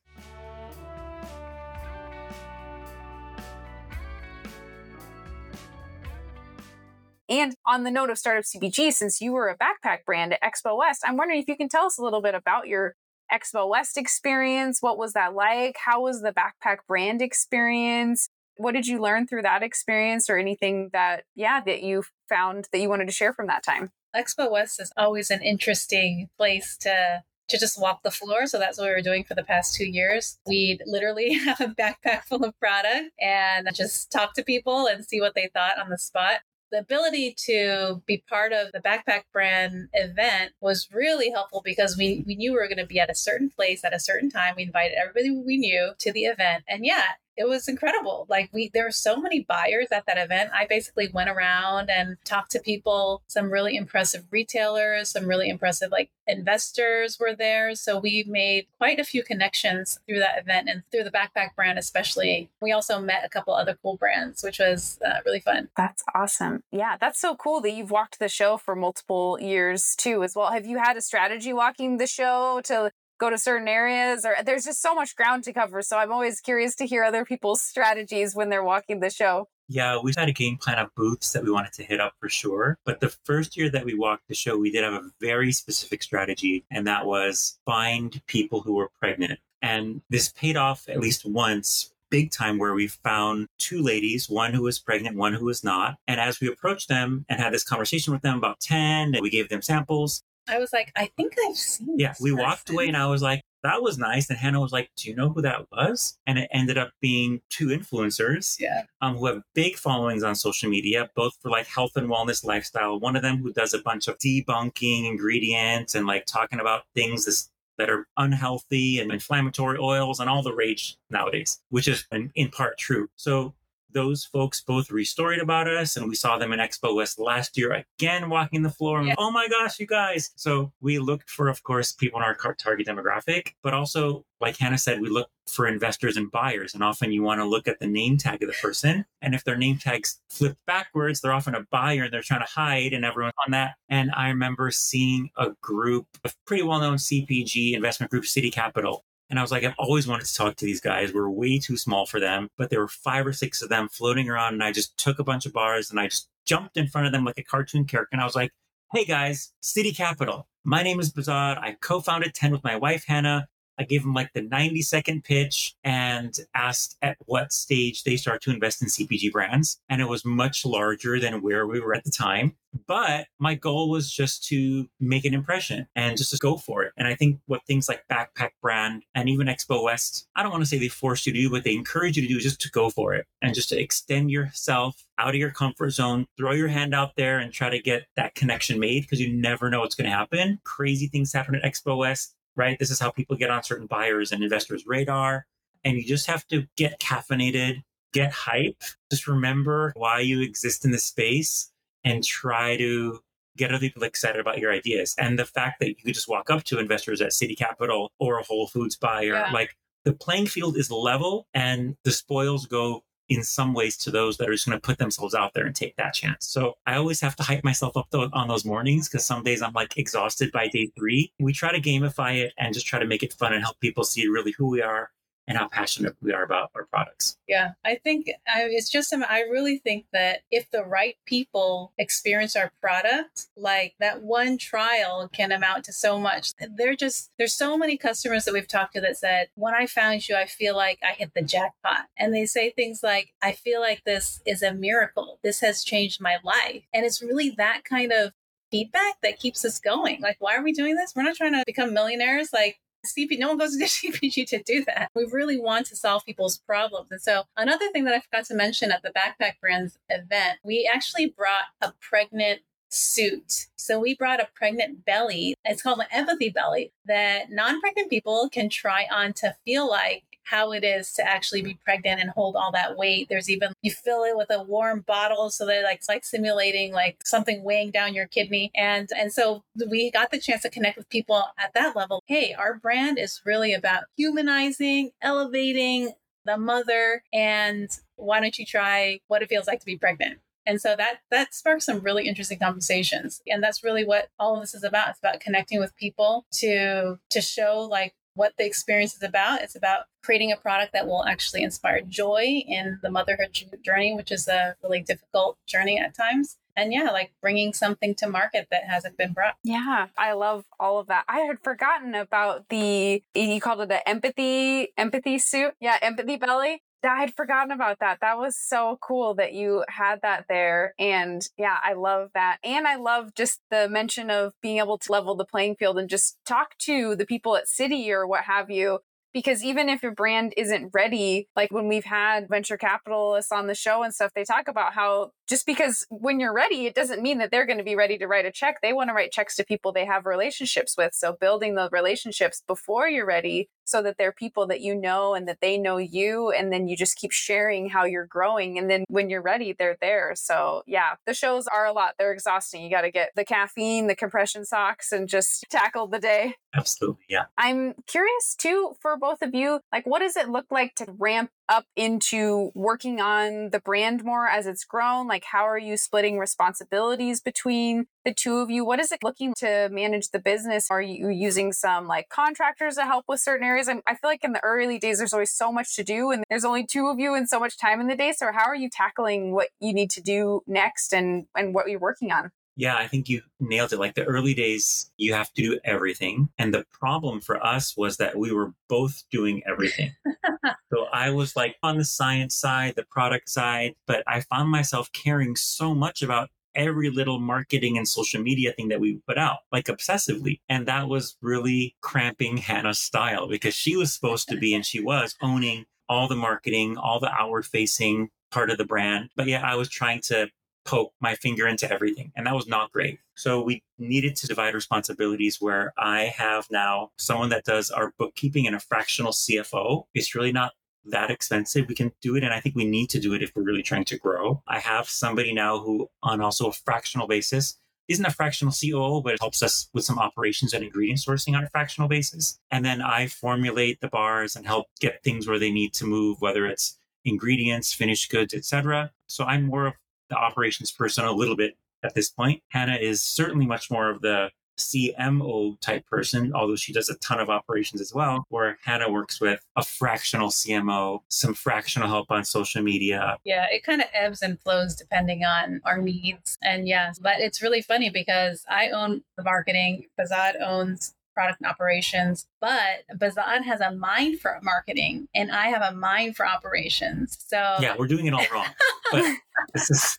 And 7.30 7.56
on 7.66 7.86
the 7.86 7.90
note 7.90 8.10
of 8.10 8.18
startup 8.18 8.44
CPG, 8.44 8.92
since 8.92 9.22
you 9.22 9.32
were 9.32 9.48
a 9.48 9.58
backpack 9.58 10.04
brand 10.06 10.34
at 10.34 10.42
Expo 10.42 10.78
West, 10.78 11.04
I'm 11.08 11.16
wondering 11.16 11.40
if 11.40 11.48
you 11.48 11.56
can 11.56 11.70
tell 11.70 11.86
us 11.86 11.98
a 11.98 12.04
little 12.04 12.22
bit 12.22 12.36
about 12.36 12.68
your 12.68 12.96
Expo 13.32 13.70
West 13.70 13.98
experience. 13.98 14.82
What 14.82 14.98
was 14.98 15.14
that 15.14 15.34
like? 15.34 15.78
How 15.86 16.02
was 16.02 16.22
the 16.22 16.34
backpack 16.34 16.80
brand 16.86 17.22
experience? 17.22 18.28
What 18.58 18.74
did 18.74 18.88
you 18.88 19.02
learn 19.02 19.28
through 19.28 19.44
that 19.44 19.64
experience 19.64 20.30
or 20.30 20.38
anything 20.38 20.90
that, 20.94 21.24
yeah, 21.36 21.62
that 21.62 21.84
you 21.84 22.04
found 22.30 22.68
that 22.72 22.80
you 22.80 22.90
wanted 22.90 23.08
to 23.08 23.14
share 23.14 23.34
from 23.34 23.48
that 23.48 23.64
time? 23.64 23.92
Expo 24.16 24.52
West 24.52 24.80
is 24.80 24.92
always 24.96 25.32
an 25.32 25.42
interesting 25.42 26.30
place 26.38 26.78
to 26.82 27.24
to 27.50 27.60
just 27.60 27.80
walk 27.80 28.02
the 28.04 28.10
floor. 28.10 28.48
So 28.48 28.58
that's 28.58 28.78
what 28.78 28.86
we 28.86 28.94
were 28.94 29.02
doing 29.02 29.26
for 29.26 29.36
the 29.36 29.44
past 29.44 29.76
two 29.76 29.86
years. 29.86 30.40
We'd 30.48 30.82
literally 30.86 31.34
have 31.46 31.60
a 31.60 31.68
backpack 31.68 32.24
full 32.24 32.46
of 32.46 32.58
product 32.58 33.12
and 33.20 33.68
just 33.74 34.12
talk 34.12 34.34
to 34.36 34.44
people 34.44 34.88
and 34.88 35.04
see 35.04 35.20
what 35.20 35.36
they 35.36 35.50
thought 35.54 35.78
on 35.78 35.90
the 35.90 35.98
spot 35.98 36.40
the 36.74 36.80
ability 36.80 37.36
to 37.46 38.02
be 38.08 38.24
part 38.28 38.52
of 38.52 38.72
the 38.72 38.80
backpack 38.80 39.22
brand 39.32 39.90
event 39.94 40.54
was 40.60 40.90
really 40.92 41.30
helpful 41.30 41.62
because 41.64 41.96
we, 41.96 42.24
we 42.26 42.36
knew 42.36 42.52
we 42.52 42.58
were 42.58 42.68
going 42.68 42.78
to 42.80 42.86
be 42.86 43.00
at 43.00 43.12
a 43.12 43.16
certain 43.16 43.50
place 43.50 43.86
at 43.86 43.94
a 43.94 44.00
certain 44.00 44.30
time. 44.30 44.56
We 44.58 44.64
invited 44.64 44.98
everybody 45.00 45.30
we 45.30 45.58
knew 45.58 45.92
to 46.00 46.12
the 46.12 46.24
event. 46.24 46.64
And 46.68 46.84
yeah, 46.84 47.04
it 47.36 47.48
was 47.48 47.68
incredible. 47.68 48.26
Like 48.30 48.50
we 48.54 48.70
there 48.74 48.86
were 48.86 48.92
so 48.92 49.18
many 49.18 49.42
buyers 49.42 49.88
at 49.92 50.06
that 50.06 50.18
event. 50.18 50.52
I 50.54 50.66
basically 50.68 51.10
went 51.14 51.30
around 51.30 51.90
and 51.90 52.18
talked 52.26 52.52
to 52.52 52.60
people, 52.60 53.24
some 53.28 53.50
really 53.50 53.76
impressive 53.76 54.26
retailers, 54.32 55.10
some 55.10 55.26
really 55.26 55.50
impressive 55.50 55.92
like 55.92 56.10
investors 56.28 57.18
were 57.20 57.36
there. 57.36 57.76
So 57.76 58.00
we 58.00 58.24
made 58.28 58.68
quite 58.78 59.00
a 59.00 59.04
few 59.04 59.24
connections 59.24 60.00
through 60.08 60.20
that 60.20 60.40
event 60.40 60.70
and 60.70 60.84
through 60.92 61.04
the 61.04 61.12
backpack 61.12 61.56
brand 61.56 61.80
especially. 61.80 62.50
We 62.62 62.72
also 62.72 63.00
met 63.00 63.26
a 63.26 63.30
couple 63.30 63.54
other 63.54 63.78
cool 63.82 63.98
brands, 63.98 64.44
which 64.44 64.60
was 64.60 65.00
uh, 65.06 65.20
really 65.26 65.40
fun. 65.40 65.70
That's 65.76 66.04
awesome. 66.14 66.64
Yeah, 66.72 66.98
that's 67.00 67.20
so 67.20 67.36
cool 67.36 67.62
that 67.62 67.72
you've 67.72 67.92
walked 67.92 68.20
the 68.20 68.30
show 68.30 68.58
for 68.58 68.76
multiple 68.76 69.38
years 69.42 69.96
too 69.96 70.24
as 70.24 70.36
well. 70.36 70.52
Have 70.52 70.66
you 70.66 70.78
had 70.78 70.98
a 70.98 71.02
strategy 71.02 71.54
walking 71.54 71.98
the 71.98 72.08
show 72.08 72.62
to 72.66 72.92
go 73.20 73.30
to 73.30 73.38
certain 73.38 73.68
areas 73.68 74.26
or 74.26 74.36
there's 74.44 74.66
just 74.66 74.82
so 74.82 74.94
much 74.94 75.16
ground 75.16 75.44
to 75.44 75.54
cover 75.54 75.82
so 75.82 75.98
i'm 75.98 76.12
always 76.12 76.40
curious 76.40 76.76
to 76.76 76.86
hear 76.86 77.04
other 77.04 77.26
people's 77.26 77.62
strategies 77.74 78.36
when 78.36 78.50
they're 78.50 78.64
walking 78.64 79.00
the 79.00 79.10
show 79.10 79.48
yeah, 79.70 79.98
we 80.04 80.14
had 80.16 80.28
a 80.28 80.34
game 80.34 80.58
plan 80.58 80.78
of 80.78 80.94
booths 80.94 81.32
that 81.32 81.44
we 81.44 81.50
wanted 81.50 81.74
to 81.74 81.84
hit 81.84 82.02
up 82.02 82.14
for 82.20 82.30
sure. 82.30 82.78
But 82.86 83.00
the 83.00 83.10
first 83.24 83.56
year 83.56 83.70
that 83.70 83.86
we 83.86 83.96
walked 83.96 84.28
the 84.28 84.36
show, 84.36 84.58
we 84.58 84.72
did 84.72 84.84
have 84.84 84.94
a 84.94 85.10
very 85.22 85.52
specific 85.52 86.04
strategy, 86.04 86.66
and 86.70 86.86
that 86.86 87.06
was 87.06 87.58
find 87.66 88.22
people 88.28 88.62
who 88.62 88.74
were 88.74 88.92
pregnant. 89.00 89.40
And 89.62 90.02
this 90.10 90.30
paid 90.30 90.58
off 90.58 90.90
at 90.90 91.00
least 91.00 91.26
once 91.26 91.94
big 92.14 92.30
time 92.30 92.60
where 92.60 92.76
we 92.76 92.86
found 92.86 93.48
two 93.58 93.82
ladies, 93.82 94.30
one 94.30 94.54
who 94.54 94.62
was 94.62 94.78
pregnant, 94.78 95.18
one 95.18 95.34
who 95.34 95.46
was 95.46 95.64
not. 95.64 95.98
And 96.08 96.20
as 96.20 96.40
we 96.40 96.48
approached 96.48 96.88
them 96.88 97.26
and 97.28 97.40
had 97.40 97.52
this 97.52 97.64
conversation 97.64 98.14
with 98.14 98.22
them 98.22 98.38
about 98.38 98.60
Tend, 98.60 99.16
and 99.16 99.24
we 99.24 99.32
gave 99.32 99.50
them 99.50 99.64
samples, 99.64 100.22
I 100.48 100.60
was 100.60 100.74
like, 100.74 100.92
I 100.96 101.10
think 101.18 101.36
I've 101.48 101.56
seen. 101.56 101.98
Yeah, 101.98 102.14
we 102.20 102.32
person. 102.32 102.44
walked 102.44 102.70
away, 102.70 102.88
and 102.88 102.98
I 102.98 103.08
was 103.08 103.22
like, 103.22 103.42
that 103.64 103.82
was 103.82 103.98
nice. 103.98 104.30
And 104.30 104.38
Hannah 104.38 104.60
was 104.60 104.74
like, 104.74 104.90
Do 104.98 105.10
you 105.10 105.16
know 105.16 105.30
who 105.30 105.42
that 105.42 105.72
was? 105.72 106.18
And 106.28 106.38
it 106.38 106.50
ended 106.52 106.78
up 106.78 106.92
being 107.02 107.42
two 107.50 107.68
influencers, 107.68 108.58
yeah, 108.60 108.84
um, 109.02 109.18
who 109.18 109.26
have 109.28 109.42
big 109.56 109.78
followings 109.78 110.24
on 110.24 110.36
social 110.36 110.70
media, 110.70 111.10
both 111.16 111.34
for 111.42 111.50
like 111.50 111.68
health 111.68 111.96
and 111.96 112.10
wellness 112.10 112.44
lifestyle. 112.44 113.00
One 113.00 113.16
of 113.16 113.22
them 113.22 113.38
who 113.38 113.54
does 113.54 113.74
a 113.74 113.80
bunch 113.80 114.08
of 114.08 114.18
debunking 114.18 115.08
ingredients 115.08 115.96
and 115.96 116.06
like 116.06 116.26
talking 116.26 116.60
about 116.60 116.84
things 116.94 117.26
this, 117.26 117.50
that 117.78 117.90
are 117.90 118.08
unhealthy 118.18 119.00
and 119.00 119.12
inflammatory 119.12 119.80
oils 119.80 120.20
and 120.20 120.30
all 120.30 120.44
the 120.44 120.54
rage 120.54 120.98
nowadays, 121.10 121.62
which 121.70 121.88
is 121.88 122.06
in, 122.12 122.32
in 122.36 122.50
part 122.50 122.78
true. 122.78 123.10
So 123.16 123.54
those 123.94 124.26
folks 124.26 124.62
both 124.62 124.90
restoried 124.90 125.42
about 125.42 125.68
us 125.68 125.96
and 125.96 126.08
we 126.08 126.16
saw 126.16 126.38
them 126.38 126.52
in 126.52 126.60
Expo 126.60 126.96
West 126.96 127.20
last 127.20 127.58
year 127.58 127.84
again 127.98 128.30
walking 128.30 128.62
the 128.62 128.70
floor. 128.70 129.00
And, 129.00 129.14
Oh 129.18 129.32
my 129.32 129.48
gosh, 129.48 129.80
you 129.80 129.88
guys. 129.88 130.32
So 130.36 130.72
we 130.82 131.00
looked 131.00 131.30
for, 131.30 131.48
of 131.48 131.64
course, 131.64 131.92
people 131.92 132.20
in 132.20 132.26
our 132.26 132.36
target 132.36 132.88
demographic, 132.88 133.54
but 133.62 133.74
also, 133.74 134.26
like 134.42 134.58
Hannah 134.58 134.78
said, 134.78 135.00
we 135.00 135.10
look 135.10 135.30
for 135.48 135.68
investors 135.68 136.18
and 136.18 136.32
buyers. 136.32 136.74
And 136.74 136.84
often 136.84 137.12
you 137.12 137.22
want 137.24 137.40
to 137.40 137.46
look 137.46 137.68
at 137.68 137.80
the 137.80 137.88
name 137.88 138.18
tag 138.18 138.42
of 138.44 138.48
the 138.48 138.56
person. 138.62 139.06
And 139.22 139.34
if 139.36 139.44
their 139.44 139.58
name 139.58 139.78
tag's 139.78 140.20
flipped 140.30 140.66
backwards, 140.66 141.22
they're 141.22 141.34
often 141.34 141.56
a 141.56 141.66
buyer 141.72 142.04
and 142.04 142.14
they're 142.14 142.22
trying 142.22 142.42
to 142.42 142.52
hide 142.52 142.94
and 142.94 143.06
everyone's 143.06 143.34
on 143.46 143.52
that. 143.52 143.76
And 143.90 144.12
I 144.16 144.30
remember 144.30 144.72
seeing 144.72 145.30
a 145.38 145.52
group 145.62 146.08
of 146.24 146.36
pretty 146.46 146.64
well 146.64 146.80
known 146.80 146.98
CPG 146.98 147.74
investment 147.74 148.12
group, 148.12 148.24
Siddhi 148.26 148.52
Capital, 148.52 149.06
And 149.30 149.40
I 149.40 149.42
was 149.42 149.52
like, 149.52 149.64
I've 149.64 149.76
always 149.78 150.08
wanted 150.08 150.26
to 150.26 150.34
talk 150.34 150.56
to 150.58 150.66
these 150.66 150.82
guys. 150.82 151.14
We're 151.14 151.30
way 151.30 151.58
too 151.58 151.78
small 151.78 152.06
for 152.06 152.20
them, 152.20 152.50
but 152.58 152.70
there 152.70 152.80
were 152.80 152.88
five 152.88 153.26
or 153.26 153.34
six 153.34 153.62
of 153.62 153.70
them 153.70 153.90
floating 153.90 154.30
around. 154.30 154.54
And 154.54 154.64
I 154.64 154.72
just 154.72 154.98
took 154.98 155.18
a 155.18 155.24
bunch 155.24 155.46
of 155.46 155.54
bars 155.54 155.90
and 155.90 156.00
I 156.00 156.08
just 156.08 156.30
jumped 156.46 156.78
in 156.78 156.88
front 156.88 157.08
of 157.08 157.14
them 157.14 157.26
like 157.26 157.38
a 157.38 157.44
cartoon 157.44 157.86
character. 157.86 158.10
And 158.12 158.22
I 158.22 158.26
was 158.26 158.36
like, 158.36 158.52
hey 158.94 159.06
guys, 159.06 159.54
Siddhi 159.62 159.96
Capital. 159.96 160.48
My 160.64 160.84
name 160.84 161.00
is 161.00 161.12
Behzad. 161.12 161.58
I 161.58 161.76
co 161.82 162.00
founded 162.00 162.34
Tend 162.34 162.54
with 162.54 162.64
my 162.64 162.76
wife, 162.76 163.06
Hannah. 163.08 163.48
I 163.78 163.84
gave 163.84 164.04
them 164.04 164.14
like 164.14 164.34
the 164.34 164.42
90 164.42 164.82
second 164.82 165.24
pitch 165.24 165.76
and 165.84 166.38
asked 166.54 166.98
at 167.02 167.18
what 167.26 167.52
stage 167.54 168.04
they 168.04 168.16
start 168.16 168.42
to 168.44 168.52
invest 168.52 168.82
in 168.82 168.88
CPG 168.88 169.32
brands. 169.32 169.80
And 169.90 170.02
it 170.02 170.10
was 170.10 170.26
much 170.26 170.66
larger 170.66 171.20
than 171.20 171.42
where 171.42 171.66
we 171.66 171.80
were 171.80 171.96
at 171.96 172.04
the 172.04 172.12
time. 172.12 172.56
But 172.88 173.28
my 173.40 173.54
goal 173.56 173.90
was 173.90 174.12
just 174.12 174.44
to 174.46 174.88
make 175.00 175.26
an 175.26 175.34
impression 175.34 175.88
and 175.96 176.18
just 176.18 176.32
to 176.32 176.38
go 176.38 176.58
for 176.58 176.84
it. 176.84 176.94
And 176.98 177.08
I 177.08 177.16
think 177.16 177.40
what 177.46 177.66
things 177.68 177.88
like 177.88 178.04
Backpack 178.12 178.52
Brand 178.62 179.04
and 179.14 179.30
even 179.30 179.48
Expo 179.48 179.84
West, 179.84 180.28
I 180.36 180.42
don't 180.42 180.52
want 180.52 180.64
to 180.64 180.70
say 180.70 180.80
they 180.80 180.88
force 180.88 181.26
you 181.26 181.34
to 181.34 181.40
do, 181.40 181.50
but 181.52 181.64
they 181.64 181.74
encourage 181.74 182.18
you 182.18 182.24
to 182.24 182.34
do 182.34 182.40
just 182.40 182.60
to 182.62 182.72
go 182.72 182.90
for 182.90 183.14
it 183.14 183.28
and 183.42 183.54
just 183.54 183.70
to 183.70 183.80
extend 183.80 184.32
yourself 184.32 185.06
out 185.20 185.30
of 185.30 185.36
your 185.36 185.52
comfort 185.52 185.92
zone, 185.92 186.26
throw 186.38 186.54
your 186.54 186.70
hand 186.70 186.96
out 186.96 187.16
there 187.16 187.38
and 187.38 187.54
try 187.54 187.70
to 187.70 187.80
get 187.80 188.08
that 188.16 188.34
connection 188.34 188.80
made 188.80 189.02
because 189.02 189.22
you 189.22 189.32
never 189.32 189.70
know 189.70 189.82
what's 189.82 189.96
going 189.96 190.10
to 190.10 190.16
happen. 190.16 190.60
Crazy 190.64 191.08
things 191.08 191.32
happen 191.32 191.56
at 191.56 191.64
Expo 191.64 191.98
West 191.98 192.36
right? 192.56 192.78
This 192.80 192.92
is 192.92 193.00
how 193.00 193.12
people 193.12 193.36
get 193.36 193.50
on 193.50 193.64
certain 193.64 193.88
buyers 193.88 194.32
and 194.32 194.44
investors' 194.44 194.86
radar. 194.86 195.46
And 195.84 195.98
you 195.98 196.06
just 196.06 196.28
have 196.28 196.48
to 196.48 196.68
get 196.78 197.00
caffeinated, 197.00 197.84
get 198.14 198.32
hype. 198.32 198.82
Just 199.12 199.28
remember 199.28 199.92
why 199.96 200.20
you 200.20 200.42
exist 200.42 200.86
in 200.86 200.92
this 200.92 201.06
space 201.06 201.72
and 202.04 202.24
try 202.24 202.78
to 202.78 203.20
get 203.58 203.72
other 203.72 203.80
people 203.80 204.04
excited 204.04 204.40
about 204.40 204.60
your 204.60 204.72
ideas. 204.72 205.16
And 205.18 205.38
the 205.38 205.46
fact 205.46 205.80
that 205.80 205.90
you 205.90 205.96
could 205.96 206.14
just 206.14 206.28
walk 206.28 206.50
up 206.50 206.64
to 206.66 206.80
investors 206.80 207.22
at 207.22 207.32
Siddhi 207.32 207.58
Capital 207.58 208.12
or 208.20 208.40
a 208.40 208.44
Whole 208.44 208.68
Foods 208.68 208.96
buyer, 208.96 209.34
yeah. 209.34 209.52
like 209.52 209.76
the 210.06 210.14
playing 210.14 210.48
field 210.48 210.78
is 210.78 210.90
level 210.92 211.48
and 211.54 211.96
the 212.04 212.12
spoils 212.12 212.66
go 212.66 213.04
in 213.30 213.44
some 213.44 213.74
ways 213.74 213.98
to 213.98 214.12
those 214.12 214.38
that 214.38 214.50
are 214.50 214.54
just 214.54 214.66
going 214.66 214.78
to 214.78 214.86
put 214.86 214.98
themselves 214.98 215.34
out 215.34 215.54
there 215.54 215.66
and 215.66 215.76
take 215.76 215.96
that 215.96 216.14
chance. 216.14 216.48
So 216.48 216.78
I 216.86 216.96
always 216.96 217.22
have 217.22 217.36
to 217.38 217.44
hype 217.44 217.64
myself 217.64 217.96
up 217.98 218.08
on 218.14 218.48
those 218.48 218.66
mornings 218.66 219.08
because 219.08 219.26
some 219.26 219.44
days 219.44 219.62
I'm 219.62 219.74
like 219.74 219.98
exhausted 219.98 220.52
by 220.52 220.68
day 220.68 220.92
three. 220.98 221.32
We 221.40 221.54
try 221.54 221.72
to 221.72 221.82
gamify 221.82 222.36
it 222.36 222.54
and 222.58 222.74
just 222.74 222.86
try 222.86 223.00
to 223.00 223.08
make 223.08 223.24
it 223.24 223.34
fun 223.34 223.54
and 223.54 223.64
help 223.64 223.80
people 223.80 224.04
see 224.04 224.28
really 224.28 224.54
who 224.58 224.68
we 224.68 224.82
are 224.82 225.12
and 225.48 225.58
how 225.58 225.68
passionate 225.68 226.16
we 226.22 226.32
are 226.32 226.44
about 226.44 226.72
our 226.76 226.86
products. 226.86 227.38
Yeah, 227.48 227.72
I 227.84 227.96
think 227.96 228.28
I, 228.48 228.64
it's 228.64 228.90
just, 228.90 229.12
um, 229.12 229.26
I 229.28 229.42
really 229.42 229.78
think 229.78 230.06
that 230.14 230.42
if 230.52 230.72
the 230.72 230.84
right 230.84 231.16
people 231.26 231.92
experience 231.98 232.56
our 232.56 232.72
product, 232.82 233.48
like 233.58 233.96
that 234.00 234.22
one 234.22 234.58
trial 234.58 235.30
can 235.32 235.52
amount 235.52 235.86
to 235.86 235.94
so 235.94 236.18
much. 236.18 236.54
They're 236.78 236.96
just, 236.96 237.32
there's 237.38 237.54
so 237.54 237.78
many 237.78 237.98
customers 237.98 238.46
that 238.46 238.54
we've 238.54 238.68
talked 238.68 238.94
to 238.94 239.02
that 239.02 239.18
said, 239.18 239.50
when 239.56 239.74
I 239.74 239.86
found 239.86 240.28
you, 240.30 240.36
I 240.36 240.46
feel 240.46 240.76
like 240.76 241.00
I 241.04 241.14
hit 241.14 241.34
the 241.34 241.42
jackpot. 241.42 242.06
And 242.18 242.34
they 242.34 242.46
say 242.46 242.70
things 242.70 243.02
like, 243.04 243.34
I 243.42 243.52
feel 243.52 243.82
like 243.82 244.04
this 244.06 244.42
is 244.46 244.62
a 244.62 244.74
miracle. 244.74 245.40
This 245.44 245.60
has 245.60 245.84
changed 245.84 246.22
my 246.22 246.38
life. 246.44 246.84
And 246.94 247.06
it's 247.06 247.22
really 247.22 247.50
that 247.58 247.84
kind 247.84 248.12
of 248.12 248.32
feedback 248.72 249.16
that 249.22 249.40
keeps 249.40 249.64
us 249.66 249.80
going. 249.80 250.22
Like, 250.22 250.38
why 250.40 250.56
are 250.56 250.64
we 250.64 250.72
doing 250.72 250.96
this? 250.96 251.14
We're 251.16 251.24
not 251.24 251.36
trying 251.36 251.54
to 251.54 251.64
become 251.66 251.94
millionaires. 251.94 252.52
Like, 252.54 252.80
CP, 253.06 253.38
no 253.38 253.50
one 253.50 253.58
goes 253.58 253.78
to 253.78 253.84
CPG 253.86 254.48
to 254.48 254.64
do 254.64 254.84
that. 254.86 255.10
We 255.16 255.26
really 255.32 255.60
want 255.60 255.88
to 255.88 255.96
solve 255.96 256.26
people's 256.26 256.58
problems. 256.58 257.12
And 257.12 257.22
so 257.22 257.44
another 257.58 257.90
thing 257.92 258.06
that 258.06 258.14
I 258.14 258.20
forgot 258.22 258.46
to 258.46 258.56
mention 258.56 258.92
at 258.92 259.02
the 259.04 259.12
Backpack 259.12 259.60
Brands 259.60 259.98
event, 260.10 260.60
we 260.64 260.90
actually 260.92 261.28
brought 261.28 261.66
a 261.82 261.94
pregnant 262.00 262.62
suit. 262.90 263.68
So 263.76 264.00
we 264.00 264.16
brought 264.16 264.40
a 264.40 264.48
pregnant 264.54 265.06
belly. 265.06 265.56
It's 265.66 265.82
called 265.82 266.00
an 266.00 266.06
empathy 266.12 266.50
belly 266.50 266.92
that 267.06 267.50
non-pregnant 267.50 268.10
people 268.10 268.50
can 268.52 268.70
try 268.70 269.08
on 269.12 269.34
to 269.34 269.56
feel 269.66 269.90
like 269.90 270.33
how 270.44 270.72
it 270.72 270.84
is 270.84 271.12
to 271.14 271.28
actually 271.28 271.62
be 271.62 271.78
pregnant 271.84 272.22
and 272.22 272.30
hold 272.32 272.56
all 272.56 272.72
that 272.72 272.98
weight. 272.98 273.28
There's 273.30 273.50
even 273.50 273.74
you 273.82 273.92
fill 273.92 274.24
it 274.24 274.38
with 274.38 274.50
a 274.52 274.64
warm 274.64 275.02
bottle 275.02 275.50
so 275.50 275.66
that 275.66 275.84
like 275.84 275.98
it's 275.98 276.10
like 276.10 276.26
simulating 276.26 276.92
like 276.92 277.18
something 277.24 277.64
weighing 277.64 277.92
down 277.92 278.14
your 278.14 278.28
kidney. 278.28 278.72
And 278.76 279.10
and 279.18 279.32
so 279.32 279.64
we 279.90 280.12
got 280.12 280.32
the 280.32 280.40
chance 280.40 280.62
to 280.64 280.70
connect 280.70 280.98
with 280.98 281.10
people 281.10 281.44
at 281.58 281.74
that 281.74 281.96
level. 281.96 282.22
Hey, 282.26 282.54
our 282.54 282.76
brand 282.76 283.18
is 283.18 283.42
really 283.46 283.74
about 283.74 284.04
humanizing, 284.18 285.12
elevating 285.22 286.14
the 286.46 286.58
mother 286.58 287.24
and 287.32 287.90
why 288.16 288.40
don't 288.40 288.60
you 288.60 288.66
try 288.66 289.20
what 289.28 289.42
it 289.42 289.50
feels 289.50 289.68
like 289.68 289.80
to 289.80 289.86
be 289.86 289.98
pregnant? 289.98 290.40
And 290.66 290.80
so 290.80 290.96
that 290.96 291.20
that 291.30 291.54
sparks 291.54 291.86
some 291.86 292.00
really 292.00 292.28
interesting 292.28 292.60
conversations. 292.60 293.42
And 293.48 293.62
that's 293.62 293.84
really 293.84 294.06
what 294.06 294.30
all 294.40 294.56
of 294.56 294.62
this 294.62 294.74
is 294.74 294.84
about. 294.84 295.10
It's 295.10 295.20
about 295.20 295.40
connecting 295.40 295.80
with 295.80 295.96
people 295.96 296.46
to 296.60 297.18
to 297.32 297.42
show 297.42 297.88
like 297.90 298.14
what 298.36 298.54
the 298.58 298.66
experience 298.66 299.16
is 299.16 299.24
about. 299.24 299.62
It's 299.62 299.76
about 299.76 300.06
creating 300.24 300.52
a 300.52 300.58
product 300.58 300.94
that 300.94 301.08
will 301.08 301.26
actually 301.26 301.64
inspire 301.64 302.02
joy 302.02 302.64
in 302.68 303.00
the 303.02 303.10
motherhood 303.10 303.58
journey, 303.84 304.16
which 304.16 304.32
is 304.32 304.48
a 304.48 304.76
really 304.84 305.02
difficult 305.02 305.58
journey 305.66 306.00
at 306.00 306.16
times. 306.16 306.58
And 306.76 306.92
yeah, 306.92 307.12
like 307.12 307.34
bringing 307.42 307.72
something 307.74 308.16
to 308.16 308.28
market 308.28 308.68
that 308.72 308.86
hasn't 308.86 309.18
been 309.18 309.34
brought. 309.34 309.56
Yeah, 309.64 310.08
I 310.18 310.34
love 310.34 310.66
all 310.80 310.98
of 311.00 311.08
that. 311.08 311.26
I 311.28 311.42
had 311.42 311.60
forgotten 311.64 312.16
about 312.16 312.70
the 312.70 313.22
you 313.36 313.62
called 313.62 313.82
it 313.82 313.90
the 313.90 314.08
empathy 314.10 314.90
empathy 314.98 315.38
suit. 315.38 315.76
Yeah, 315.80 315.98
empathy 316.02 316.38
belly. 316.38 316.82
I 317.04 317.20
had 317.20 317.36
forgotten 317.36 317.72
about 317.72 318.00
that. 318.00 318.20
That 318.22 318.38
was 318.38 318.58
so 318.58 318.98
cool 319.02 319.36
that 319.36 319.54
you 319.54 319.84
had 319.90 320.22
that 320.22 320.46
there. 320.48 320.94
And 320.98 321.48
yeah, 321.58 321.78
I 321.84 321.94
love 321.94 322.30
that. 322.34 322.58
And 322.64 322.88
I 322.88 322.96
love 322.96 323.36
just 323.36 323.62
the 323.70 323.90
mention 323.90 324.30
of 324.30 324.54
being 324.62 324.78
able 324.78 324.98
to 325.00 325.12
level 325.12 325.36
the 325.36 325.46
playing 325.46 325.76
field 325.76 325.98
and 325.98 326.10
just 326.10 326.38
talk 326.46 326.78
to 326.80 327.16
the 327.16 327.26
people 327.26 327.56
at 327.56 327.68
Siddhi 327.68 328.10
or 328.10 328.26
what 328.26 328.46
have 328.46 328.70
you 328.70 329.00
because 329.34 329.64
even 329.64 329.90
if 329.90 330.04
your 330.04 330.12
brand 330.12 330.54
isn't 330.56 330.92
ready, 330.94 331.50
like 331.56 331.72
when 331.72 331.88
we've 331.88 332.06
had 332.06 332.48
venture 332.48 332.78
capitalists 332.78 333.52
on 333.52 333.68
the 333.68 333.74
show 333.74 334.04
and 334.04 334.14
stuff, 334.14 334.32
they 334.36 334.44
talk 334.44 334.68
about 334.68 334.94
how 334.94 335.32
just 335.50 335.66
because 335.66 336.06
when 336.10 336.40
you're 336.40 336.54
ready, 336.54 336.86
it 336.86 336.94
doesn't 336.96 337.22
mean 337.22 337.40
that 337.40 337.50
they're 337.50 337.66
going 337.66 337.80
to 337.80 337.84
be 337.84 337.96
ready 337.96 338.18
to 338.20 338.28
write 338.28 338.46
a 338.46 338.52
check. 338.52 338.80
They 338.82 338.94
want 338.94 339.10
to 339.10 339.14
write 339.14 339.32
checks 339.32 339.56
to 339.56 339.66
people 339.66 339.92
they 339.92 340.06
have 340.06 340.26
relationships 340.26 340.96
with. 340.96 341.14
So 341.16 341.36
building 341.40 341.74
the 341.76 341.90
relationships 341.92 342.62
before 342.68 343.10
you're 343.10 343.26
ready 343.26 343.70
so 343.86 344.02
that 344.02 344.18
they're 344.18 344.32
people 344.32 344.68
that 344.68 344.82
you 344.82 344.96
know 344.96 345.34
and 345.34 345.48
that 345.48 345.60
they 345.62 345.78
know 345.78 345.98
you. 345.98 346.52
And 346.52 346.72
then 346.72 346.88
you 346.88 346.96
just 346.96 347.18
keep 347.18 347.32
sharing 347.32 347.90
how 347.90 348.06
you're 348.06 348.26
growing. 348.26 348.78
And 348.78 348.90
then 348.90 349.04
when 349.08 349.30
you're 349.30 349.42
ready, 349.42 349.74
they're 349.74 349.98
there. 350.02 350.34
So 350.36 350.84
yeah, 350.88 351.16
the 351.26 351.34
shows 351.34 351.68
are 351.68 351.86
a 351.86 351.94
lot. 351.94 352.16
They're 352.18 352.34
exhausting. 352.34 352.84
You 352.84 352.90
got 352.90 353.02
to 353.02 353.12
get 353.12 353.32
the 353.36 353.46
caffeine, 353.46 354.08
the 354.08 354.16
compression 354.16 354.66
socks, 354.66 355.12
and 355.12 355.28
just 355.28 355.66
tackle 355.70 356.08
the 356.08 356.20
day. 356.20 356.56
Absolutely. 356.76 357.24
Yeah. 357.30 357.46
I'm 357.58 357.94
curious 358.08 358.56
too 358.58 358.96
for 359.02 359.18
both 359.18 359.42
of 359.42 359.54
you, 359.54 359.80
like 359.92 360.06
what 360.06 360.20
does 360.20 360.36
it 360.36 360.50
look 360.50 360.66
like 360.72 360.96
to 360.96 361.06
ramp 361.18 361.52
up 361.70 361.86
into 361.96 362.72
working 362.76 363.22
on 363.22 363.70
the 363.70 363.80
brand 363.80 364.24
more 364.24 364.48
as 364.48 364.68
it's 364.68 364.84
grown? 364.84 365.28
Like, 365.28 365.44
how 365.46 365.68
are 365.68 365.78
you 365.78 365.98
splitting 365.98 366.38
responsibilities 366.38 367.42
between 367.42 368.06
the 368.24 368.34
two 368.34 368.58
of 368.58 368.70
you? 368.70 368.86
What 368.86 369.00
is 369.00 369.12
it 369.12 369.24
looking 369.24 369.54
to 369.58 369.90
manage 369.92 370.30
the 370.30 370.40
business? 370.40 370.90
Are 370.90 371.02
you 371.02 371.30
using 371.30 371.74
some 371.74 372.08
like 372.08 372.30
contractors 372.30 372.96
to 372.96 373.04
help 373.04 373.26
with 373.28 373.40
certain 373.40 373.66
areas? 373.66 373.90
I, 373.90 374.02
I 374.08 374.16
feel 374.16 374.30
like 374.30 374.44
in 374.44 374.54
the 374.54 374.64
early 374.64 375.00
days, 375.00 375.18
there's 375.18 375.34
always 375.34 375.52
so 375.52 375.72
much 375.72 375.96
to 375.96 376.04
do 376.04 376.32
and 376.32 376.44
there's 376.50 376.66
only 376.66 376.86
two 376.86 377.08
of 377.08 377.20
you 377.20 377.34
and 377.34 377.48
so 377.48 377.60
much 377.60 377.78
time 377.78 378.00
in 378.00 378.08
the 378.08 378.16
day. 378.16 378.34
So, 378.34 378.52
how 378.52 378.66
are 378.66 378.76
you 378.76 378.90
tackling 378.90 379.54
what 379.54 379.70
you 379.80 379.94
need 379.94 380.10
to 380.12 380.22
do 380.22 380.62
next 380.68 381.14
and, 381.14 381.46
and 381.56 381.74
what 381.74 381.90
you're 381.90 382.00
working 382.00 382.32
on? 382.32 382.52
Yeah, 382.76 382.96
I 382.96 383.08
think 383.08 383.30
you 383.30 383.42
nailed 383.60 383.94
it. 383.94 384.00
Like 384.00 384.16
the 384.16 384.24
early 384.24 384.56
days, 384.56 385.12
you 385.18 385.34
have 385.34 385.54
to 385.54 385.62
do 385.62 385.80
everything. 385.84 386.50
And 386.58 386.74
the 386.74 386.86
problem 386.92 387.40
for 387.40 387.64
us 387.64 387.96
was 387.96 388.18
that 388.18 388.36
we 388.36 388.52
were 388.52 388.74
both 388.90 389.24
doing 389.32 389.62
everything. 389.68 390.12
so 390.92 391.06
I 391.14 391.30
was 391.30 391.56
like 391.56 391.76
on 391.84 391.98
the 391.98 392.06
science 392.06 392.56
side, 392.56 392.96
the 392.96 393.06
product 393.06 393.50
side, 393.50 393.94
but 394.08 394.24
I 394.26 394.42
found 394.42 394.70
myself 394.70 395.12
caring 395.12 395.56
so 395.56 395.94
much 395.94 396.24
about 396.24 396.50
every 396.76 397.10
little 397.10 397.40
marketing 397.40 397.98
and 397.98 398.08
social 398.08 398.42
media 398.42 398.74
thing 398.74 398.90
that 398.90 399.00
we 399.00 399.20
put 399.28 399.38
out, 399.38 399.60
like 399.72 399.86
obsessively. 399.86 400.60
And 400.70 400.88
that 400.88 401.08
was 401.08 401.38
really 401.42 401.96
cramping 402.02 402.58
Hannah's 402.58 403.00
style 403.00 403.48
because 403.48 403.74
she 403.74 403.96
was 403.96 404.14
supposed 404.14 404.48
to 404.50 404.58
be 404.58 404.74
and 404.74 404.86
she 404.86 405.02
was 405.02 405.36
owning 405.42 405.86
all 406.10 406.28
the 406.28 406.36
marketing, 406.36 406.98
all 406.98 407.20
the 407.20 407.32
outward 407.32 407.66
facing 407.66 408.30
part 408.52 408.70
of 408.70 408.78
the 408.78 408.86
brand. 408.86 409.30
But 409.36 409.48
yeah, 409.48 409.62
I 409.64 409.76
was 409.76 409.90
trying 409.90 410.22
to 410.26 410.50
poke 410.86 411.14
my 411.22 411.36
finger 411.36 411.68
into 411.68 411.92
everything. 411.92 412.32
And 412.36 412.46
that 412.46 412.56
was 412.56 412.68
not 412.68 412.92
great. 412.92 413.20
So 413.36 413.62
we 413.62 413.82
needed 413.98 414.36
to 414.38 414.48
divide 414.48 414.74
responsibilities 414.74 415.58
where 415.60 415.94
I 415.98 416.24
have 416.26 416.68
now 416.70 417.12
someone 417.18 417.50
that 417.50 417.64
does 417.64 417.90
our 417.90 418.14
bookkeeping 418.18 418.68
and 418.68 418.76
a 418.76 418.80
fractional 418.80 419.32
CFO. 419.32 420.06
It's 420.14 420.36
really 420.36 420.52
not 420.52 420.74
that 421.06 421.32
expensive. 421.32 421.88
We 421.88 421.96
can 421.96 422.12
do 422.22 422.36
it. 422.36 422.44
And 422.44 422.54
I 422.54 422.60
think 422.60 422.76
we 422.76 422.86
need 422.86 423.10
to 423.12 423.20
do 423.20 423.34
it 423.34 423.44
if 423.44 423.52
we're 423.56 423.64
really 423.64 423.84
trying 423.84 424.06
to 424.06 424.18
grow. 424.18 424.62
I 424.68 424.80
have 424.80 425.10
somebody 425.10 425.54
now 425.54 425.80
who 425.80 426.10
on 426.22 426.42
also 426.42 426.68
a 426.68 426.74
fractional 426.74 427.28
basis 427.28 427.78
isn't 428.08 428.26
a 428.26 428.32
fractional 428.32 428.74
COO, 428.74 429.22
but 429.22 429.34
it 429.34 429.40
helps 429.40 429.64
us 429.64 429.90
with 429.94 430.04
some 430.04 430.20
operations 430.20 430.74
and 430.74 430.84
ingredient 430.84 431.20
sourcing 431.20 431.56
on 431.58 431.64
a 431.64 431.70
fractional 431.70 432.10
basis. 432.10 432.60
And 432.70 432.84
then 432.84 433.02
I 433.02 433.28
formulate 433.28 434.02
the 434.02 434.10
bars 434.10 434.56
and 434.56 434.66
help 434.66 434.88
get 435.00 435.24
things 435.24 435.48
where 435.48 435.60
they 435.60 435.72
need 435.72 435.94
to 435.96 436.06
move, 436.06 436.42
whether 436.42 436.66
it's 436.66 437.00
ingredients, 437.26 437.94
finished 437.94 438.30
goods, 438.30 438.54
etc. 438.54 439.12
So 439.28 439.46
I'm 439.46 439.68
more 439.68 439.88
of 439.88 439.94
the 440.30 440.36
operations 440.36 440.92
person 440.92 441.24
a 441.24 441.32
little 441.32 441.56
bit 441.56 441.78
at 442.04 442.14
this 442.14 442.30
point. 442.30 442.62
Hannah 442.70 442.98
is 442.98 443.22
certainly 443.22 443.66
much 443.66 443.90
more 443.90 444.10
of 444.10 444.22
the 444.22 444.52
CMO 444.78 445.80
type 445.82 446.06
person, 446.06 446.54
although 446.54 446.76
she 446.76 446.94
does 446.94 447.10
a 447.10 447.18
ton 447.18 447.40
of 447.40 447.50
operations 447.50 448.02
as 448.02 448.14
well, 448.14 448.46
where 448.50 448.78
Hannah 448.84 449.12
works 449.12 449.40
with 449.40 449.60
a 449.76 449.84
fractional 449.84 450.50
CMO, 450.50 451.20
some 451.30 451.54
fractional 451.54 452.08
help 452.08 452.32
on 452.32 452.44
social 452.44 452.82
media. 452.82 453.38
Yeah, 453.44 453.68
it 453.70 453.84
kind 453.84 454.02
of 454.02 454.08
ebbs 454.14 454.42
and 454.42 454.60
flows 454.60 454.96
depending 454.96 455.44
on 455.44 455.82
our 455.86 455.98
needs. 456.00 456.58
And 456.64 456.88
yes, 456.88 457.20
but 457.20 457.40
it's 457.40 457.62
really 457.62 457.82
funny 457.82 458.10
because 458.10 458.66
I 458.70 458.90
own 458.90 459.24
the 459.38 459.44
marketing, 459.44 460.06
Behzad 460.20 460.54
owns 460.62 461.14
product 461.34 461.62
and 461.62 461.70
operations, 461.70 462.48
but 462.62 463.04
Behzad 463.18 463.64
has 463.64 463.82
a 463.82 463.92
mind 463.92 464.40
for 464.40 464.60
marketing 464.64 465.28
and 465.34 465.52
I 465.52 465.68
have 465.68 465.82
a 465.82 465.96
mind 465.96 466.36
for 466.36 466.48
operations. 466.48 467.38
So 467.48 467.58
yeah, 467.80 467.96
we're 467.98 468.08
doing 468.08 468.26
it 468.26 468.34
all 468.34 468.46
wrong. 468.52 468.68
Is... 469.76 470.18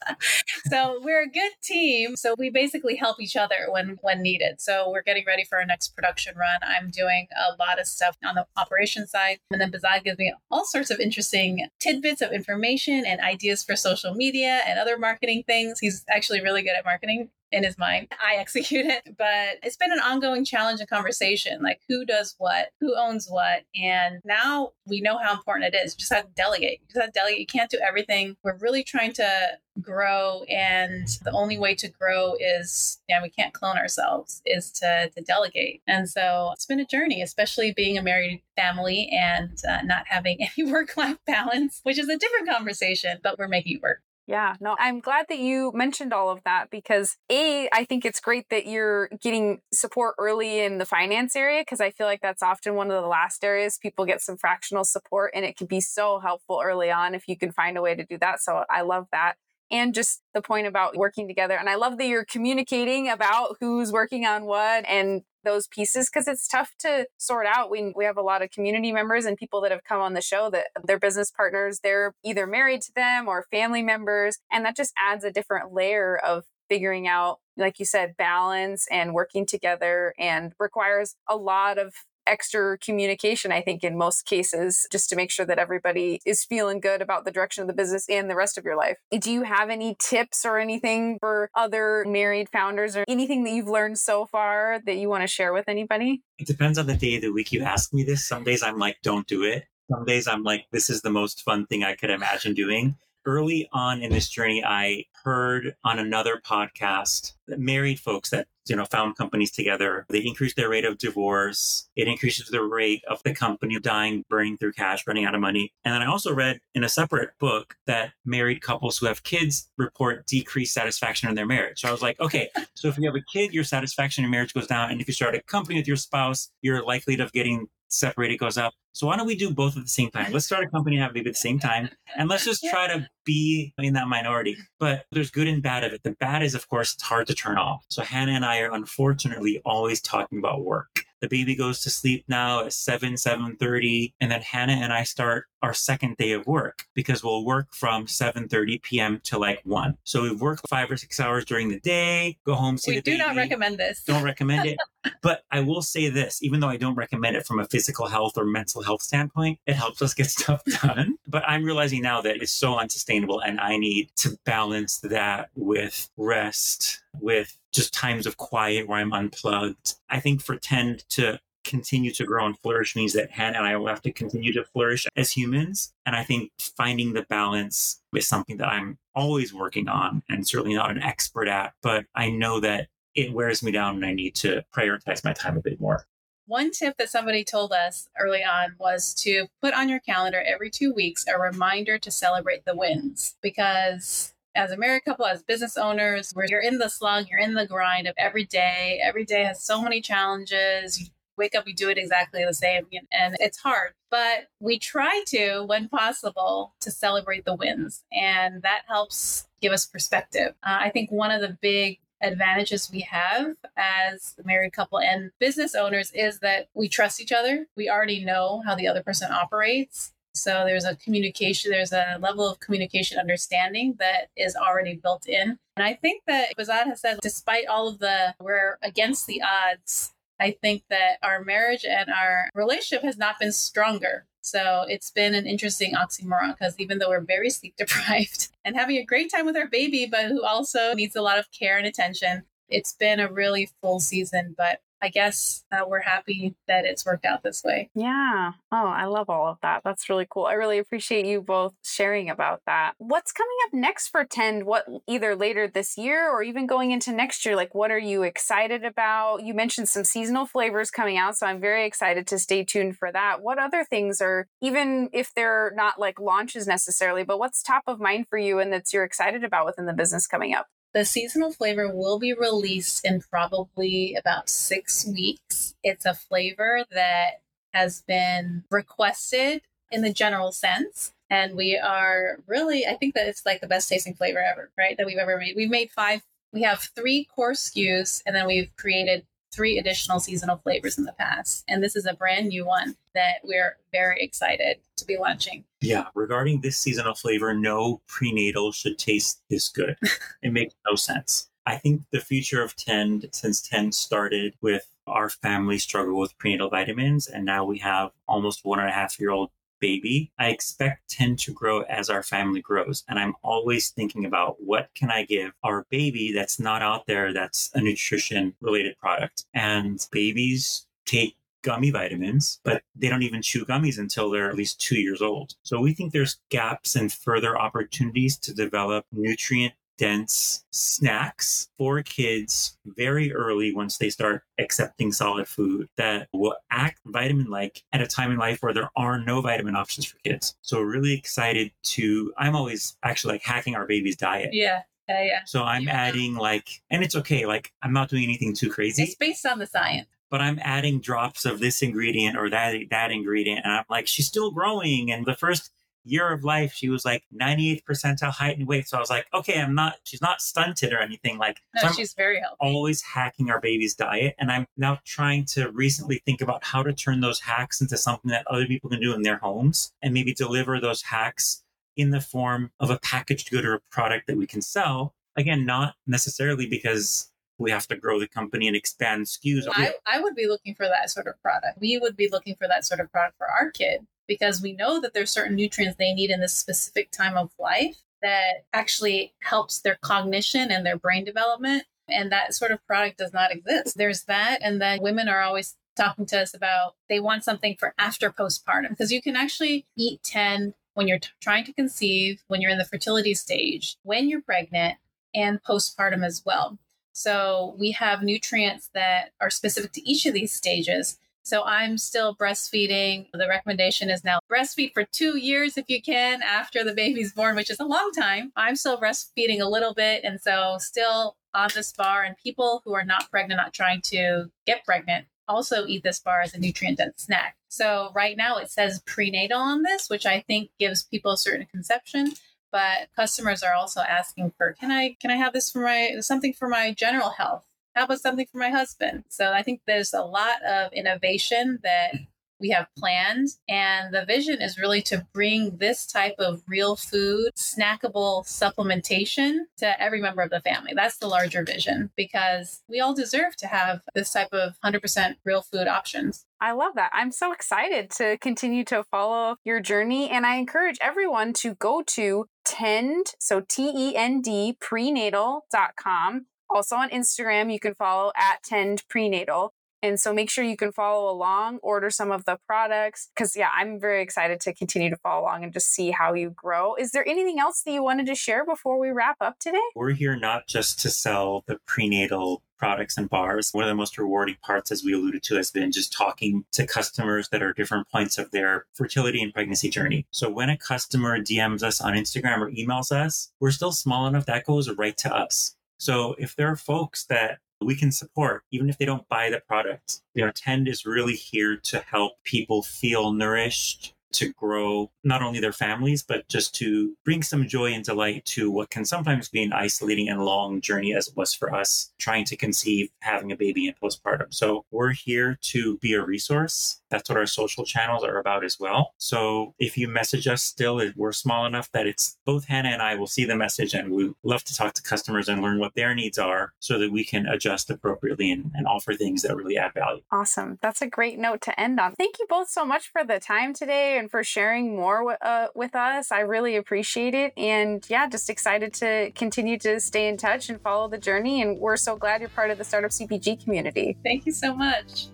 so 0.66 1.00
we're 1.02 1.22
a 1.22 1.28
good 1.28 1.52
team. 1.62 2.16
So 2.16 2.34
we 2.38 2.50
basically 2.50 2.96
help 2.96 3.20
each 3.20 3.36
other 3.36 3.66
when 3.68 3.98
when 4.02 4.22
needed. 4.22 4.60
So 4.60 4.90
we're 4.90 5.02
getting 5.02 5.24
ready 5.26 5.44
for 5.44 5.58
our 5.58 5.66
next 5.66 5.88
production 5.96 6.36
run. 6.36 6.60
I'm 6.62 6.90
doing 6.90 7.26
a 7.36 7.56
lot 7.58 7.80
of 7.80 7.86
stuff 7.86 8.16
on 8.24 8.34
the 8.34 8.46
operation 8.56 9.06
side, 9.06 9.38
and 9.50 9.60
then 9.60 9.70
Behzad 9.70 10.04
gives 10.04 10.18
me 10.18 10.32
all 10.50 10.64
sorts 10.64 10.90
of 10.90 11.00
interesting 11.00 11.68
tidbits 11.80 12.22
of 12.22 12.32
information 12.32 13.04
and 13.06 13.20
ideas 13.20 13.64
for 13.64 13.76
social 13.76 14.14
media 14.14 14.60
and 14.66 14.78
other 14.78 14.98
marketing 14.98 15.44
things. 15.46 15.80
He's 15.80 16.04
actually 16.08 16.40
really 16.40 16.62
good 16.62 16.76
at 16.76 16.84
marketing 16.84 17.30
in 17.54 17.64
his 17.64 17.78
mind. 17.78 18.08
I 18.24 18.36
execute 18.36 18.86
it, 18.86 19.14
but 19.16 19.58
it's 19.62 19.76
been 19.76 19.92
an 19.92 20.00
ongoing 20.00 20.44
challenge 20.44 20.80
and 20.80 20.88
conversation 20.88 21.62
like 21.62 21.80
who 21.88 22.04
does 22.04 22.34
what, 22.38 22.68
who 22.80 22.96
owns 22.96 23.26
what. 23.28 23.62
And 23.74 24.20
now 24.24 24.72
we 24.86 25.00
know 25.00 25.18
how 25.18 25.32
important 25.32 25.74
it 25.74 25.76
is. 25.76 25.94
You 25.94 25.98
just 25.98 26.12
have 26.12 26.26
to 26.26 26.32
delegate. 26.34 26.80
You 26.80 26.86
just 26.88 27.00
have 27.00 27.12
to 27.12 27.18
delegate. 27.18 27.40
You 27.40 27.46
can't 27.46 27.70
do 27.70 27.78
everything. 27.86 28.36
We're 28.42 28.58
really 28.58 28.82
trying 28.82 29.12
to 29.14 29.58
grow 29.80 30.44
and 30.48 31.08
the 31.24 31.32
only 31.32 31.58
way 31.58 31.74
to 31.74 31.88
grow 31.88 32.34
is 32.38 33.00
yeah 33.08 33.20
we 33.20 33.28
can't 33.28 33.52
clone 33.52 33.76
ourselves 33.76 34.40
is 34.46 34.70
to, 34.70 35.10
to 35.16 35.20
delegate 35.22 35.82
and 35.88 36.08
so 36.08 36.50
it's 36.52 36.66
been 36.66 36.78
a 36.78 36.86
journey 36.86 37.20
especially 37.20 37.72
being 37.72 37.98
a 37.98 38.02
married 38.02 38.40
family 38.56 39.10
and 39.12 39.58
uh, 39.68 39.82
not 39.82 40.04
having 40.06 40.38
any 40.58 40.70
work 40.70 40.96
life 40.96 41.18
balance 41.26 41.80
which 41.82 41.98
is 41.98 42.08
a 42.08 42.16
different 42.16 42.48
conversation 42.48 43.18
but 43.22 43.36
we're 43.36 43.48
making 43.48 43.76
it 43.76 43.82
work 43.82 44.00
yeah, 44.26 44.54
no, 44.58 44.74
I'm 44.78 45.00
glad 45.00 45.26
that 45.28 45.38
you 45.38 45.70
mentioned 45.74 46.14
all 46.14 46.30
of 46.30 46.40
that 46.44 46.70
because 46.70 47.16
A, 47.30 47.68
I 47.72 47.84
think 47.84 48.06
it's 48.06 48.20
great 48.20 48.48
that 48.48 48.66
you're 48.66 49.08
getting 49.20 49.60
support 49.72 50.14
early 50.18 50.60
in 50.60 50.78
the 50.78 50.86
finance 50.86 51.36
area 51.36 51.60
because 51.60 51.80
I 51.80 51.90
feel 51.90 52.06
like 52.06 52.22
that's 52.22 52.42
often 52.42 52.74
one 52.74 52.90
of 52.90 53.02
the 53.02 53.08
last 53.08 53.44
areas 53.44 53.76
people 53.76 54.06
get 54.06 54.22
some 54.22 54.38
fractional 54.38 54.84
support 54.84 55.32
and 55.34 55.44
it 55.44 55.58
can 55.58 55.66
be 55.66 55.80
so 55.80 56.20
helpful 56.20 56.62
early 56.64 56.90
on 56.90 57.14
if 57.14 57.28
you 57.28 57.36
can 57.36 57.52
find 57.52 57.76
a 57.76 57.82
way 57.82 57.94
to 57.94 58.04
do 58.04 58.16
that. 58.18 58.40
So 58.40 58.64
I 58.70 58.80
love 58.80 59.08
that. 59.12 59.34
And 59.70 59.94
just 59.94 60.22
the 60.34 60.42
point 60.42 60.66
about 60.66 60.96
working 60.96 61.26
together. 61.26 61.56
And 61.56 61.68
I 61.68 61.74
love 61.74 61.98
that 61.98 62.06
you're 62.06 62.24
communicating 62.24 63.08
about 63.08 63.56
who's 63.60 63.90
working 63.90 64.24
on 64.24 64.44
what 64.44 64.84
and 64.88 65.22
those 65.44 65.66
pieces 65.68 66.10
because 66.10 66.26
it's 66.26 66.48
tough 66.48 66.72
to 66.80 67.06
sort 67.18 67.46
out. 67.46 67.70
We, 67.70 67.92
we 67.94 68.04
have 68.04 68.16
a 68.16 68.22
lot 68.22 68.42
of 68.42 68.50
community 68.50 68.92
members 68.92 69.24
and 69.24 69.36
people 69.36 69.60
that 69.62 69.70
have 69.70 69.84
come 69.84 70.00
on 70.00 70.14
the 70.14 70.20
show 70.20 70.50
that 70.50 70.66
their 70.84 70.98
business 70.98 71.30
partners, 71.30 71.80
they're 71.82 72.14
either 72.24 72.46
married 72.46 72.82
to 72.82 72.92
them 72.94 73.28
or 73.28 73.46
family 73.50 73.82
members. 73.82 74.38
And 74.50 74.64
that 74.64 74.76
just 74.76 74.92
adds 74.96 75.24
a 75.24 75.30
different 75.30 75.72
layer 75.72 76.16
of 76.16 76.44
figuring 76.68 77.06
out, 77.06 77.40
like 77.56 77.78
you 77.78 77.84
said, 77.84 78.16
balance 78.16 78.86
and 78.90 79.14
working 79.14 79.46
together 79.46 80.14
and 80.18 80.52
requires 80.58 81.14
a 81.28 81.36
lot 81.36 81.78
of 81.78 81.94
extra 82.26 82.78
communication, 82.78 83.52
I 83.52 83.62
think, 83.62 83.84
in 83.84 83.96
most 83.96 84.26
cases, 84.26 84.86
just 84.90 85.08
to 85.10 85.16
make 85.16 85.30
sure 85.30 85.46
that 85.46 85.58
everybody 85.58 86.20
is 86.24 86.44
feeling 86.44 86.80
good 86.80 87.02
about 87.02 87.24
the 87.24 87.30
direction 87.30 87.62
of 87.62 87.68
the 87.68 87.74
business 87.74 88.08
and 88.08 88.30
the 88.30 88.36
rest 88.36 88.58
of 88.58 88.64
your 88.64 88.76
life. 88.76 88.96
Do 89.18 89.30
you 89.32 89.42
have 89.42 89.70
any 89.70 89.96
tips 89.98 90.44
or 90.44 90.58
anything 90.58 91.18
for 91.20 91.50
other 91.54 92.04
married 92.06 92.48
founders 92.50 92.96
or 92.96 93.04
anything 93.08 93.44
that 93.44 93.50
you've 93.50 93.68
learned 93.68 93.98
so 93.98 94.26
far 94.26 94.80
that 94.86 94.96
you 94.96 95.08
want 95.08 95.22
to 95.22 95.26
share 95.28 95.52
with 95.52 95.68
anybody? 95.68 96.22
It 96.38 96.46
depends 96.46 96.78
on 96.78 96.86
the 96.86 96.96
day 96.96 97.16
of 97.16 97.22
the 97.22 97.32
week 97.32 97.52
you 97.52 97.62
ask 97.62 97.92
me 97.92 98.04
this. 98.04 98.24
Some 98.24 98.44
days 98.44 98.62
I'm 98.62 98.78
like, 98.78 98.98
don't 99.02 99.26
do 99.26 99.42
it. 99.44 99.64
Some 99.90 100.04
days 100.04 100.26
I'm 100.26 100.42
like, 100.42 100.64
this 100.72 100.88
is 100.88 101.02
the 101.02 101.10
most 101.10 101.42
fun 101.42 101.66
thing 101.66 101.84
I 101.84 101.94
could 101.94 102.10
imagine 102.10 102.54
doing 102.54 102.96
early 103.26 103.68
on 103.72 104.02
in 104.02 104.12
this 104.12 104.28
journey, 104.28 104.64
I 104.64 105.06
heard 105.24 105.74
on 105.84 105.98
another 105.98 106.40
podcast 106.44 107.32
that 107.46 107.58
married 107.58 107.98
folks 108.00 108.30
that 108.30 108.46
you 108.66 108.76
know 108.76 108.84
found 108.86 109.16
companies 109.16 109.50
together 109.50 110.06
they 110.08 110.20
increased 110.20 110.56
their 110.56 110.70
rate 110.70 110.86
of 110.86 110.96
divorce 110.96 111.88
it 111.96 112.08
increases 112.08 112.48
the 112.48 112.62
rate 112.62 113.02
of 113.06 113.22
the 113.22 113.34
company 113.34 113.78
dying 113.78 114.24
burning 114.30 114.56
through 114.56 114.72
cash 114.72 115.06
running 115.06 115.26
out 115.26 115.34
of 115.34 115.40
money. 115.40 115.72
And 115.84 115.94
then 115.94 116.02
i 116.02 116.06
also 116.06 116.32
read 116.32 116.60
in 116.74 116.84
a 116.84 116.88
separate 116.88 117.30
book 117.38 117.76
that 117.86 118.12
married 118.24 118.62
couples 118.62 118.98
who 118.98 119.06
have 119.06 119.22
kids 119.22 119.70
report 119.76 120.26
decreased 120.26 120.72
satisfaction 120.72 121.28
in 121.28 121.34
their 121.34 121.46
marriage. 121.46 121.80
So 121.80 121.88
i 121.88 121.92
was 121.92 122.02
like 122.02 122.18
okay 122.20 122.48
so 122.74 122.88
if 122.88 122.98
you 122.98 123.06
have 123.06 123.16
a 123.16 123.24
kid 123.32 123.52
your 123.52 123.64
satisfaction 123.64 124.24
in 124.24 124.30
marriage 124.30 124.54
goes 124.54 124.66
down. 124.66 124.90
And 124.90 125.00
if 125.00 125.08
you 125.08 125.14
start 125.14 125.34
a 125.34 125.42
company 125.42 125.78
with 125.78 125.88
your 125.88 125.98
spouse 125.98 126.50
your 126.62 126.82
likelihood 126.82 127.20
of 127.20 127.32
getting 127.32 127.68
separated 127.88 128.38
goes 128.38 128.58
up. 128.58 128.74
So 128.94 129.08
why 129.08 129.16
don't 129.16 129.26
we 129.26 129.34
do 129.34 129.52
both 129.52 129.76
at 129.76 129.82
the 129.82 129.88
same 129.88 130.10
time? 130.10 130.32
Let's 130.32 130.46
start 130.46 130.62
a 130.62 130.68
company 130.68 130.96
and 130.96 131.02
have 131.02 131.12
baby 131.12 131.28
at 131.28 131.34
the 131.34 131.38
same 131.38 131.58
time. 131.58 131.90
And 132.16 132.28
let's 132.28 132.44
just 132.44 132.64
try 132.70 132.86
to 132.86 133.08
be 133.24 133.74
in 133.76 133.94
that 133.94 134.06
minority. 134.06 134.56
But 134.78 135.06
there's 135.10 135.32
good 135.32 135.48
and 135.48 135.60
bad 135.60 135.82
of 135.82 135.92
it. 135.92 136.04
The 136.04 136.12
bad 136.12 136.44
is, 136.44 136.54
of 136.54 136.68
course, 136.68 136.94
it's 136.94 137.02
hard 137.02 137.26
to 137.26 137.34
turn 137.34 137.58
off. 137.58 137.84
So 137.88 138.02
Hannah 138.02 138.32
and 138.32 138.44
I 138.44 138.60
are 138.60 138.72
unfortunately 138.72 139.60
always 139.64 140.00
talking 140.00 140.38
about 140.38 140.62
work. 140.62 141.04
The 141.24 141.28
baby 141.28 141.56
goes 141.56 141.80
to 141.80 141.90
sleep 141.90 142.24
now 142.28 142.66
at 142.66 142.74
7, 142.74 143.14
7.30. 143.14 144.12
And 144.20 144.30
then 144.30 144.42
Hannah 144.42 144.74
and 144.74 144.92
I 144.92 145.04
start 145.04 145.46
our 145.62 145.72
second 145.72 146.18
day 146.18 146.32
of 146.32 146.46
work 146.46 146.84
because 146.94 147.24
we'll 147.24 147.46
work 147.46 147.68
from 147.72 148.04
7.30 148.04 148.82
p.m. 148.82 149.20
to 149.24 149.38
like 149.38 149.62
1. 149.64 149.96
So 150.04 150.22
we 150.22 150.36
work 150.36 150.60
five 150.68 150.90
or 150.90 150.98
six 150.98 151.18
hours 151.18 151.46
during 151.46 151.70
the 151.70 151.80
day, 151.80 152.36
go 152.44 152.54
home, 152.54 152.76
see 152.76 152.90
we 152.90 152.96
the 152.96 153.00
baby. 153.00 153.14
We 153.14 153.22
do 153.22 153.26
not 153.26 153.36
recommend 153.36 153.78
this. 153.78 154.04
Don't 154.04 154.22
recommend 154.22 154.66
it. 154.66 154.78
but 155.22 155.44
I 155.50 155.60
will 155.60 155.80
say 155.80 156.10
this, 156.10 156.42
even 156.42 156.60
though 156.60 156.68
I 156.68 156.76
don't 156.76 156.94
recommend 156.94 157.36
it 157.36 157.46
from 157.46 157.58
a 157.58 157.64
physical 157.64 158.06
health 158.06 158.36
or 158.36 158.44
mental 158.44 158.82
health 158.84 159.02
standpoint, 159.02 159.58
it 159.66 159.74
helps 159.74 160.02
us 160.02 160.14
get 160.14 160.26
stuff 160.30 160.62
done. 160.82 161.16
But 161.26 161.44
I'm 161.46 161.64
realizing 161.64 162.02
now 162.02 162.20
that 162.20 162.36
it's 162.36 162.52
so 162.52 162.78
unsustainable 162.78 163.40
and 163.40 163.60
I 163.60 163.76
need 163.76 164.10
to 164.16 164.38
balance 164.44 164.98
that 165.00 165.50
with 165.54 166.08
rest, 166.16 167.02
with 167.20 167.58
just 167.72 167.92
times 167.92 168.26
of 168.26 168.36
quiet 168.36 168.88
where 168.88 168.98
I'm 168.98 169.12
unplugged. 169.12 169.94
I 170.08 170.20
think 170.20 170.42
for 170.42 170.56
Tend 170.56 171.08
to 171.10 171.40
continue 171.64 172.12
to 172.12 172.24
grow 172.24 172.46
and 172.46 172.58
flourish 172.58 172.94
means 172.94 173.14
that 173.14 173.30
Hannah 173.30 173.58
and 173.58 173.66
I 173.66 173.76
will 173.76 173.88
have 173.88 174.02
to 174.02 174.12
continue 174.12 174.52
to 174.52 174.64
flourish 174.64 175.06
as 175.16 175.32
humans. 175.32 175.92
And 176.06 176.14
I 176.14 176.22
think 176.22 176.52
finding 176.58 177.14
the 177.14 177.22
balance 177.22 178.00
is 178.14 178.26
something 178.26 178.58
that 178.58 178.68
I'm 178.68 178.98
always 179.14 179.52
working 179.52 179.88
on 179.88 180.22
and 180.28 180.46
certainly 180.46 180.74
not 180.74 180.90
an 180.90 181.02
expert 181.02 181.48
at, 181.48 181.72
but 181.82 182.04
I 182.14 182.30
know 182.30 182.60
that 182.60 182.88
it 183.14 183.32
wears 183.32 183.62
me 183.62 183.72
down 183.72 183.96
and 183.96 184.06
I 184.06 184.12
need 184.12 184.34
to 184.36 184.64
prioritize 184.76 185.24
my 185.24 185.32
time 185.32 185.56
a 185.56 185.62
bit 185.62 185.80
more. 185.80 186.06
One 186.46 186.70
tip 186.70 186.96
that 186.98 187.10
somebody 187.10 187.42
told 187.42 187.72
us 187.72 188.08
early 188.18 188.44
on 188.44 188.74
was 188.78 189.14
to 189.22 189.46
put 189.62 189.72
on 189.72 189.88
your 189.88 190.00
calendar 190.00 190.42
every 190.46 190.70
two 190.70 190.92
weeks 190.92 191.24
a 191.26 191.38
reminder 191.38 191.98
to 191.98 192.10
celebrate 192.10 192.64
the 192.64 192.76
wins 192.76 193.36
because 193.40 194.34
as 194.54 194.70
a 194.70 194.76
married 194.76 195.04
couple, 195.04 195.26
as 195.26 195.42
business 195.42 195.76
owners, 195.76 196.32
where 196.32 196.46
you're 196.48 196.60
in 196.60 196.78
the 196.78 196.88
slug, 196.88 197.26
you're 197.28 197.40
in 197.40 197.54
the 197.54 197.66
grind 197.66 198.06
of 198.06 198.14
every 198.16 198.44
day. 198.44 199.00
Every 199.02 199.24
day 199.24 199.44
has 199.44 199.62
so 199.62 199.82
many 199.82 200.00
challenges. 200.00 201.00
You 201.00 201.06
wake 201.36 201.54
up, 201.54 201.66
you 201.66 201.74
do 201.74 201.88
it 201.88 201.98
exactly 201.98 202.44
the 202.44 202.54
same, 202.54 202.86
and 203.10 203.36
it's 203.40 203.58
hard. 203.58 203.94
But 204.10 204.48
we 204.60 204.78
try 204.78 205.24
to, 205.28 205.64
when 205.64 205.88
possible, 205.88 206.74
to 206.80 206.90
celebrate 206.90 207.44
the 207.44 207.54
wins, 207.54 208.04
and 208.12 208.62
that 208.62 208.82
helps 208.86 209.48
give 209.60 209.72
us 209.72 209.86
perspective. 209.86 210.54
Uh, 210.62 210.78
I 210.80 210.90
think 210.90 211.10
one 211.10 211.32
of 211.32 211.40
the 211.40 211.56
big 211.60 211.98
advantages 212.24 212.90
we 212.92 213.00
have 213.00 213.54
as 213.76 214.34
a 214.42 214.46
married 214.46 214.72
couple 214.72 214.98
and 214.98 215.30
business 215.38 215.74
owners 215.74 216.10
is 216.12 216.40
that 216.40 216.68
we 216.74 216.88
trust 216.88 217.20
each 217.20 217.32
other. 217.32 217.66
We 217.76 217.88
already 217.88 218.24
know 218.24 218.62
how 218.66 218.74
the 218.74 218.88
other 218.88 219.02
person 219.02 219.30
operates. 219.30 220.12
So 220.34 220.64
there's 220.66 220.84
a 220.84 220.96
communication, 220.96 221.70
there's 221.70 221.92
a 221.92 222.18
level 222.20 222.50
of 222.50 222.58
communication 222.58 223.18
understanding 223.18 223.94
that 224.00 224.30
is 224.36 224.56
already 224.56 224.96
built 224.96 225.28
in. 225.28 225.58
And 225.76 225.86
I 225.86 225.94
think 225.94 226.22
that 226.26 226.56
Behzad 226.58 226.86
has 226.86 227.00
said, 227.00 227.18
despite 227.22 227.66
all 227.66 227.86
of 227.88 228.00
the, 228.00 228.34
we're 228.40 228.78
against 228.82 229.28
the 229.28 229.42
odds, 229.42 230.12
I 230.40 230.56
think 230.60 230.82
that 230.90 231.18
our 231.22 231.44
marriage 231.44 231.84
and 231.84 232.10
our 232.10 232.48
relationship 232.54 233.04
has 233.04 233.16
not 233.16 233.38
been 233.38 233.52
stronger. 233.52 234.26
So 234.44 234.84
it's 234.86 235.10
been 235.10 235.34
an 235.34 235.46
interesting 235.46 235.94
oxymoron 235.94 236.56
because 236.58 236.74
even 236.78 236.98
though 236.98 237.08
we're 237.08 237.20
very 237.20 237.48
sleep 237.48 237.76
deprived 237.78 238.48
and 238.64 238.76
having 238.76 238.98
a 238.98 239.04
great 239.04 239.30
time 239.30 239.46
with 239.46 239.56
our 239.56 239.66
baby, 239.66 240.06
but 240.10 240.26
who 240.26 240.44
also 240.44 240.92
needs 240.92 241.16
a 241.16 241.22
lot 241.22 241.38
of 241.38 241.50
care 241.50 241.78
and 241.78 241.86
attention, 241.86 242.42
it's 242.68 242.92
been 242.92 243.20
a 243.20 243.32
really 243.32 243.70
full 243.80 244.00
season. 244.00 244.54
But 244.56 244.80
I 245.04 245.10
guess 245.10 245.64
uh, 245.70 245.84
we're 245.86 246.00
happy 246.00 246.54
that 246.66 246.86
it's 246.86 247.04
worked 247.04 247.26
out 247.26 247.42
this 247.42 247.62
way. 247.62 247.90
Yeah. 247.94 248.52
Oh, 248.72 248.86
I 248.86 249.04
love 249.04 249.28
all 249.28 249.48
of 249.48 249.58
that. 249.60 249.82
That's 249.84 250.08
really 250.08 250.26
cool. 250.28 250.46
I 250.46 250.54
really 250.54 250.78
appreciate 250.78 251.26
you 251.26 251.42
both 251.42 251.74
sharing 251.84 252.30
about 252.30 252.62
that. 252.64 252.94
What's 252.96 253.30
coming 253.30 253.56
up 253.66 253.74
next 253.74 254.08
for 254.08 254.24
Tend? 254.24 254.64
What 254.64 254.86
either 255.06 255.36
later 255.36 255.68
this 255.68 255.98
year 255.98 256.30
or 256.30 256.42
even 256.42 256.66
going 256.66 256.90
into 256.90 257.12
next 257.12 257.44
year? 257.44 257.54
Like, 257.54 257.74
what 257.74 257.90
are 257.90 257.98
you 257.98 258.22
excited 258.22 258.82
about? 258.82 259.44
You 259.44 259.52
mentioned 259.52 259.90
some 259.90 260.04
seasonal 260.04 260.46
flavors 260.46 260.90
coming 260.90 261.18
out, 261.18 261.36
so 261.36 261.46
I'm 261.46 261.60
very 261.60 261.84
excited 261.84 262.26
to 262.28 262.38
stay 262.38 262.64
tuned 262.64 262.96
for 262.96 263.12
that. 263.12 263.42
What 263.42 263.58
other 263.58 263.84
things 263.84 264.22
are, 264.22 264.46
even 264.62 265.10
if 265.12 265.34
they're 265.34 265.70
not 265.76 266.00
like 266.00 266.18
launches 266.18 266.66
necessarily, 266.66 267.24
but 267.24 267.38
what's 267.38 267.62
top 267.62 267.82
of 267.86 268.00
mind 268.00 268.28
for 268.30 268.38
you 268.38 268.58
and 268.58 268.72
that's 268.72 268.94
you're 268.94 269.04
excited 269.04 269.44
about 269.44 269.66
within 269.66 269.84
the 269.84 269.92
business 269.92 270.26
coming 270.26 270.54
up? 270.54 270.66
The 270.94 271.04
seasonal 271.04 271.52
flavor 271.52 271.92
will 271.92 272.20
be 272.20 272.32
released 272.32 273.04
in 273.04 273.20
probably 273.20 274.14
about 274.14 274.48
six 274.48 275.04
weeks. 275.04 275.74
It's 275.82 276.06
a 276.06 276.14
flavor 276.14 276.84
that 276.92 277.42
has 277.72 278.02
been 278.02 278.62
requested 278.70 279.62
in 279.90 280.02
the 280.02 280.12
general 280.12 280.52
sense. 280.52 281.12
And 281.28 281.56
we 281.56 281.76
are 281.76 282.38
really, 282.46 282.86
I 282.86 282.94
think 282.94 283.16
that 283.16 283.26
it's 283.26 283.44
like 283.44 283.60
the 283.60 283.66
best 283.66 283.88
tasting 283.88 284.14
flavor 284.14 284.38
ever, 284.38 284.70
right? 284.78 284.96
That 284.96 285.06
we've 285.06 285.18
ever 285.18 285.36
made. 285.36 285.56
We've 285.56 285.68
made 285.68 285.90
five, 285.90 286.22
we 286.52 286.62
have 286.62 286.88
three 286.94 287.24
core 287.24 287.54
SKUs, 287.54 288.22
and 288.24 288.36
then 288.36 288.46
we've 288.46 288.70
created 288.76 289.26
three 289.54 289.78
additional 289.78 290.20
seasonal 290.20 290.56
flavors 290.58 290.98
in 290.98 291.04
the 291.04 291.12
past. 291.12 291.64
And 291.68 291.82
this 291.82 291.96
is 291.96 292.06
a 292.06 292.14
brand 292.14 292.48
new 292.48 292.66
one 292.66 292.96
that 293.14 293.36
we're 293.44 293.76
very 293.92 294.22
excited 294.22 294.78
to 294.96 295.04
be 295.04 295.16
launching. 295.16 295.64
Yeah, 295.80 296.06
regarding 296.14 296.60
this 296.60 296.78
seasonal 296.78 297.14
flavor, 297.14 297.54
no 297.54 298.00
prenatal 298.06 298.72
should 298.72 298.98
taste 298.98 299.42
this 299.48 299.68
good. 299.68 299.96
it 300.42 300.52
makes 300.52 300.74
no 300.88 300.96
sense. 300.96 301.50
I 301.66 301.76
think 301.76 302.02
the 302.10 302.20
future 302.20 302.62
of 302.62 302.76
Tend, 302.76 303.26
since 303.32 303.62
Tend 303.62 303.94
started 303.94 304.54
with 304.60 304.86
our 305.06 305.30
family 305.30 305.78
struggle 305.78 306.18
with 306.18 306.36
prenatal 306.38 306.68
vitamins, 306.68 307.26
and 307.26 307.44
now 307.44 307.64
we 307.64 307.78
have 307.78 308.10
almost 308.28 308.64
one 308.64 308.80
and 308.80 308.88
a 308.88 308.92
half 308.92 309.18
year 309.18 309.30
old 309.30 309.50
baby, 309.84 310.32
I 310.38 310.48
expect 310.48 311.10
Tend 311.10 311.38
to 311.40 311.52
grow 311.52 311.82
as 311.82 312.08
our 312.08 312.22
family 312.22 312.62
grows. 312.62 313.04
And 313.06 313.18
I'm 313.18 313.34
always 313.42 313.90
thinking 313.90 314.24
about 314.24 314.56
what 314.58 314.88
can 314.94 315.10
I 315.10 315.24
give 315.24 315.52
our 315.62 315.86
baby 315.90 316.32
that's 316.32 316.58
not 316.58 316.80
out 316.80 317.06
there 317.06 317.34
that's 317.34 317.70
a 317.74 317.82
nutrition 317.82 318.54
related 318.62 318.96
product. 318.98 319.44
And 319.52 320.00
babies 320.10 320.86
take 321.04 321.36
gummy 321.62 321.90
vitamins, 321.90 322.60
but 322.64 322.82
they 322.96 323.08
don't 323.10 323.22
even 323.22 323.42
chew 323.42 323.66
gummies 323.66 323.98
until 323.98 324.30
they're 324.30 324.48
at 324.48 324.56
least 324.56 324.80
two 324.80 324.98
years 324.98 325.20
old. 325.20 325.54
So 325.62 325.80
we 325.80 325.92
think 325.92 326.12
there's 326.12 326.40
gaps 326.50 326.96
and 326.96 327.12
further 327.12 327.58
opportunities 327.58 328.38
to 328.38 328.54
develop 328.54 329.04
nutrient 329.12 329.74
dense 329.98 330.64
snacks 330.70 331.68
for 331.78 332.02
kids 332.02 332.76
very 332.84 333.32
early 333.32 333.74
once 333.74 333.98
they 333.98 334.10
start 334.10 334.42
accepting 334.58 335.12
solid 335.12 335.46
food 335.48 335.88
that 335.96 336.28
will 336.32 336.56
act 336.70 337.00
vitamin 337.06 337.46
like 337.46 337.82
at 337.92 338.00
a 338.00 338.06
time 338.06 338.30
in 338.30 338.38
life 338.38 338.58
where 338.62 338.72
there 338.74 338.90
are 338.96 339.18
no 339.18 339.40
vitamin 339.40 339.76
options 339.76 340.04
for 340.06 340.18
kids. 340.18 340.56
So 340.62 340.80
really 340.80 341.14
excited 341.14 341.70
to 341.84 342.32
I'm 342.38 342.56
always 342.56 342.96
actually 343.02 343.34
like 343.34 343.42
hacking 343.42 343.74
our 343.76 343.86
baby's 343.86 344.16
diet. 344.16 344.50
Yeah. 344.52 344.82
Yeah, 345.08 345.22
yeah. 345.22 345.40
So 345.44 345.62
I'm 345.64 345.82
Yeah. 345.82 345.92
adding 345.92 346.34
like 346.34 346.82
and 346.90 347.02
it's 347.04 347.14
okay, 347.16 347.46
like 347.46 347.72
I'm 347.82 347.92
not 347.92 348.08
doing 348.08 348.24
anything 348.24 348.54
too 348.54 348.70
crazy 348.70 349.02
It's 349.02 349.14
based 349.14 349.44
on 349.46 349.58
the 349.58 349.66
science. 349.66 350.08
but 350.30 350.40
I'm 350.40 350.58
adding 350.62 350.98
drops 351.00 351.44
of 351.44 351.60
this 351.60 351.82
ingredient 351.82 352.36
or 352.36 352.48
that 352.50 352.74
that 352.90 353.12
ingredient, 353.12 353.60
and 353.64 353.72
I'm 353.72 353.84
like, 353.90 354.06
she's 354.08 354.26
still 354.26 354.50
growing. 354.50 355.12
And 355.12 355.26
the 355.26 355.34
first 355.36 355.70
year 356.04 356.32
of 356.32 356.44
life, 356.44 356.72
she 356.72 356.88
was 356.88 357.04
like 357.04 357.24
98th 357.34 357.82
percentile 357.84 358.30
height 358.30 358.58
and 358.58 358.66
weight. 358.68 358.88
So 358.88 358.96
I 358.96 359.00
was 359.00 359.10
like, 359.10 359.26
okay, 359.34 359.60
I'm 359.60 359.74
not, 359.74 359.96
she's 360.04 360.20
not 360.22 360.40
stunted 360.40 360.92
or 360.92 360.98
anything. 360.98 361.38
Like, 361.38 361.60
No, 361.74 361.88
so 361.88 361.94
she's 361.94 362.14
very 362.14 362.40
healthy. 362.40 362.56
always 362.60 363.02
hacking 363.02 363.50
our 363.50 363.60
baby's 363.60 363.94
diet, 363.94 364.34
and 364.38 364.50
I'm 364.50 364.66
now 364.76 364.98
trying 365.04 365.44
to 365.46 365.70
recently 365.70 366.22
think 366.24 366.40
about 366.40 366.64
how 366.64 366.82
to 366.82 366.92
turn 366.92 367.20
those 367.20 367.40
hacks 367.40 367.80
into 367.80 367.96
something 367.96 368.30
that 368.30 368.46
other 368.46 368.66
people 368.66 368.90
can 368.90 369.00
do 369.00 369.14
in 369.14 369.22
their 369.22 369.38
homes, 369.38 369.92
and 370.02 370.12
maybe 370.14 370.32
deliver 370.34 370.80
those 370.80 371.02
hacks 371.02 371.62
in 371.96 372.10
the 372.10 372.20
form 372.20 372.70
of 372.80 372.90
a 372.90 372.98
packaged 372.98 373.50
good 373.50 373.64
or 373.64 373.74
a 373.74 373.80
product 373.90 374.26
that 374.26 374.36
we 374.36 374.46
can 374.46 374.60
sell. 374.60 375.14
Again, 375.36 375.64
not 375.64 375.94
necessarily 376.06 376.66
because 376.66 377.30
we 377.58 377.70
have 377.70 377.86
to 377.86 377.96
grow 377.96 378.18
the 378.18 378.26
company 378.26 378.66
and 378.66 378.76
expand 378.76 379.26
SKUs. 379.26 379.66
I, 379.70 379.94
I 380.06 380.20
would 380.20 380.34
be 380.34 380.46
looking 380.48 380.74
for 380.74 380.86
that 380.86 381.10
sort 381.10 381.28
of 381.28 381.40
product. 381.40 381.78
We 381.80 381.98
would 381.98 382.16
be 382.16 382.28
looking 382.30 382.56
for 382.56 382.66
that 382.68 382.84
sort 382.84 383.00
of 383.00 383.10
product 383.12 383.38
for 383.38 383.46
our 383.46 383.70
kid 383.70 384.06
because 384.26 384.62
we 384.62 384.72
know 384.72 385.00
that 385.00 385.14
there's 385.14 385.30
certain 385.30 385.56
nutrients 385.56 385.96
they 385.98 386.12
need 386.12 386.30
in 386.30 386.40
this 386.40 386.54
specific 386.54 387.10
time 387.10 387.36
of 387.36 387.50
life 387.58 387.96
that 388.22 388.64
actually 388.72 389.34
helps 389.40 389.80
their 389.80 389.98
cognition 390.00 390.70
and 390.70 390.84
their 390.84 390.96
brain 390.96 391.24
development. 391.24 391.84
And 392.08 392.32
that 392.32 392.54
sort 392.54 392.70
of 392.70 392.86
product 392.86 393.18
does 393.18 393.32
not 393.32 393.52
exist. 393.52 393.96
There's 393.96 394.24
that. 394.24 394.58
And 394.62 394.80
then 394.80 395.00
women 395.02 395.28
are 395.28 395.40
always 395.40 395.76
talking 395.96 396.26
to 396.26 396.40
us 396.40 396.54
about 396.54 396.94
they 397.08 397.20
want 397.20 397.44
something 397.44 397.76
for 397.78 397.94
after 397.98 398.30
postpartum 398.30 398.90
because 398.90 399.12
you 399.12 399.22
can 399.22 399.36
actually 399.36 399.86
eat 399.96 400.22
Tend 400.22 400.74
when 400.94 401.08
you're 401.08 401.18
t- 401.18 401.28
trying 401.40 401.64
to 401.64 401.72
conceive, 401.72 402.42
when 402.48 402.60
you're 402.60 402.70
in 402.70 402.78
the 402.78 402.84
fertility 402.84 403.34
stage, 403.34 403.96
when 404.02 404.28
you're 404.28 404.42
pregnant, 404.42 404.98
and 405.34 405.62
postpartum 405.62 406.24
as 406.24 406.42
well. 406.44 406.78
So 407.12 407.76
we 407.78 407.92
have 407.92 408.22
nutrients 408.22 408.90
that 408.94 409.32
are 409.40 409.50
specific 409.50 409.92
to 409.92 410.08
each 410.08 410.26
of 410.26 410.34
these 410.34 410.52
stages. 410.52 411.18
So 411.44 411.62
I'm 411.62 411.98
still 411.98 412.34
breastfeeding. 412.34 413.26
The 413.32 413.46
recommendation 413.46 414.08
is 414.08 414.24
now 414.24 414.38
breastfeed 414.50 414.94
for 414.94 415.04
two 415.04 415.36
years 415.36 415.76
if 415.76 415.84
you 415.88 416.00
can 416.00 416.42
after 416.42 416.82
the 416.82 416.94
baby's 416.94 417.32
born, 417.32 417.54
which 417.54 417.70
is 417.70 417.78
a 417.78 417.84
long 417.84 418.10
time. 418.18 418.50
I'm 418.56 418.76
still 418.76 418.98
breastfeeding 418.98 419.60
a 419.60 419.68
little 419.68 419.92
bit. 419.92 420.24
And 420.24 420.40
so 420.40 420.78
still 420.80 421.36
on 421.52 421.68
this 421.74 421.92
bar. 421.92 422.22
And 422.22 422.34
people 422.42 422.80
who 422.84 422.94
are 422.94 423.04
not 423.04 423.30
pregnant, 423.30 423.58
not 423.58 423.74
trying 423.74 424.00
to 424.06 424.50
get 424.66 424.86
pregnant, 424.86 425.26
also 425.46 425.86
eat 425.86 426.02
this 426.02 426.18
bar 426.18 426.40
as 426.40 426.54
a 426.54 426.58
nutrient 426.58 426.96
dense 426.96 427.24
snack. 427.24 427.56
So 427.68 428.10
right 428.14 428.38
now 428.38 428.56
it 428.56 428.70
says 428.70 429.02
prenatal 429.04 429.58
on 429.58 429.82
this, 429.82 430.08
which 430.08 430.24
I 430.24 430.40
think 430.40 430.70
gives 430.80 431.02
people 431.02 431.32
a 431.32 431.38
certain 431.38 431.66
conception 431.66 432.32
but 432.72 433.06
customers 433.14 433.62
are 433.62 433.72
also 433.72 434.00
asking 434.00 434.52
for 434.58 434.72
can 434.72 434.90
i 434.90 435.16
can 435.20 435.30
i 435.30 435.36
have 435.36 435.52
this 435.52 435.70
for 435.70 435.78
my 435.78 436.16
something 436.18 436.52
for 436.52 436.66
my 436.66 436.92
general 436.92 437.30
health 437.30 437.64
how 437.94 438.04
about 438.04 438.20
something 438.20 438.46
for 438.50 438.58
my 438.58 438.70
husband 438.70 439.24
so 439.28 439.52
i 439.52 439.62
think 439.62 439.80
there's 439.86 440.12
a 440.12 440.22
lot 440.22 440.62
of 440.64 440.92
innovation 440.92 441.78
that 441.82 442.14
we 442.60 442.70
have 442.70 442.86
planned 442.96 443.48
and 443.68 444.14
the 444.14 444.24
vision 444.24 444.62
is 444.62 444.78
really 444.78 445.02
to 445.02 445.26
bring 445.32 445.76
this 445.78 446.06
type 446.06 446.36
of 446.38 446.62
real 446.66 446.96
food 446.96 447.50
snackable 447.56 448.44
supplementation 448.46 449.58
to 449.76 450.00
every 450.00 450.20
member 450.20 450.40
of 450.40 450.50
the 450.50 450.60
family 450.60 450.92
that's 450.94 451.18
the 451.18 451.26
larger 451.26 451.64
vision 451.64 452.10
because 452.16 452.82
we 452.88 453.00
all 453.00 453.14
deserve 453.14 453.56
to 453.56 453.66
have 453.66 454.00
this 454.14 454.32
type 454.32 454.52
of 454.52 454.74
100% 454.84 455.36
real 455.44 455.62
food 455.62 455.88
options 455.88 456.46
I 456.60 456.72
love 456.72 456.94
that. 456.94 457.10
I'm 457.12 457.30
so 457.30 457.52
excited 457.52 458.08
to 458.12 458.38
continue 458.38 458.84
to 458.84 459.04
follow 459.10 459.56
your 459.64 459.80
journey. 459.80 460.30
And 460.30 460.46
I 460.46 460.56
encourage 460.56 460.96
everyone 461.02 461.52
to 461.54 461.74
go 461.74 462.02
to 462.06 462.46
tend, 462.64 463.34
so 463.38 463.60
T 463.60 463.92
E 463.94 464.16
N 464.16 464.40
D 464.40 464.74
prenatal.com. 464.80 466.46
Also 466.74 466.96
on 466.96 467.08
Instagram, 467.10 467.72
you 467.72 467.78
can 467.78 467.94
follow 467.94 468.32
at 468.36 468.64
tend 468.64 469.04
prenatal. 469.08 469.72
And 470.02 470.20
so 470.20 470.34
make 470.34 470.50
sure 470.50 470.64
you 470.64 470.76
can 470.76 470.92
follow 470.92 471.32
along, 471.32 471.78
order 471.82 472.10
some 472.10 472.30
of 472.30 472.44
the 472.44 472.58
products. 472.66 473.30
Cause 473.36 473.56
yeah, 473.56 473.70
I'm 473.74 473.98
very 473.98 474.22
excited 474.22 474.60
to 474.62 474.74
continue 474.74 475.08
to 475.08 475.16
follow 475.16 475.44
along 475.44 475.64
and 475.64 475.72
just 475.72 475.88
see 475.88 476.10
how 476.10 476.34
you 476.34 476.50
grow. 476.50 476.94
Is 476.96 477.12
there 477.12 477.26
anything 477.26 477.58
else 477.58 477.80
that 477.82 477.92
you 477.92 478.02
wanted 478.02 478.26
to 478.26 478.34
share 478.34 478.66
before 478.66 478.98
we 478.98 479.10
wrap 479.10 479.36
up 479.40 479.58
today? 479.60 479.80
We're 479.94 480.10
here 480.10 480.36
not 480.36 480.66
just 480.66 480.98
to 481.00 481.10
sell 481.10 481.64
the 481.66 481.78
prenatal 481.86 482.62
products 482.76 483.16
and 483.16 483.30
bars. 483.30 483.70
One 483.72 483.84
of 483.84 483.88
the 483.88 483.94
most 483.94 484.18
rewarding 484.18 484.56
parts, 484.60 484.90
as 484.90 485.02
we 485.02 485.14
alluded 485.14 485.42
to, 485.44 485.54
has 485.54 485.70
been 485.70 485.90
just 485.90 486.12
talking 486.12 486.66
to 486.72 486.86
customers 486.86 487.48
that 487.48 487.62
are 487.62 487.72
different 487.72 488.10
points 488.10 488.36
of 488.36 488.50
their 488.50 488.84
fertility 488.92 489.42
and 489.42 489.54
pregnancy 489.54 489.88
journey. 489.88 490.26
So 490.30 490.50
when 490.50 490.68
a 490.68 490.76
customer 490.76 491.38
DMs 491.38 491.82
us 491.82 492.02
on 492.02 492.12
Instagram 492.12 492.58
or 492.58 492.70
emails 492.70 493.10
us, 493.10 493.52
we're 493.58 493.70
still 493.70 493.92
small 493.92 494.26
enough 494.26 494.44
that 494.46 494.66
goes 494.66 494.90
right 494.90 495.16
to 495.18 495.34
us. 495.34 495.76
So 495.98 496.34
if 496.38 496.56
there 496.56 496.68
are 496.68 496.76
folks 496.76 497.24
that 497.26 497.58
we 497.80 497.94
can 497.94 498.12
support, 498.12 498.62
even 498.70 498.88
if 498.88 498.98
they 498.98 499.04
don't 499.04 499.28
buy 499.28 499.50
the 499.50 499.60
product, 499.60 500.20
you 500.34 500.44
know, 500.44 500.52
Tend 500.54 500.88
is 500.88 501.04
really 501.04 501.34
here 501.34 501.76
to 501.84 502.00
help 502.00 502.32
people 502.44 502.82
feel 502.82 503.32
nourished, 503.32 504.14
to 504.32 504.52
grow 504.54 505.10
not 505.22 505.42
only 505.42 505.60
their 505.60 505.72
families, 505.72 506.22
but 506.22 506.48
just 506.48 506.74
to 506.74 507.16
bring 507.24 507.42
some 507.42 507.68
joy 507.68 507.92
and 507.92 508.04
delight 508.04 508.44
to 508.44 508.70
what 508.70 508.90
can 508.90 509.04
sometimes 509.04 509.48
be 509.48 509.62
an 509.62 509.72
isolating 509.72 510.28
and 510.28 510.44
long 510.44 510.80
journey, 510.80 511.14
as 511.14 511.28
it 511.28 511.36
was 511.36 511.54
for 511.54 511.72
us 511.72 512.12
trying 512.18 512.44
to 512.44 512.56
conceive, 512.56 513.10
having 513.20 513.52
a 513.52 513.56
baby, 513.56 513.86
and 513.86 513.96
postpartum. 514.00 514.52
So 514.52 514.84
we're 514.90 515.12
here 515.12 515.58
to 515.62 515.98
be 515.98 516.14
a 516.14 516.24
resource. 516.24 517.00
That's 517.14 517.28
what 517.28 517.38
our 517.38 517.46
social 517.46 517.84
channels 517.84 518.24
are 518.24 518.38
about 518.38 518.64
as 518.64 518.80
well. 518.80 519.14
So 519.18 519.74
if 519.78 519.96
you 519.96 520.08
message 520.08 520.48
us 520.48 520.64
still, 520.64 521.00
we're 521.14 521.30
small 521.30 521.64
enough 521.64 521.88
that 521.92 522.08
it's 522.08 522.38
both 522.44 522.64
Hannah 522.64 522.88
and 522.88 523.00
I 523.00 523.14
will 523.14 523.28
see 523.28 523.44
the 523.44 523.54
message 523.54 523.94
and 523.94 524.10
we 524.10 524.32
love 524.42 524.64
to 524.64 524.74
talk 524.74 524.94
to 524.94 525.02
customers 525.02 525.48
and 525.48 525.62
learn 525.62 525.78
what 525.78 525.94
their 525.94 526.12
needs 526.12 526.38
are 526.38 526.72
so 526.80 526.98
that 526.98 527.12
we 527.12 527.24
can 527.24 527.46
adjust 527.46 527.88
appropriately 527.88 528.50
and, 528.50 528.72
and 528.74 528.88
offer 528.88 529.14
things 529.14 529.42
that 529.42 529.54
really 529.54 529.76
add 529.76 529.94
value. 529.94 530.22
Awesome. 530.32 530.80
That's 530.82 531.02
a 531.02 531.06
great 531.06 531.38
note 531.38 531.60
to 531.62 531.80
end 531.80 532.00
on. 532.00 532.14
Thank 532.18 532.40
you 532.40 532.46
both 532.48 532.68
so 532.68 532.84
much 532.84 533.08
for 533.08 533.24
the 533.24 533.38
time 533.38 533.74
today 533.74 534.18
and 534.18 534.28
for 534.28 534.42
sharing 534.42 534.96
more 534.96 535.18
w- 535.18 535.36
uh, 535.40 535.68
with 535.76 535.94
us. 535.94 536.32
I 536.32 536.40
really 536.40 536.74
appreciate 536.74 537.34
it. 537.34 537.52
And 537.56 538.04
yeah, 538.08 538.28
just 538.28 538.50
excited 538.50 538.92
to 538.94 539.30
continue 539.36 539.78
to 539.78 540.00
stay 540.00 540.26
in 540.26 540.36
touch 540.36 540.68
and 540.68 540.80
follow 540.80 541.06
the 541.06 541.18
journey. 541.18 541.62
And 541.62 541.78
we're 541.78 541.96
so 541.96 542.16
glad 542.16 542.40
you're 542.40 542.50
part 542.50 542.70
of 542.70 542.78
the 542.78 542.84
Startup 542.84 543.12
CPG 543.12 543.62
community. 543.62 544.16
thank 544.24 544.46
you 544.46 544.52
so 544.52 544.74
much 544.74 545.28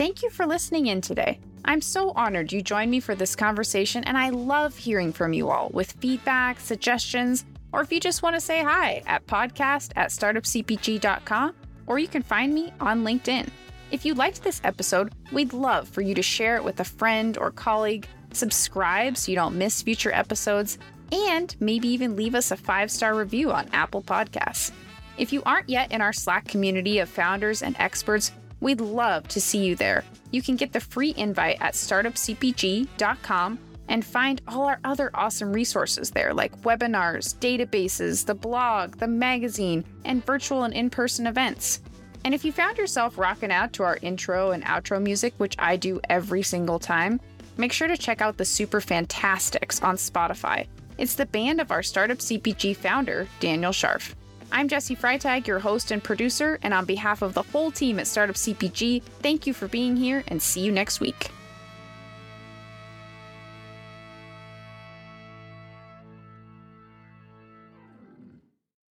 Thank 0.00 0.22
you 0.22 0.30
for 0.30 0.46
listening 0.46 0.86
in 0.86 1.02
today. 1.02 1.40
I'm 1.62 1.82
so 1.82 2.12
honored 2.12 2.54
you 2.54 2.62
joined 2.62 2.90
me 2.90 3.00
for 3.00 3.14
this 3.14 3.36
conversation, 3.36 4.02
and 4.04 4.16
I 4.16 4.30
love 4.30 4.74
hearing 4.74 5.12
from 5.12 5.34
you 5.34 5.50
all 5.50 5.68
with 5.74 5.92
feedback, 5.92 6.58
suggestions, 6.58 7.44
or 7.70 7.82
if 7.82 7.92
you 7.92 8.00
just 8.00 8.22
want 8.22 8.34
to 8.34 8.40
say 8.40 8.62
hi 8.62 9.02
at 9.06 9.26
podcast 9.26 9.92
at 9.96 10.08
startupcpg.com, 10.08 11.54
or 11.86 11.98
you 11.98 12.08
can 12.08 12.22
find 12.22 12.54
me 12.54 12.72
on 12.80 13.04
LinkedIn. 13.04 13.50
If 13.90 14.06
you 14.06 14.14
liked 14.14 14.42
this 14.42 14.62
episode, 14.64 15.12
we'd 15.32 15.52
love 15.52 15.86
for 15.86 16.00
you 16.00 16.14
to 16.14 16.22
share 16.22 16.56
it 16.56 16.64
with 16.64 16.80
a 16.80 16.84
friend 16.84 17.36
or 17.36 17.50
colleague, 17.50 18.08
subscribe 18.32 19.18
so 19.18 19.30
you 19.30 19.36
don't 19.36 19.58
miss 19.58 19.82
future 19.82 20.14
episodes, 20.14 20.78
and 21.12 21.54
maybe 21.60 21.88
even 21.88 22.16
leave 22.16 22.34
us 22.34 22.50
a 22.50 22.56
five 22.56 22.90
star 22.90 23.14
review 23.14 23.52
on 23.52 23.68
Apple 23.74 24.00
Podcasts. 24.00 24.72
If 25.18 25.30
you 25.30 25.42
aren't 25.44 25.68
yet 25.68 25.92
in 25.92 26.00
our 26.00 26.14
Slack 26.14 26.48
community 26.48 27.00
of 27.00 27.10
founders 27.10 27.62
and 27.62 27.76
experts, 27.78 28.32
we'd 28.60 28.80
love 28.80 29.26
to 29.28 29.40
see 29.40 29.64
you 29.64 29.76
there. 29.76 30.04
You 30.30 30.42
can 30.42 30.56
get 30.56 30.72
the 30.72 30.80
free 30.80 31.14
invite 31.16 31.58
at 31.60 31.74
startupcpg.com 31.74 33.58
and 33.88 34.04
find 34.04 34.40
all 34.46 34.66
our 34.66 34.78
other 34.84 35.10
awesome 35.14 35.52
resources 35.52 36.10
there, 36.10 36.32
like 36.32 36.62
webinars, 36.62 37.34
databases, 37.36 38.24
the 38.24 38.34
blog, 38.34 38.96
the 38.96 39.08
magazine, 39.08 39.84
and 40.04 40.24
virtual 40.24 40.62
and 40.62 40.72
in 40.72 40.88
person 40.88 41.26
events. 41.26 41.80
And 42.24 42.32
if 42.32 42.44
you 42.44 42.52
found 42.52 42.78
yourself 42.78 43.18
rocking 43.18 43.50
out 43.50 43.72
to 43.74 43.82
our 43.82 43.98
intro 44.02 44.52
and 44.52 44.64
outro 44.64 45.02
music, 45.02 45.34
which 45.38 45.56
I 45.58 45.76
do 45.76 46.00
every 46.08 46.42
single 46.42 46.78
time, 46.78 47.20
make 47.56 47.72
sure 47.72 47.88
to 47.88 47.96
check 47.96 48.20
out 48.20 48.36
the 48.36 48.44
Super 48.44 48.80
Fantastics 48.80 49.82
on 49.82 49.96
Spotify. 49.96 50.66
It's 50.96 51.14
the 51.14 51.26
band 51.26 51.60
of 51.60 51.70
our 51.70 51.82
Startup 51.82 52.18
CPG 52.18 52.76
founder, 52.76 53.26
Daniel 53.40 53.72
Scharf. 53.72 54.14
I'm 54.52 54.66
Jesse 54.66 54.96
Freitag, 54.96 55.46
your 55.46 55.60
host 55.60 55.92
and 55.92 56.02
producer, 56.02 56.58
and 56.62 56.74
on 56.74 56.84
behalf 56.84 57.22
of 57.22 57.34
the 57.34 57.42
whole 57.42 57.70
team 57.70 58.00
at 58.00 58.08
Startup 58.08 58.34
CPG, 58.34 59.02
thank 59.22 59.46
you 59.46 59.54
for 59.54 59.68
being 59.68 59.96
here 59.96 60.24
and 60.26 60.42
see 60.42 60.60
you 60.60 60.72
next 60.72 60.98
week. 60.98 61.30